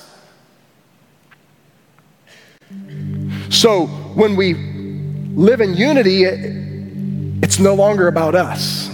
So 3.50 3.88
when 3.88 4.36
we 4.36 4.54
live 4.54 5.62
in 5.62 5.76
unity, 5.76 6.26
it, 6.26 7.42
it's 7.42 7.58
no 7.58 7.74
longer 7.74 8.10
about 8.10 8.36
us. 8.36 8.90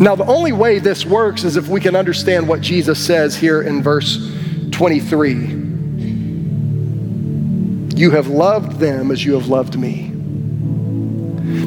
Now, 0.00 0.16
the 0.16 0.26
only 0.26 0.50
way 0.50 0.80
this 0.80 1.06
works 1.06 1.44
is 1.44 1.56
if 1.56 1.68
we 1.68 1.80
can 1.80 1.94
understand 1.94 2.48
what 2.48 2.60
Jesus 2.60 2.98
says 2.98 3.36
here 3.36 3.62
in 3.62 3.80
verse 3.80 4.16
23. 4.72 5.34
You 7.94 8.10
have 8.10 8.26
loved 8.26 8.80
them 8.80 9.12
as 9.12 9.24
you 9.24 9.34
have 9.34 9.46
loved 9.46 9.78
me. 9.78 10.03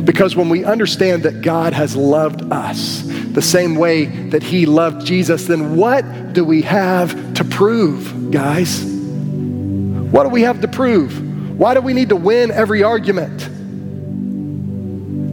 Because 0.07 0.35
when 0.37 0.47
we 0.47 0.63
understand 0.63 1.23
that 1.23 1.41
God 1.41 1.73
has 1.73 1.93
loved 1.93 2.41
us 2.49 3.01
the 3.03 3.41
same 3.41 3.75
way 3.75 4.05
that 4.05 4.41
He 4.41 4.65
loved 4.65 5.05
Jesus, 5.05 5.47
then 5.47 5.75
what 5.75 6.31
do 6.31 6.45
we 6.45 6.61
have 6.61 7.33
to 7.33 7.43
prove, 7.43 8.31
guys? 8.31 8.85
What 8.85 10.23
do 10.23 10.29
we 10.29 10.43
have 10.43 10.61
to 10.61 10.69
prove? 10.69 11.59
Why 11.59 11.73
do 11.73 11.81
we 11.81 11.91
need 11.91 12.07
to 12.09 12.15
win 12.15 12.51
every 12.51 12.83
argument? 12.83 13.37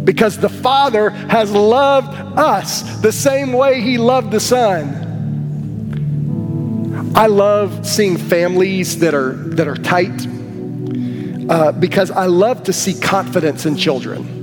Because 0.04 0.38
the 0.38 0.48
Father 0.48 1.10
has 1.10 1.52
loved 1.52 2.12
us 2.36 2.82
the 3.00 3.12
same 3.12 3.52
way 3.52 3.80
He 3.80 3.96
loved 3.96 4.32
the 4.32 4.40
Son. 4.40 5.02
I 7.14 7.26
love 7.28 7.86
seeing 7.86 8.16
families 8.16 8.98
that 8.98 9.14
are, 9.14 9.34
that 9.34 9.68
are 9.68 9.76
tight 9.76 10.26
uh, 11.48 11.70
because 11.70 12.10
I 12.10 12.26
love 12.26 12.64
to 12.64 12.72
see 12.72 12.98
confidence 12.98 13.66
in 13.66 13.76
children. 13.76 14.34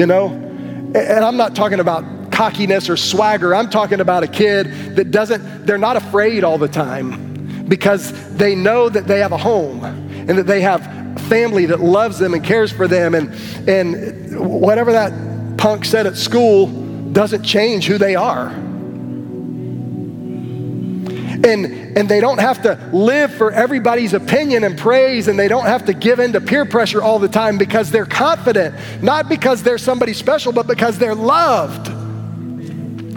You 0.00 0.06
know? 0.06 0.28
And 0.28 1.22
I'm 1.22 1.36
not 1.36 1.54
talking 1.54 1.78
about 1.78 2.32
cockiness 2.32 2.88
or 2.88 2.96
swagger. 2.96 3.54
I'm 3.54 3.68
talking 3.68 4.00
about 4.00 4.22
a 4.22 4.26
kid 4.26 4.96
that 4.96 5.10
doesn't, 5.10 5.66
they're 5.66 5.76
not 5.76 5.96
afraid 5.96 6.42
all 6.42 6.56
the 6.56 6.68
time 6.68 7.66
because 7.68 8.10
they 8.34 8.54
know 8.54 8.88
that 8.88 9.06
they 9.06 9.18
have 9.18 9.32
a 9.32 9.36
home 9.36 9.84
and 9.84 10.38
that 10.38 10.46
they 10.46 10.62
have 10.62 10.82
family 11.28 11.66
that 11.66 11.80
loves 11.80 12.18
them 12.18 12.32
and 12.32 12.42
cares 12.42 12.72
for 12.72 12.88
them 12.88 13.14
and, 13.14 13.30
and 13.68 14.40
whatever 14.40 14.90
that 14.92 15.12
punk 15.58 15.84
said 15.84 16.06
at 16.06 16.16
school 16.16 16.68
doesn't 17.12 17.42
change 17.42 17.84
who 17.84 17.98
they 17.98 18.16
are. 18.16 18.48
And, 21.42 21.96
and 21.96 22.08
they 22.08 22.20
don't 22.20 22.38
have 22.38 22.62
to 22.62 22.90
live 22.92 23.32
for 23.32 23.50
everybody's 23.50 24.12
opinion 24.12 24.62
and 24.62 24.76
praise, 24.76 25.26
and 25.26 25.38
they 25.38 25.48
don't 25.48 25.64
have 25.64 25.86
to 25.86 25.94
give 25.94 26.20
in 26.20 26.34
to 26.34 26.40
peer 26.40 26.66
pressure 26.66 27.02
all 27.02 27.18
the 27.18 27.28
time 27.28 27.56
because 27.56 27.90
they're 27.90 28.04
confident, 28.04 28.74
not 29.02 29.28
because 29.28 29.62
they're 29.62 29.78
somebody 29.78 30.12
special, 30.12 30.52
but 30.52 30.66
because 30.66 30.98
they're 30.98 31.14
loved 31.14 31.90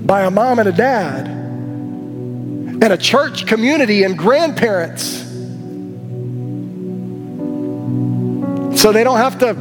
by 0.07 0.23
a 0.23 0.31
mom 0.31 0.59
and 0.59 0.69
a 0.69 0.73
dad, 0.73 1.27
and 1.27 2.83
a 2.83 2.97
church 2.97 3.45
community 3.45 4.03
and 4.03 4.17
grandparents. 4.17 5.21
So 8.81 8.91
they 8.91 9.03
don't 9.03 9.17
have 9.17 9.39
to 9.39 9.55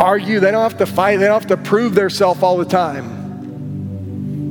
argue, 0.00 0.40
they 0.40 0.50
don't 0.50 0.62
have 0.62 0.78
to 0.78 0.86
fight, 0.86 1.16
they 1.16 1.26
don't 1.26 1.40
have 1.40 1.48
to 1.48 1.56
prove 1.56 1.94
themselves 1.94 2.42
all 2.42 2.58
the 2.58 2.64
time. 2.64 3.17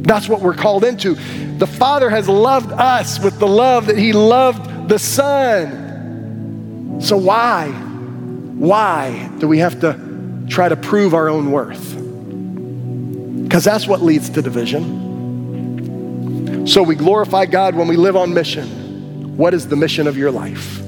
That's 0.07 0.27
what 0.29 0.41
we're 0.41 0.55
called 0.55 0.85
into. 0.85 1.15
The 1.57 1.67
Father 1.67 2.09
has 2.09 2.29
loved 2.29 2.71
us 2.71 3.19
with 3.19 3.39
the 3.39 3.47
love 3.47 3.87
that 3.87 3.97
He 3.97 4.13
loved 4.13 4.87
the 4.87 4.97
Son. 4.97 7.01
So 7.01 7.17
why? 7.17 7.67
Why 7.67 9.29
do 9.39 9.49
we 9.49 9.57
have 9.59 9.81
to 9.81 10.45
try 10.47 10.69
to 10.69 10.77
prove 10.77 11.13
our 11.13 11.27
own 11.27 11.51
worth? 11.51 11.95
Because 13.43 13.65
that's 13.65 13.85
what 13.85 14.01
leads 14.01 14.29
to 14.29 14.41
division. 14.41 16.65
So 16.67 16.83
we 16.83 16.95
glorify 16.95 17.45
God 17.45 17.75
when 17.75 17.89
we 17.89 17.97
live 17.97 18.15
on 18.15 18.33
mission. 18.33 19.35
What 19.35 19.53
is 19.53 19.67
the 19.67 19.75
mission 19.75 20.07
of 20.07 20.17
your 20.17 20.31
life? 20.31 20.81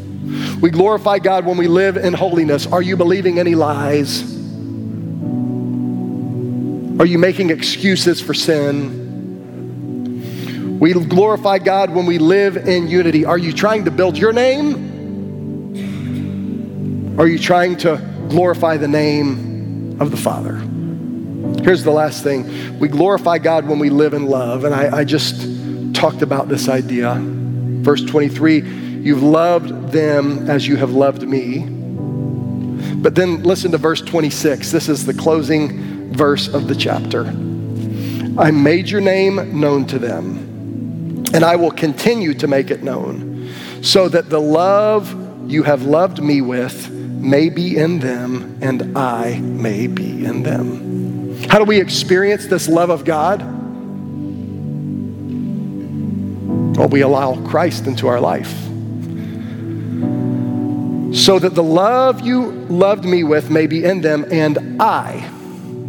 We 0.62 0.70
glorify 0.70 1.20
God 1.20 1.46
when 1.46 1.58
we 1.58 1.68
live 1.68 1.98
in 1.98 2.14
holiness. 2.14 2.68
Are 2.68 2.82
you 2.82 2.96
believing 2.96 3.38
any 3.38 3.56
lies? 3.56 4.24
Are 7.02 7.06
you 7.06 7.18
making 7.18 7.50
excuses 7.50 8.22
for 8.22 8.34
sin? 8.34 8.99
We 10.80 10.94
glorify 10.94 11.60
God 11.60 11.90
when 11.92 12.06
we 12.06 12.18
live 12.18 12.56
in 12.56 12.88
unity. 12.88 13.26
Are 13.26 13.38
you 13.38 13.52
trying 13.52 13.84
to 13.86 13.92
build 13.92 14.18
your 14.18 14.32
name? 14.32 14.98
Are 17.20 17.28
you 17.28 17.38
trying 17.38 17.76
to 17.78 17.98
glorify 18.30 18.78
the 18.78 18.88
name 18.88 20.00
of 20.00 20.10
the 20.12 20.18
Father? 20.18 20.56
Here's 21.64 21.84
the 21.84 21.92
last 21.92 22.24
thing 22.24 22.80
we 22.80 22.88
glorify 22.88 23.40
God 23.40 23.68
when 23.68 23.78
we 23.80 23.90
live 23.90 24.14
in 24.14 24.28
love. 24.28 24.64
And 24.64 24.74
I, 24.74 25.00
I 25.00 25.04
just 25.04 25.46
talked 25.94 26.22
about 26.22 26.48
this 26.48 26.70
idea. 26.70 27.18
Verse 27.20 28.04
23 28.04 28.62
You've 29.02 29.24
loved 29.24 29.92
them 29.92 30.50
as 30.50 30.68
you 30.68 30.78
have 30.78 30.92
loved 30.92 31.24
me. 31.28 31.66
But 33.02 33.16
then 33.16 33.44
listen 33.44 33.72
to 33.72 33.78
verse 33.78 34.02
26. 34.02 34.72
This 34.72 34.88
is 34.88 35.06
the 35.06 35.14
closing 35.14 36.14
verse 36.14 36.48
of 36.48 36.68
the 36.68 36.76
chapter. 36.76 37.26
I 38.38 38.52
made 38.52 38.90
your 38.90 39.02
name 39.02 39.60
known 39.60 39.86
to 39.88 40.00
them, 40.00 40.49
and 41.34 41.44
I 41.44 41.56
will 41.56 41.72
continue 41.72 42.34
to 42.36 42.48
make 42.48 42.72
it 42.72 42.84
known, 42.84 43.52
so 43.82 44.10
that 44.10 44.30
the 44.30 44.42
love 44.42 45.16
you 45.50 45.64
have 45.64 45.84
loved 45.84 46.22
me 46.22 46.42
with 46.42 46.90
may 46.92 47.50
be 47.50 47.78
in 47.78 48.00
them, 48.00 48.58
and 48.62 48.98
I 48.98 49.40
may 49.40 49.88
be 49.88 50.26
in 50.26 50.44
them. 50.44 51.38
How 51.50 51.58
do 51.58 51.66
we 51.66 51.80
experience 51.80 52.48
this 52.48 52.68
love 52.68 52.90
of 52.90 53.06
God? 53.06 53.42
Well, 56.78 56.88
we 56.88 57.02
allow 57.02 57.36
Christ 57.48 57.88
into 57.88 58.08
our 58.08 58.22
life. 58.22 58.54
So 61.14 61.40
that 61.40 61.56
the 61.56 61.64
love 61.64 62.22
you 62.22 62.52
loved 62.52 63.04
me 63.04 63.24
with 63.24 63.50
may 63.50 63.68
be 63.68 63.84
in 63.84 64.02
them, 64.02 64.26
and 64.32 64.82
I, 64.82 65.30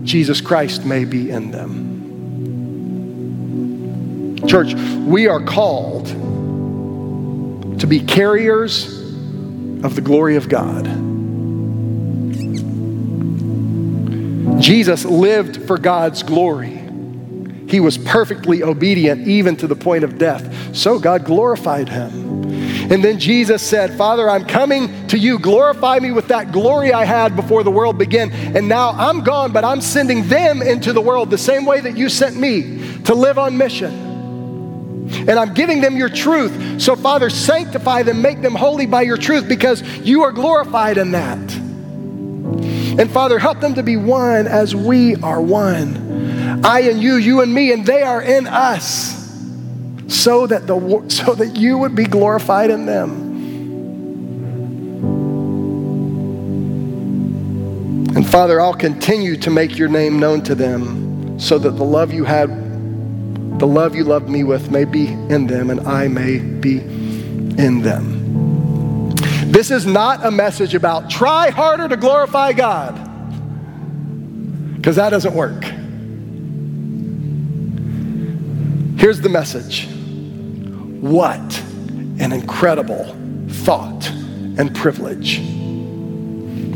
Jesus 0.03 0.41
Christ, 0.41 0.85
may 0.85 1.05
be 1.05 1.31
in 1.31 1.51
them. 1.51 1.90
Church, 4.51 4.75
we 4.75 5.29
are 5.29 5.41
called 5.41 6.07
to 7.79 7.87
be 7.87 8.01
carriers 8.01 8.99
of 9.85 9.95
the 9.95 10.01
glory 10.01 10.35
of 10.35 10.49
God. 10.49 10.87
Jesus 14.61 15.05
lived 15.05 15.69
for 15.69 15.79
God's 15.79 16.25
glory. 16.25 16.83
He 17.69 17.79
was 17.79 17.97
perfectly 17.97 18.65
obedient, 18.65 19.29
even 19.29 19.55
to 19.55 19.69
the 19.69 19.77
point 19.77 20.03
of 20.03 20.19
death. 20.19 20.75
So 20.75 20.99
God 20.99 21.25
glorified 21.25 21.89
him. 21.89 22.43
And 22.91 23.05
then 23.05 23.21
Jesus 23.21 23.63
said, 23.63 23.97
Father, 23.97 24.29
I'm 24.29 24.45
coming 24.45 25.07
to 25.07 25.17
you. 25.17 25.39
Glorify 25.39 26.01
me 26.01 26.11
with 26.11 26.27
that 26.27 26.51
glory 26.51 26.93
I 26.93 27.05
had 27.05 27.37
before 27.37 27.63
the 27.63 27.71
world 27.71 27.99
began. 27.99 28.33
And 28.33 28.69
now 28.69 28.91
I'm 28.91 29.23
gone, 29.23 29.53
but 29.53 29.65
I'm 29.65 29.81
sending 29.81 30.27
them 30.27 30.61
into 30.61 30.93
the 30.93 31.01
world 31.01 31.31
the 31.31 31.39
same 31.39 31.67
way 31.67 31.79
that 31.83 31.97
you 31.97 32.09
sent 32.09 32.35
me 32.35 32.99
to 33.05 33.15
live 33.15 33.39
on 33.39 33.57
mission. 33.57 34.10
And 35.13 35.31
I'm 35.31 35.55
giving 35.55 35.81
them 35.81 35.97
your 35.97 36.09
truth. 36.09 36.81
So, 36.81 36.97
Father, 36.97 37.31
sanctify 37.31 38.03
them, 38.03 38.23
make 38.23 38.43
them 38.43 38.55
holy 38.55 38.87
by 38.87 39.03
your 39.03 39.17
truth 39.17 39.49
because 39.49 39.83
you 39.99 40.23
are 40.23 40.33
glorified 40.33 40.99
in 40.99 41.13
that. 41.13 41.39
And 42.99 43.11
Father, 43.11 43.39
help 43.39 43.61
them 43.61 43.75
to 43.75 43.83
be 43.83 43.97
one 43.97 44.47
as 44.47 44.75
we 44.75 45.17
are 45.17 45.41
one. 45.41 46.65
I 46.65 46.81
and 46.81 47.01
you, 47.01 47.17
you 47.17 47.41
and 47.41 47.53
me, 47.53 47.73
and 47.73 47.87
they 47.87 48.03
are 48.03 48.21
in 48.21 48.47
us, 48.47 49.17
so 50.09 50.47
that, 50.47 50.67
the, 50.67 51.05
so 51.09 51.35
that 51.35 51.57
you 51.57 51.79
would 51.79 51.95
be 51.95 52.05
glorified 52.05 52.71
in 52.71 52.87
them. 52.87 53.29
And 58.17 58.29
Father, 58.29 58.61
I'll 58.61 58.75
continue 58.75 59.37
to 59.37 59.51
make 59.51 59.79
your 59.79 59.89
name 59.89 60.19
known 60.19 60.43
to 60.43 60.55
them 60.55 61.39
so 61.39 61.59
that 61.59 61.71
the 61.71 61.85
love 61.85 62.13
you 62.13 62.25
had, 62.25 62.51
the 63.61 63.67
love 63.67 63.95
you 63.95 64.05
loved 64.05 64.29
me 64.29 64.43
with, 64.43 64.71
may 64.71 64.85
be 64.85 65.07
in 65.07 65.47
them 65.47 65.69
and 65.69 65.81
I 65.81 66.09
may 66.09 66.39
be 66.39 66.79
in 66.79 67.83
them. 67.83 69.15
This 69.53 69.71
is 69.71 69.85
not 69.85 70.25
a 70.25 70.31
message 70.31 70.75
about 70.75 71.11
try 71.11 71.51
harder 71.51 71.87
to 71.87 71.97
glorify 71.99 72.55
God, 72.55 72.95
because 74.77 74.97
that 74.97 75.11
doesn't 75.11 75.35
work. 75.35 75.63
Here's 78.99 79.21
the 79.21 79.29
message 79.29 79.89
What 81.01 81.63
an 82.19 82.33
incredible 82.33 83.05
thought 83.49 84.09
and 84.09 84.75
privilege 84.75 85.41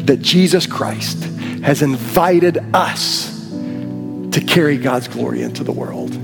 that 0.04 0.18
Jesus 0.20 0.66
Christ 0.66 1.24
has 1.62 1.80
invited 1.80 2.58
us 2.74 3.50
to 3.50 4.44
carry 4.46 4.76
God's 4.76 5.08
glory 5.08 5.40
into 5.42 5.64
the 5.64 5.72
world. 5.72 6.14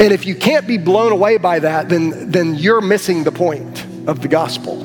And 0.00 0.12
if 0.12 0.26
you 0.26 0.34
can't 0.34 0.66
be 0.66 0.76
blown 0.76 1.12
away 1.12 1.36
by 1.36 1.60
that, 1.60 1.88
then, 1.88 2.30
then 2.30 2.56
you're 2.56 2.80
missing 2.80 3.22
the 3.22 3.32
point 3.32 3.84
of 4.08 4.22
the 4.22 4.28
gospel. 4.28 4.80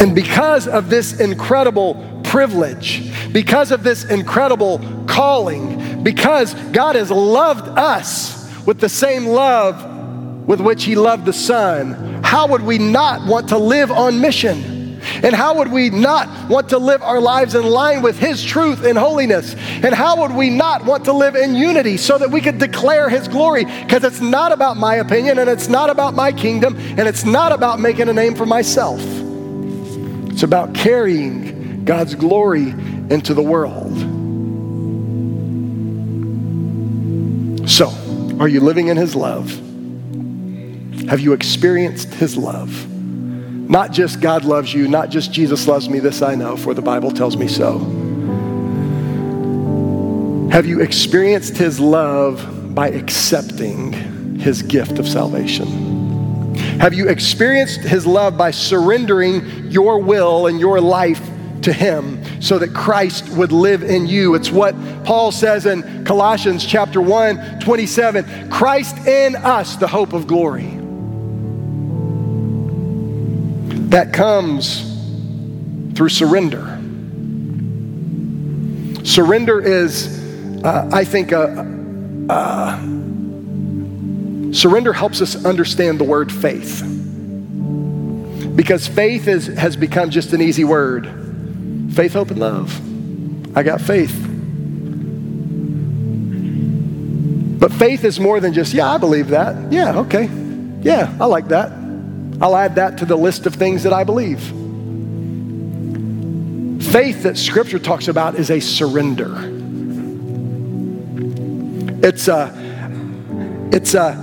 And 0.00 0.14
because 0.14 0.68
of 0.68 0.90
this 0.90 1.18
incredible 1.18 2.20
privilege, 2.24 3.10
because 3.32 3.70
of 3.70 3.82
this 3.82 4.04
incredible 4.04 4.78
calling, 5.06 6.02
because 6.02 6.52
God 6.72 6.96
has 6.96 7.10
loved 7.10 7.66
us 7.78 8.46
with 8.66 8.80
the 8.80 8.88
same 8.90 9.26
love 9.26 10.46
with 10.46 10.60
which 10.60 10.84
He 10.84 10.96
loved 10.96 11.24
the 11.24 11.32
Son, 11.32 12.22
how 12.22 12.48
would 12.48 12.62
we 12.62 12.76
not 12.76 13.26
want 13.26 13.48
to 13.48 13.58
live 13.58 13.90
on 13.90 14.20
mission? 14.20 14.73
And 15.24 15.34
how 15.34 15.56
would 15.56 15.72
we 15.72 15.88
not 15.88 16.50
want 16.50 16.68
to 16.68 16.78
live 16.78 17.02
our 17.02 17.18
lives 17.18 17.54
in 17.54 17.64
line 17.64 18.02
with 18.02 18.18
His 18.18 18.44
truth 18.44 18.84
and 18.84 18.98
holiness? 18.98 19.54
And 19.54 19.94
how 19.94 20.20
would 20.20 20.32
we 20.36 20.50
not 20.50 20.84
want 20.84 21.06
to 21.06 21.14
live 21.14 21.34
in 21.34 21.54
unity 21.54 21.96
so 21.96 22.18
that 22.18 22.30
we 22.30 22.42
could 22.42 22.58
declare 22.58 23.08
His 23.08 23.26
glory? 23.26 23.64
Because 23.64 24.04
it's 24.04 24.20
not 24.20 24.52
about 24.52 24.76
my 24.76 24.96
opinion 24.96 25.38
and 25.38 25.48
it's 25.48 25.66
not 25.66 25.88
about 25.88 26.12
my 26.12 26.30
kingdom 26.30 26.76
and 26.76 27.08
it's 27.08 27.24
not 27.24 27.52
about 27.52 27.80
making 27.80 28.10
a 28.10 28.12
name 28.12 28.34
for 28.34 28.44
myself. 28.44 29.00
It's 30.30 30.42
about 30.42 30.74
carrying 30.74 31.86
God's 31.86 32.14
glory 32.14 32.68
into 33.08 33.32
the 33.32 33.42
world. 33.42 33.96
So, 37.66 37.88
are 38.38 38.48
you 38.48 38.60
living 38.60 38.88
in 38.88 38.98
His 38.98 39.16
love? 39.16 39.48
Have 41.08 41.20
you 41.20 41.32
experienced 41.32 42.12
His 42.12 42.36
love? 42.36 42.93
Not 43.68 43.92
just 43.92 44.20
God 44.20 44.44
loves 44.44 44.72
you, 44.72 44.88
not 44.88 45.10
just 45.10 45.32
Jesus 45.32 45.66
loves 45.66 45.88
me, 45.88 45.98
this 45.98 46.22
I 46.22 46.34
know, 46.34 46.56
for 46.56 46.74
the 46.74 46.82
Bible 46.82 47.10
tells 47.10 47.36
me 47.36 47.48
so. 47.48 47.78
Have 50.50 50.66
you 50.66 50.80
experienced 50.80 51.56
His 51.56 51.80
love 51.80 52.74
by 52.74 52.88
accepting 52.88 54.38
His 54.38 54.62
gift 54.62 54.98
of 54.98 55.08
salvation? 55.08 56.54
Have 56.80 56.94
you 56.94 57.08
experienced 57.08 57.80
His 57.80 58.06
love 58.06 58.36
by 58.36 58.50
surrendering 58.50 59.70
your 59.70 59.98
will 59.98 60.46
and 60.46 60.60
your 60.60 60.80
life 60.80 61.20
to 61.64 61.72
him 61.72 62.22
so 62.40 62.58
that 62.58 62.74
Christ 62.74 63.28
would 63.30 63.50
live 63.50 63.82
in 63.82 64.06
you. 64.06 64.34
It's 64.34 64.50
what 64.50 64.74
Paul 65.04 65.32
says 65.32 65.66
in 65.66 66.04
Colossians 66.04 66.64
chapter 66.64 67.00
1, 67.00 67.60
27. 67.60 68.50
Christ 68.50 69.06
in 69.06 69.34
us, 69.36 69.76
the 69.76 69.88
hope 69.88 70.12
of 70.12 70.26
glory. 70.26 70.83
That 73.94 74.12
comes 74.12 74.80
through 75.94 76.08
surrender. 76.08 76.64
Surrender 79.04 79.60
is, 79.60 80.64
uh, 80.64 80.90
I 80.92 81.04
think, 81.04 81.30
a, 81.30 81.64
uh, 82.28 82.76
surrender 84.52 84.92
helps 84.92 85.20
us 85.20 85.44
understand 85.44 86.00
the 86.00 86.04
word 86.04 86.32
faith. 86.32 86.82
Because 88.56 88.88
faith 88.88 89.28
is, 89.28 89.46
has 89.46 89.76
become 89.76 90.10
just 90.10 90.32
an 90.32 90.42
easy 90.42 90.64
word 90.64 91.06
faith, 91.92 92.14
hope, 92.14 92.32
and 92.32 92.40
love. 92.40 92.76
I 93.56 93.62
got 93.62 93.80
faith. 93.80 94.20
But 97.60 97.72
faith 97.72 98.02
is 98.02 98.18
more 98.18 98.40
than 98.40 98.54
just, 98.54 98.74
yeah, 98.74 98.90
I 98.90 98.98
believe 98.98 99.28
that. 99.28 99.70
Yeah, 99.72 99.98
okay. 99.98 100.28
Yeah, 100.82 101.16
I 101.20 101.26
like 101.26 101.46
that. 101.46 101.83
I'll 102.40 102.56
add 102.56 102.74
that 102.76 102.98
to 102.98 103.04
the 103.04 103.16
list 103.16 103.46
of 103.46 103.54
things 103.54 103.82
that 103.84 103.92
I 103.92 104.04
believe. 104.04 104.40
Faith 106.92 107.22
that 107.22 107.36
Scripture 107.36 107.78
talks 107.78 108.08
about 108.08 108.34
is 108.36 108.50
a 108.50 108.60
surrender. 108.60 109.32
It's 112.06 112.28
a, 112.28 112.52
it's 113.72 113.94
a, 113.94 114.14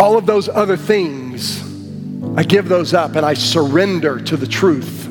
all 0.00 0.18
of 0.18 0.26
those 0.26 0.48
other 0.48 0.76
things, 0.76 1.62
I 2.36 2.42
give 2.42 2.68
those 2.68 2.92
up 2.92 3.16
and 3.16 3.24
I 3.24 3.34
surrender 3.34 4.20
to 4.20 4.36
the 4.36 4.46
truth. 4.46 5.06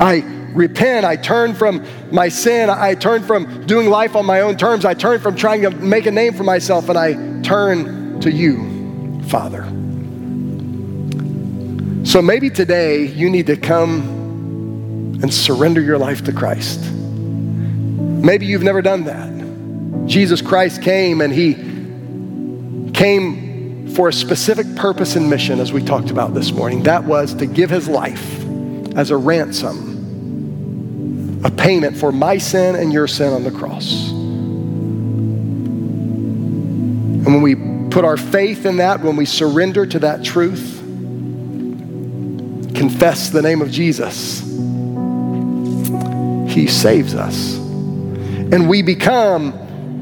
I 0.00 0.20
repent. 0.54 1.04
I 1.04 1.16
turn 1.16 1.54
from 1.54 1.84
my 2.12 2.28
sin. 2.28 2.70
I 2.70 2.94
turn 2.94 3.22
from 3.22 3.66
doing 3.66 3.88
life 3.90 4.14
on 4.16 4.24
my 4.26 4.42
own 4.42 4.56
terms. 4.56 4.84
I 4.84 4.94
turn 4.94 5.20
from 5.20 5.34
trying 5.34 5.62
to 5.62 5.70
make 5.70 6.06
a 6.06 6.10
name 6.10 6.34
for 6.34 6.44
myself 6.44 6.88
and 6.88 6.98
I 6.98 7.14
turn 7.42 8.20
to 8.20 8.30
you, 8.30 8.58
Father. 9.24 9.64
So 12.04 12.20
maybe 12.22 12.50
today 12.50 13.06
you 13.06 13.30
need 13.30 13.46
to 13.46 13.56
come 13.56 15.18
and 15.22 15.32
surrender 15.32 15.80
your 15.80 15.98
life 15.98 16.24
to 16.24 16.32
Christ. 16.32 16.80
Maybe 16.92 18.46
you've 18.46 18.62
never 18.62 18.82
done 18.82 19.04
that. 19.04 19.32
Jesus 20.06 20.42
Christ 20.42 20.82
came 20.82 21.20
and 21.20 21.32
he 21.32 21.54
came 22.92 23.92
for 23.94 24.08
a 24.08 24.12
specific 24.12 24.76
purpose 24.76 25.16
and 25.16 25.30
mission, 25.30 25.60
as 25.60 25.72
we 25.72 25.82
talked 25.82 26.10
about 26.10 26.34
this 26.34 26.52
morning. 26.52 26.82
That 26.82 27.04
was 27.04 27.34
to 27.34 27.46
give 27.46 27.70
his 27.70 27.88
life 27.88 28.44
as 28.96 29.10
a 29.10 29.16
ransom 29.16 29.92
a 31.44 31.50
payment 31.50 31.96
for 31.96 32.10
my 32.10 32.38
sin 32.38 32.74
and 32.74 32.92
your 32.92 33.06
sin 33.06 33.32
on 33.32 33.44
the 33.44 33.50
cross. 33.50 34.08
And 37.24 37.26
when 37.26 37.42
we 37.42 37.73
put 37.94 38.04
our 38.04 38.16
faith 38.16 38.66
in 38.66 38.78
that, 38.78 39.00
when 39.00 39.14
we 39.14 39.24
surrender 39.24 39.86
to 39.86 40.00
that 40.00 40.24
truth, 40.24 40.80
confess 42.74 43.30
the 43.30 43.40
name 43.40 43.62
of 43.62 43.70
Jesus, 43.70 44.40
He 46.52 46.66
saves 46.66 47.14
us. 47.14 47.54
And 47.54 48.68
we 48.68 48.82
become 48.82 49.52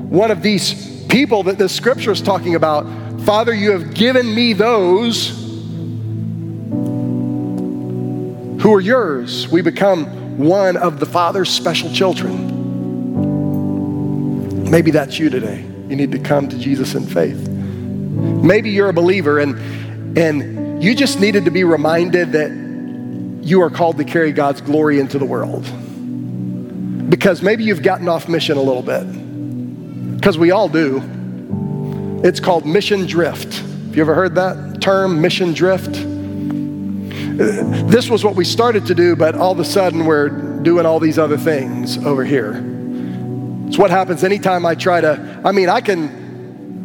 one 0.08 0.30
of 0.30 0.40
these 0.40 1.04
people 1.04 1.42
that 1.42 1.58
the 1.58 1.68
scripture 1.68 2.12
is 2.12 2.22
talking 2.22 2.54
about. 2.54 2.86
Father, 3.26 3.52
you 3.52 3.72
have 3.72 3.92
given 3.92 4.34
me 4.34 4.54
those 4.54 5.28
who 8.62 8.72
are 8.72 8.80
yours. 8.80 9.48
We 9.48 9.60
become 9.60 10.38
one 10.38 10.78
of 10.78 10.98
the 10.98 11.04
Father's 11.04 11.50
special 11.50 11.92
children. 11.92 12.48
Maybe 14.70 14.90
that's 14.90 15.18
you 15.18 15.28
today. 15.28 15.60
You 15.88 15.96
need 15.96 16.12
to 16.12 16.18
come 16.18 16.48
to 16.48 16.56
Jesus 16.58 16.94
in 16.94 17.04
faith. 17.06 17.51
Maybe 18.12 18.70
you're 18.70 18.88
a 18.88 18.92
believer 18.92 19.38
and, 19.38 20.18
and 20.18 20.82
you 20.82 20.94
just 20.94 21.18
needed 21.18 21.46
to 21.46 21.50
be 21.50 21.64
reminded 21.64 22.32
that 22.32 22.50
you 23.42 23.62
are 23.62 23.70
called 23.70 23.96
to 23.98 24.04
carry 24.04 24.32
God's 24.32 24.60
glory 24.60 25.00
into 25.00 25.18
the 25.18 25.24
world. 25.24 25.64
Because 27.10 27.42
maybe 27.42 27.64
you've 27.64 27.82
gotten 27.82 28.08
off 28.08 28.28
mission 28.28 28.56
a 28.56 28.62
little 28.62 28.82
bit. 28.82 29.04
Because 30.16 30.38
we 30.38 30.50
all 30.50 30.68
do. 30.68 31.02
It's 32.22 32.40
called 32.40 32.66
mission 32.66 33.06
drift. 33.06 33.54
Have 33.54 33.96
you 33.96 34.02
ever 34.02 34.14
heard 34.14 34.34
that 34.36 34.80
term, 34.80 35.20
mission 35.20 35.52
drift? 35.52 35.92
This 37.90 38.08
was 38.10 38.24
what 38.24 38.36
we 38.36 38.44
started 38.44 38.86
to 38.86 38.94
do, 38.94 39.16
but 39.16 39.34
all 39.34 39.52
of 39.52 39.58
a 39.58 39.64
sudden 39.64 40.04
we're 40.04 40.28
doing 40.62 40.86
all 40.86 41.00
these 41.00 41.18
other 41.18 41.38
things 41.38 41.98
over 42.04 42.24
here. 42.24 42.62
It's 43.66 43.78
what 43.78 43.90
happens 43.90 44.22
anytime 44.22 44.66
I 44.66 44.74
try 44.74 45.00
to, 45.00 45.40
I 45.44 45.52
mean, 45.52 45.68
I 45.68 45.80
can, 45.80 46.21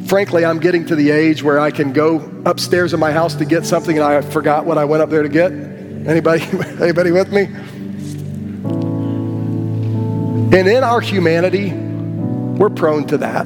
frankly, 0.08 0.46
I'm 0.46 0.60
getting 0.60 0.86
to 0.88 0.96
the 0.96 1.12
age 1.12 1.44
where 1.44 1.60
I 1.60 1.72
can 1.72 1.92
go 1.94 2.18
upstairs 2.46 2.94
in 2.94 3.00
my 3.00 3.12
house 3.12 3.36
to 3.36 3.46
get 3.46 3.66
something 3.66 3.98
and 3.98 4.06
I 4.06 4.22
forgot 4.22 4.66
what 4.66 4.78
I 4.78 4.86
went 4.86 5.04
up 5.04 5.10
there 5.10 5.24
to 5.24 5.30
get. 5.30 5.52
Anybody, 5.52 6.44
anybody 6.82 7.12
with 7.12 7.32
me? 7.32 7.44
And 10.58 10.68
in 10.68 10.84
our 10.84 11.02
humanity, 11.02 11.72
we're 11.72 12.70
prone 12.70 13.06
to 13.08 13.18
that. 13.18 13.46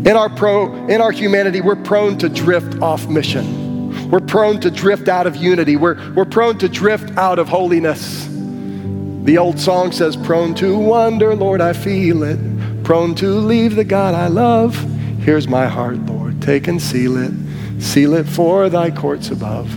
In 0.00 0.16
our, 0.16 0.30
pro, 0.30 0.86
in 0.86 1.02
our 1.02 1.12
humanity, 1.12 1.60
we're 1.60 1.76
prone 1.76 2.16
to 2.18 2.28
drift 2.28 2.80
off 2.80 3.06
mission. 3.06 4.10
We're 4.10 4.20
prone 4.20 4.58
to 4.60 4.70
drift 4.70 5.08
out 5.08 5.26
of 5.26 5.36
unity. 5.36 5.76
We're, 5.76 6.14
we're 6.14 6.24
prone 6.24 6.56
to 6.58 6.68
drift 6.68 7.16
out 7.18 7.38
of 7.38 7.48
holiness. 7.48 8.26
The 9.24 9.36
old 9.36 9.60
song 9.60 9.92
says, 9.92 10.16
Prone 10.16 10.54
to 10.54 10.78
wander, 10.78 11.34
Lord, 11.36 11.60
I 11.60 11.74
feel 11.74 12.22
it. 12.22 12.49
Prone 12.90 13.14
to 13.14 13.28
leave 13.28 13.76
the 13.76 13.84
God 13.84 14.16
I 14.16 14.26
love. 14.26 14.74
Here's 15.20 15.46
my 15.46 15.68
heart, 15.68 15.98
Lord, 16.06 16.42
take 16.42 16.66
and 16.66 16.82
seal 16.82 17.16
it. 17.18 17.30
Seal 17.80 18.14
it 18.14 18.26
for 18.26 18.68
thy 18.68 18.90
courts 18.90 19.30
above. 19.30 19.72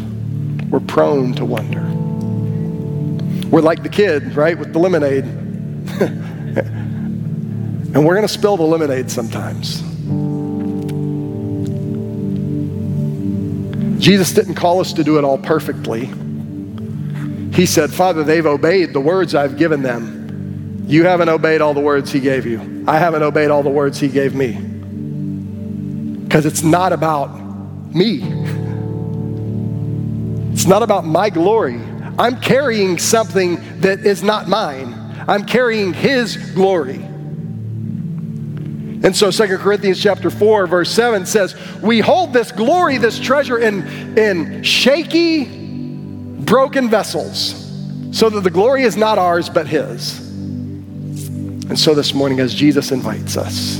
We're 0.71 0.79
prone 0.79 1.35
to 1.35 1.45
wonder. 1.45 1.83
We're 3.49 3.61
like 3.61 3.83
the 3.83 3.89
kid, 3.89 4.35
right, 4.35 4.57
with 4.57 4.73
the 4.73 4.79
lemonade. 4.79 5.25
and 7.93 8.03
we're 8.03 8.15
going 8.15 8.23
to 8.23 8.27
spill 8.27 8.57
the 8.57 8.63
lemonade 8.63 9.11
sometimes. 9.11 9.81
Jesus 14.03 14.31
didn't 14.31 14.55
call 14.55 14.79
us 14.79 14.91
to 14.93 15.03
do 15.03 15.19
it 15.19 15.23
all 15.23 15.37
perfectly. 15.37 16.11
He 17.53 17.67
said, 17.67 17.93
Father, 17.93 18.23
they've 18.23 18.47
obeyed 18.47 18.91
the 18.91 19.01
words 19.01 19.35
I've 19.35 19.55
given 19.55 19.83
them. 19.83 20.12
You 20.85 21.05
haven't 21.05 21.29
obeyed 21.29 21.61
all 21.61 21.73
the 21.73 21.79
words 21.79 22.11
He 22.11 22.19
gave 22.19 22.45
you. 22.45 22.83
I 22.87 22.97
haven't 22.97 23.23
obeyed 23.23 23.49
all 23.51 23.63
the 23.63 23.69
words 23.69 23.99
He 23.99 24.09
gave 24.09 24.35
me. 24.35 24.53
Because 26.23 26.45
it's 26.45 26.63
not 26.63 26.93
about 26.93 27.29
me, 27.93 28.23
it's 30.51 30.65
not 30.65 30.83
about 30.83 31.05
my 31.05 31.29
glory. 31.29 31.79
I'm 32.17 32.39
carrying 32.39 32.97
something 32.97 33.79
that 33.81 33.99
is 33.99 34.23
not 34.23 34.47
mine, 34.47 34.93
I'm 35.27 35.45
carrying 35.45 35.93
His 35.93 36.37
glory. 36.37 37.03
And 39.03 39.13
so 39.13 39.31
Second 39.31 39.57
Corinthians 39.57 40.01
chapter 40.01 40.29
4, 40.29 40.65
verse 40.65 40.89
7 40.89 41.25
says, 41.25 41.55
We 41.81 41.99
hold 41.99 42.31
this 42.31 42.53
glory, 42.53 42.97
this 42.97 43.19
treasure 43.19 43.57
in, 43.57 44.17
in 44.17 44.63
shaky, 44.63 45.43
broken 45.43 46.89
vessels, 46.89 47.69
so 48.17 48.29
that 48.29 48.41
the 48.41 48.49
glory 48.49 48.83
is 48.83 48.95
not 48.95 49.17
ours, 49.17 49.49
but 49.49 49.67
his. 49.67 50.22
And 51.69 51.79
so 51.79 51.95
this 51.95 52.13
morning, 52.13 52.39
as 52.39 52.53
Jesus 52.53 52.91
invites 52.91 53.37
us, 53.37 53.79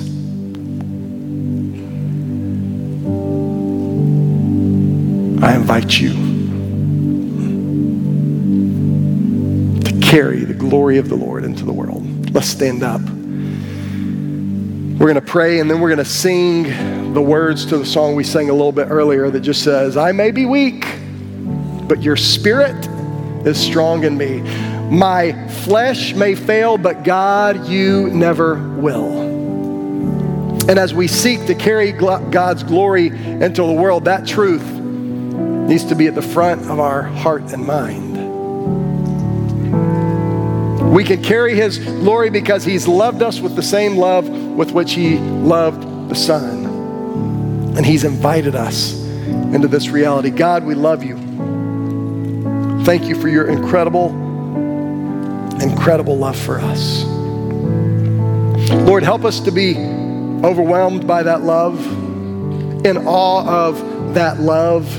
I 5.44 5.56
invite 5.56 6.00
you 6.00 6.14
to 9.82 10.00
carry 10.00 10.46
the 10.46 10.54
glory 10.54 10.98
of 10.98 11.10
the 11.10 11.16
Lord 11.16 11.44
into 11.44 11.66
the 11.66 11.74
world. 11.74 12.34
Let's 12.34 12.48
stand 12.48 12.82
up. 12.82 13.02
We're 13.02 15.12
going 15.12 15.16
to 15.16 15.22
pray 15.22 15.60
and 15.60 15.70
then 15.70 15.82
we're 15.82 15.90
going 15.90 15.98
to 15.98 16.06
sing 16.06 17.14
the 17.14 17.22
words 17.22 17.66
to 17.66 17.78
the 17.78 17.86
song 17.86 18.16
we 18.16 18.24
sang 18.24 18.50
a 18.50 18.54
little 18.54 18.72
bit 18.72 18.88
earlier 18.90 19.30
that 19.30 19.42
just 19.42 19.62
says, 19.62 19.98
I 19.98 20.14
may 20.14 20.32
be 20.32 20.46
weak, 20.46 20.86
but 21.90 22.02
your 22.02 22.16
spirit 22.16 22.88
is 23.46 23.60
strong 23.60 24.06
in 24.06 24.18
me. 24.18 24.42
My 24.94 25.48
flesh 25.48 26.14
may 26.14 26.36
fail, 26.36 26.78
but 26.78 27.04
God, 27.04 27.68
you 27.68 28.12
never 28.12 28.56
will. 28.56 29.22
And 30.70 30.78
as 30.78 30.94
we 30.94 31.08
seek 31.08 31.48
to 31.48 31.56
carry 31.56 31.92
God's 31.92 32.62
glory 32.62 33.08
into 33.08 33.64
the 33.66 33.74
world, 33.74 34.06
that 34.06 34.28
truth 34.28 34.64
needs 34.64 35.84
to 35.86 35.96
be 35.96 36.06
at 36.06 36.14
the 36.14 36.22
front 36.22 36.70
of 36.70 36.80
our 36.80 37.02
heart 37.02 37.52
and 37.52 37.66
mind. 37.66 38.14
We 40.94 41.04
can 41.04 41.24
carry 41.24 41.56
his 41.56 41.80
glory 41.80 42.30
because 42.30 42.64
he's 42.64 42.88
loved 42.88 43.24
us 43.24 43.40
with 43.40 43.56
the 43.56 43.64
same 43.64 43.98
love 43.98 44.30
with 44.30 44.74
which 44.74 44.94
he 44.94 45.18
loved 45.18 46.10
the 46.10 46.16
Son. 46.16 46.68
And 47.76 47.84
he's 47.84 48.04
invited 48.04 48.54
us 48.54 48.94
into 48.94 49.68
this 49.68 49.90
reality. 49.90 50.30
God, 50.30 50.64
we 50.64 50.76
love 50.76 51.04
you. 51.04 51.18
Thank 52.86 53.06
you 53.06 53.20
for 53.20 53.28
your 53.28 53.48
incredible, 53.48 54.10
incredible 55.62 56.18
love 56.18 56.38
for 56.38 56.60
us. 56.60 57.04
Lord, 58.88 59.04
help 59.04 59.26
us 59.26 59.40
to 59.42 59.52
be 59.52 59.76
overwhelmed 60.44 61.06
by 61.06 61.24
that 61.24 61.42
love, 61.42 61.86
in 62.86 62.98
awe 62.98 63.68
of 63.68 64.14
that 64.14 64.40
love, 64.40 64.96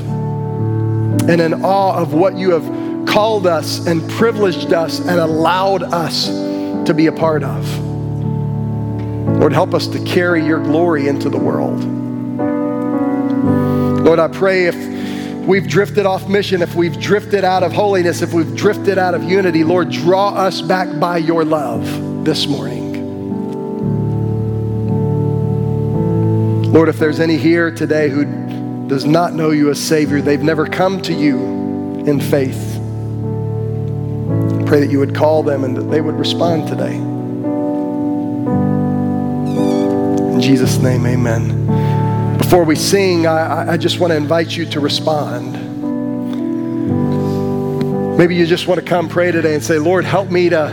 and 1.29 1.41
in 1.41 1.53
awe 1.63 1.97
of 1.97 2.13
what 2.13 2.35
you 2.37 2.51
have 2.51 3.07
called 3.07 3.47
us 3.47 3.85
and 3.87 4.07
privileged 4.11 4.73
us 4.73 4.99
and 4.99 5.19
allowed 5.19 5.83
us 5.83 6.27
to 6.27 6.93
be 6.95 7.07
a 7.07 7.11
part 7.11 7.43
of. 7.43 7.79
Lord, 9.39 9.53
help 9.53 9.73
us 9.73 9.87
to 9.87 10.03
carry 10.03 10.45
your 10.45 10.61
glory 10.61 11.07
into 11.07 11.29
the 11.29 11.37
world. 11.37 11.83
Lord, 14.03 14.19
I 14.19 14.27
pray 14.27 14.65
if 14.65 14.75
we've 15.45 15.67
drifted 15.67 16.05
off 16.05 16.27
mission, 16.27 16.61
if 16.61 16.75
we've 16.75 16.99
drifted 16.99 17.43
out 17.43 17.63
of 17.63 17.71
holiness, 17.71 18.21
if 18.21 18.33
we've 18.33 18.55
drifted 18.55 18.97
out 18.97 19.13
of 19.13 19.23
unity, 19.23 19.63
Lord, 19.63 19.89
draw 19.91 20.29
us 20.29 20.61
back 20.61 20.99
by 20.99 21.17
your 21.17 21.45
love 21.45 21.85
this 22.25 22.47
morning. 22.47 22.85
Lord, 26.73 26.89
if 26.89 26.99
there's 26.99 27.19
any 27.19 27.37
here 27.37 27.71
today 27.71 28.09
who 28.09 28.25
does 28.87 29.05
not 29.05 29.33
know 29.33 29.51
you 29.51 29.69
as 29.69 29.79
Savior, 29.81 30.21
they've 30.21 30.43
never 30.43 30.65
come 30.65 31.01
to 31.03 31.13
you 31.13 31.37
in 32.05 32.19
faith. 32.19 32.73
Pray 34.67 34.79
that 34.79 34.89
you 34.91 34.99
would 34.99 35.15
call 35.15 35.43
them 35.43 35.63
and 35.63 35.77
that 35.77 35.89
they 35.89 36.01
would 36.01 36.15
respond 36.15 36.67
today. 36.67 36.95
In 40.33 40.41
Jesus' 40.41 40.77
name, 40.79 41.05
amen. 41.05 41.84
Before 42.45 42.63
we 42.63 42.75
sing, 42.75 43.25
I, 43.25 43.71
I 43.71 43.77
just 43.77 43.99
want 43.99 44.11
to 44.11 44.17
invite 44.17 44.55
you 44.55 44.67
to 44.67 44.79
respond. 44.79 45.53
Maybe 48.19 48.35
you 48.35 48.45
just 48.45 48.67
want 48.67 48.79
to 48.79 48.85
come 48.85 49.09
pray 49.09 49.31
today 49.31 49.55
and 49.55 49.63
say, 49.63 49.79
Lord, 49.79 50.05
help 50.05 50.29
me 50.29 50.49
to 50.49 50.67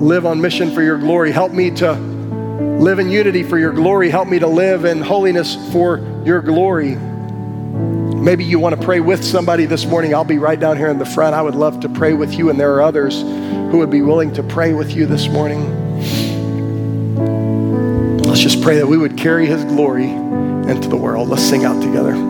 live 0.00 0.26
on 0.26 0.40
mission 0.40 0.74
for 0.74 0.82
your 0.82 0.98
glory. 0.98 1.30
Help 1.30 1.52
me 1.52 1.70
to 1.76 1.92
live 1.92 2.98
in 2.98 3.10
unity 3.10 3.44
for 3.44 3.58
your 3.58 3.72
glory. 3.72 4.10
Help 4.10 4.26
me 4.26 4.40
to 4.40 4.48
live 4.48 4.84
in 4.86 5.00
holiness 5.00 5.54
for 5.70 5.98
your 6.24 6.42
glory. 6.42 6.96
Maybe 6.96 8.44
you 8.44 8.58
want 8.58 8.74
to 8.74 8.84
pray 8.84 8.98
with 8.98 9.22
somebody 9.22 9.66
this 9.66 9.86
morning. 9.86 10.16
I'll 10.16 10.24
be 10.24 10.38
right 10.38 10.58
down 10.58 10.76
here 10.76 10.88
in 10.88 10.98
the 10.98 11.06
front. 11.06 11.32
I 11.32 11.42
would 11.42 11.54
love 11.54 11.78
to 11.82 11.88
pray 11.88 12.12
with 12.12 12.34
you, 12.34 12.50
and 12.50 12.58
there 12.58 12.74
are 12.74 12.82
others 12.82 13.22
who 13.22 13.78
would 13.78 13.90
be 13.90 14.02
willing 14.02 14.32
to 14.32 14.42
pray 14.42 14.74
with 14.74 14.90
you 14.90 15.06
this 15.06 15.28
morning. 15.28 15.64
Let's 18.24 18.40
just 18.40 18.60
pray 18.62 18.78
that 18.78 18.86
we 18.88 18.98
would 18.98 19.16
carry 19.16 19.46
his 19.46 19.62
glory 19.62 20.27
into 20.68 20.88
the 20.88 20.96
world. 20.96 21.28
Let's 21.28 21.42
sing 21.42 21.64
out 21.64 21.82
together. 21.82 22.28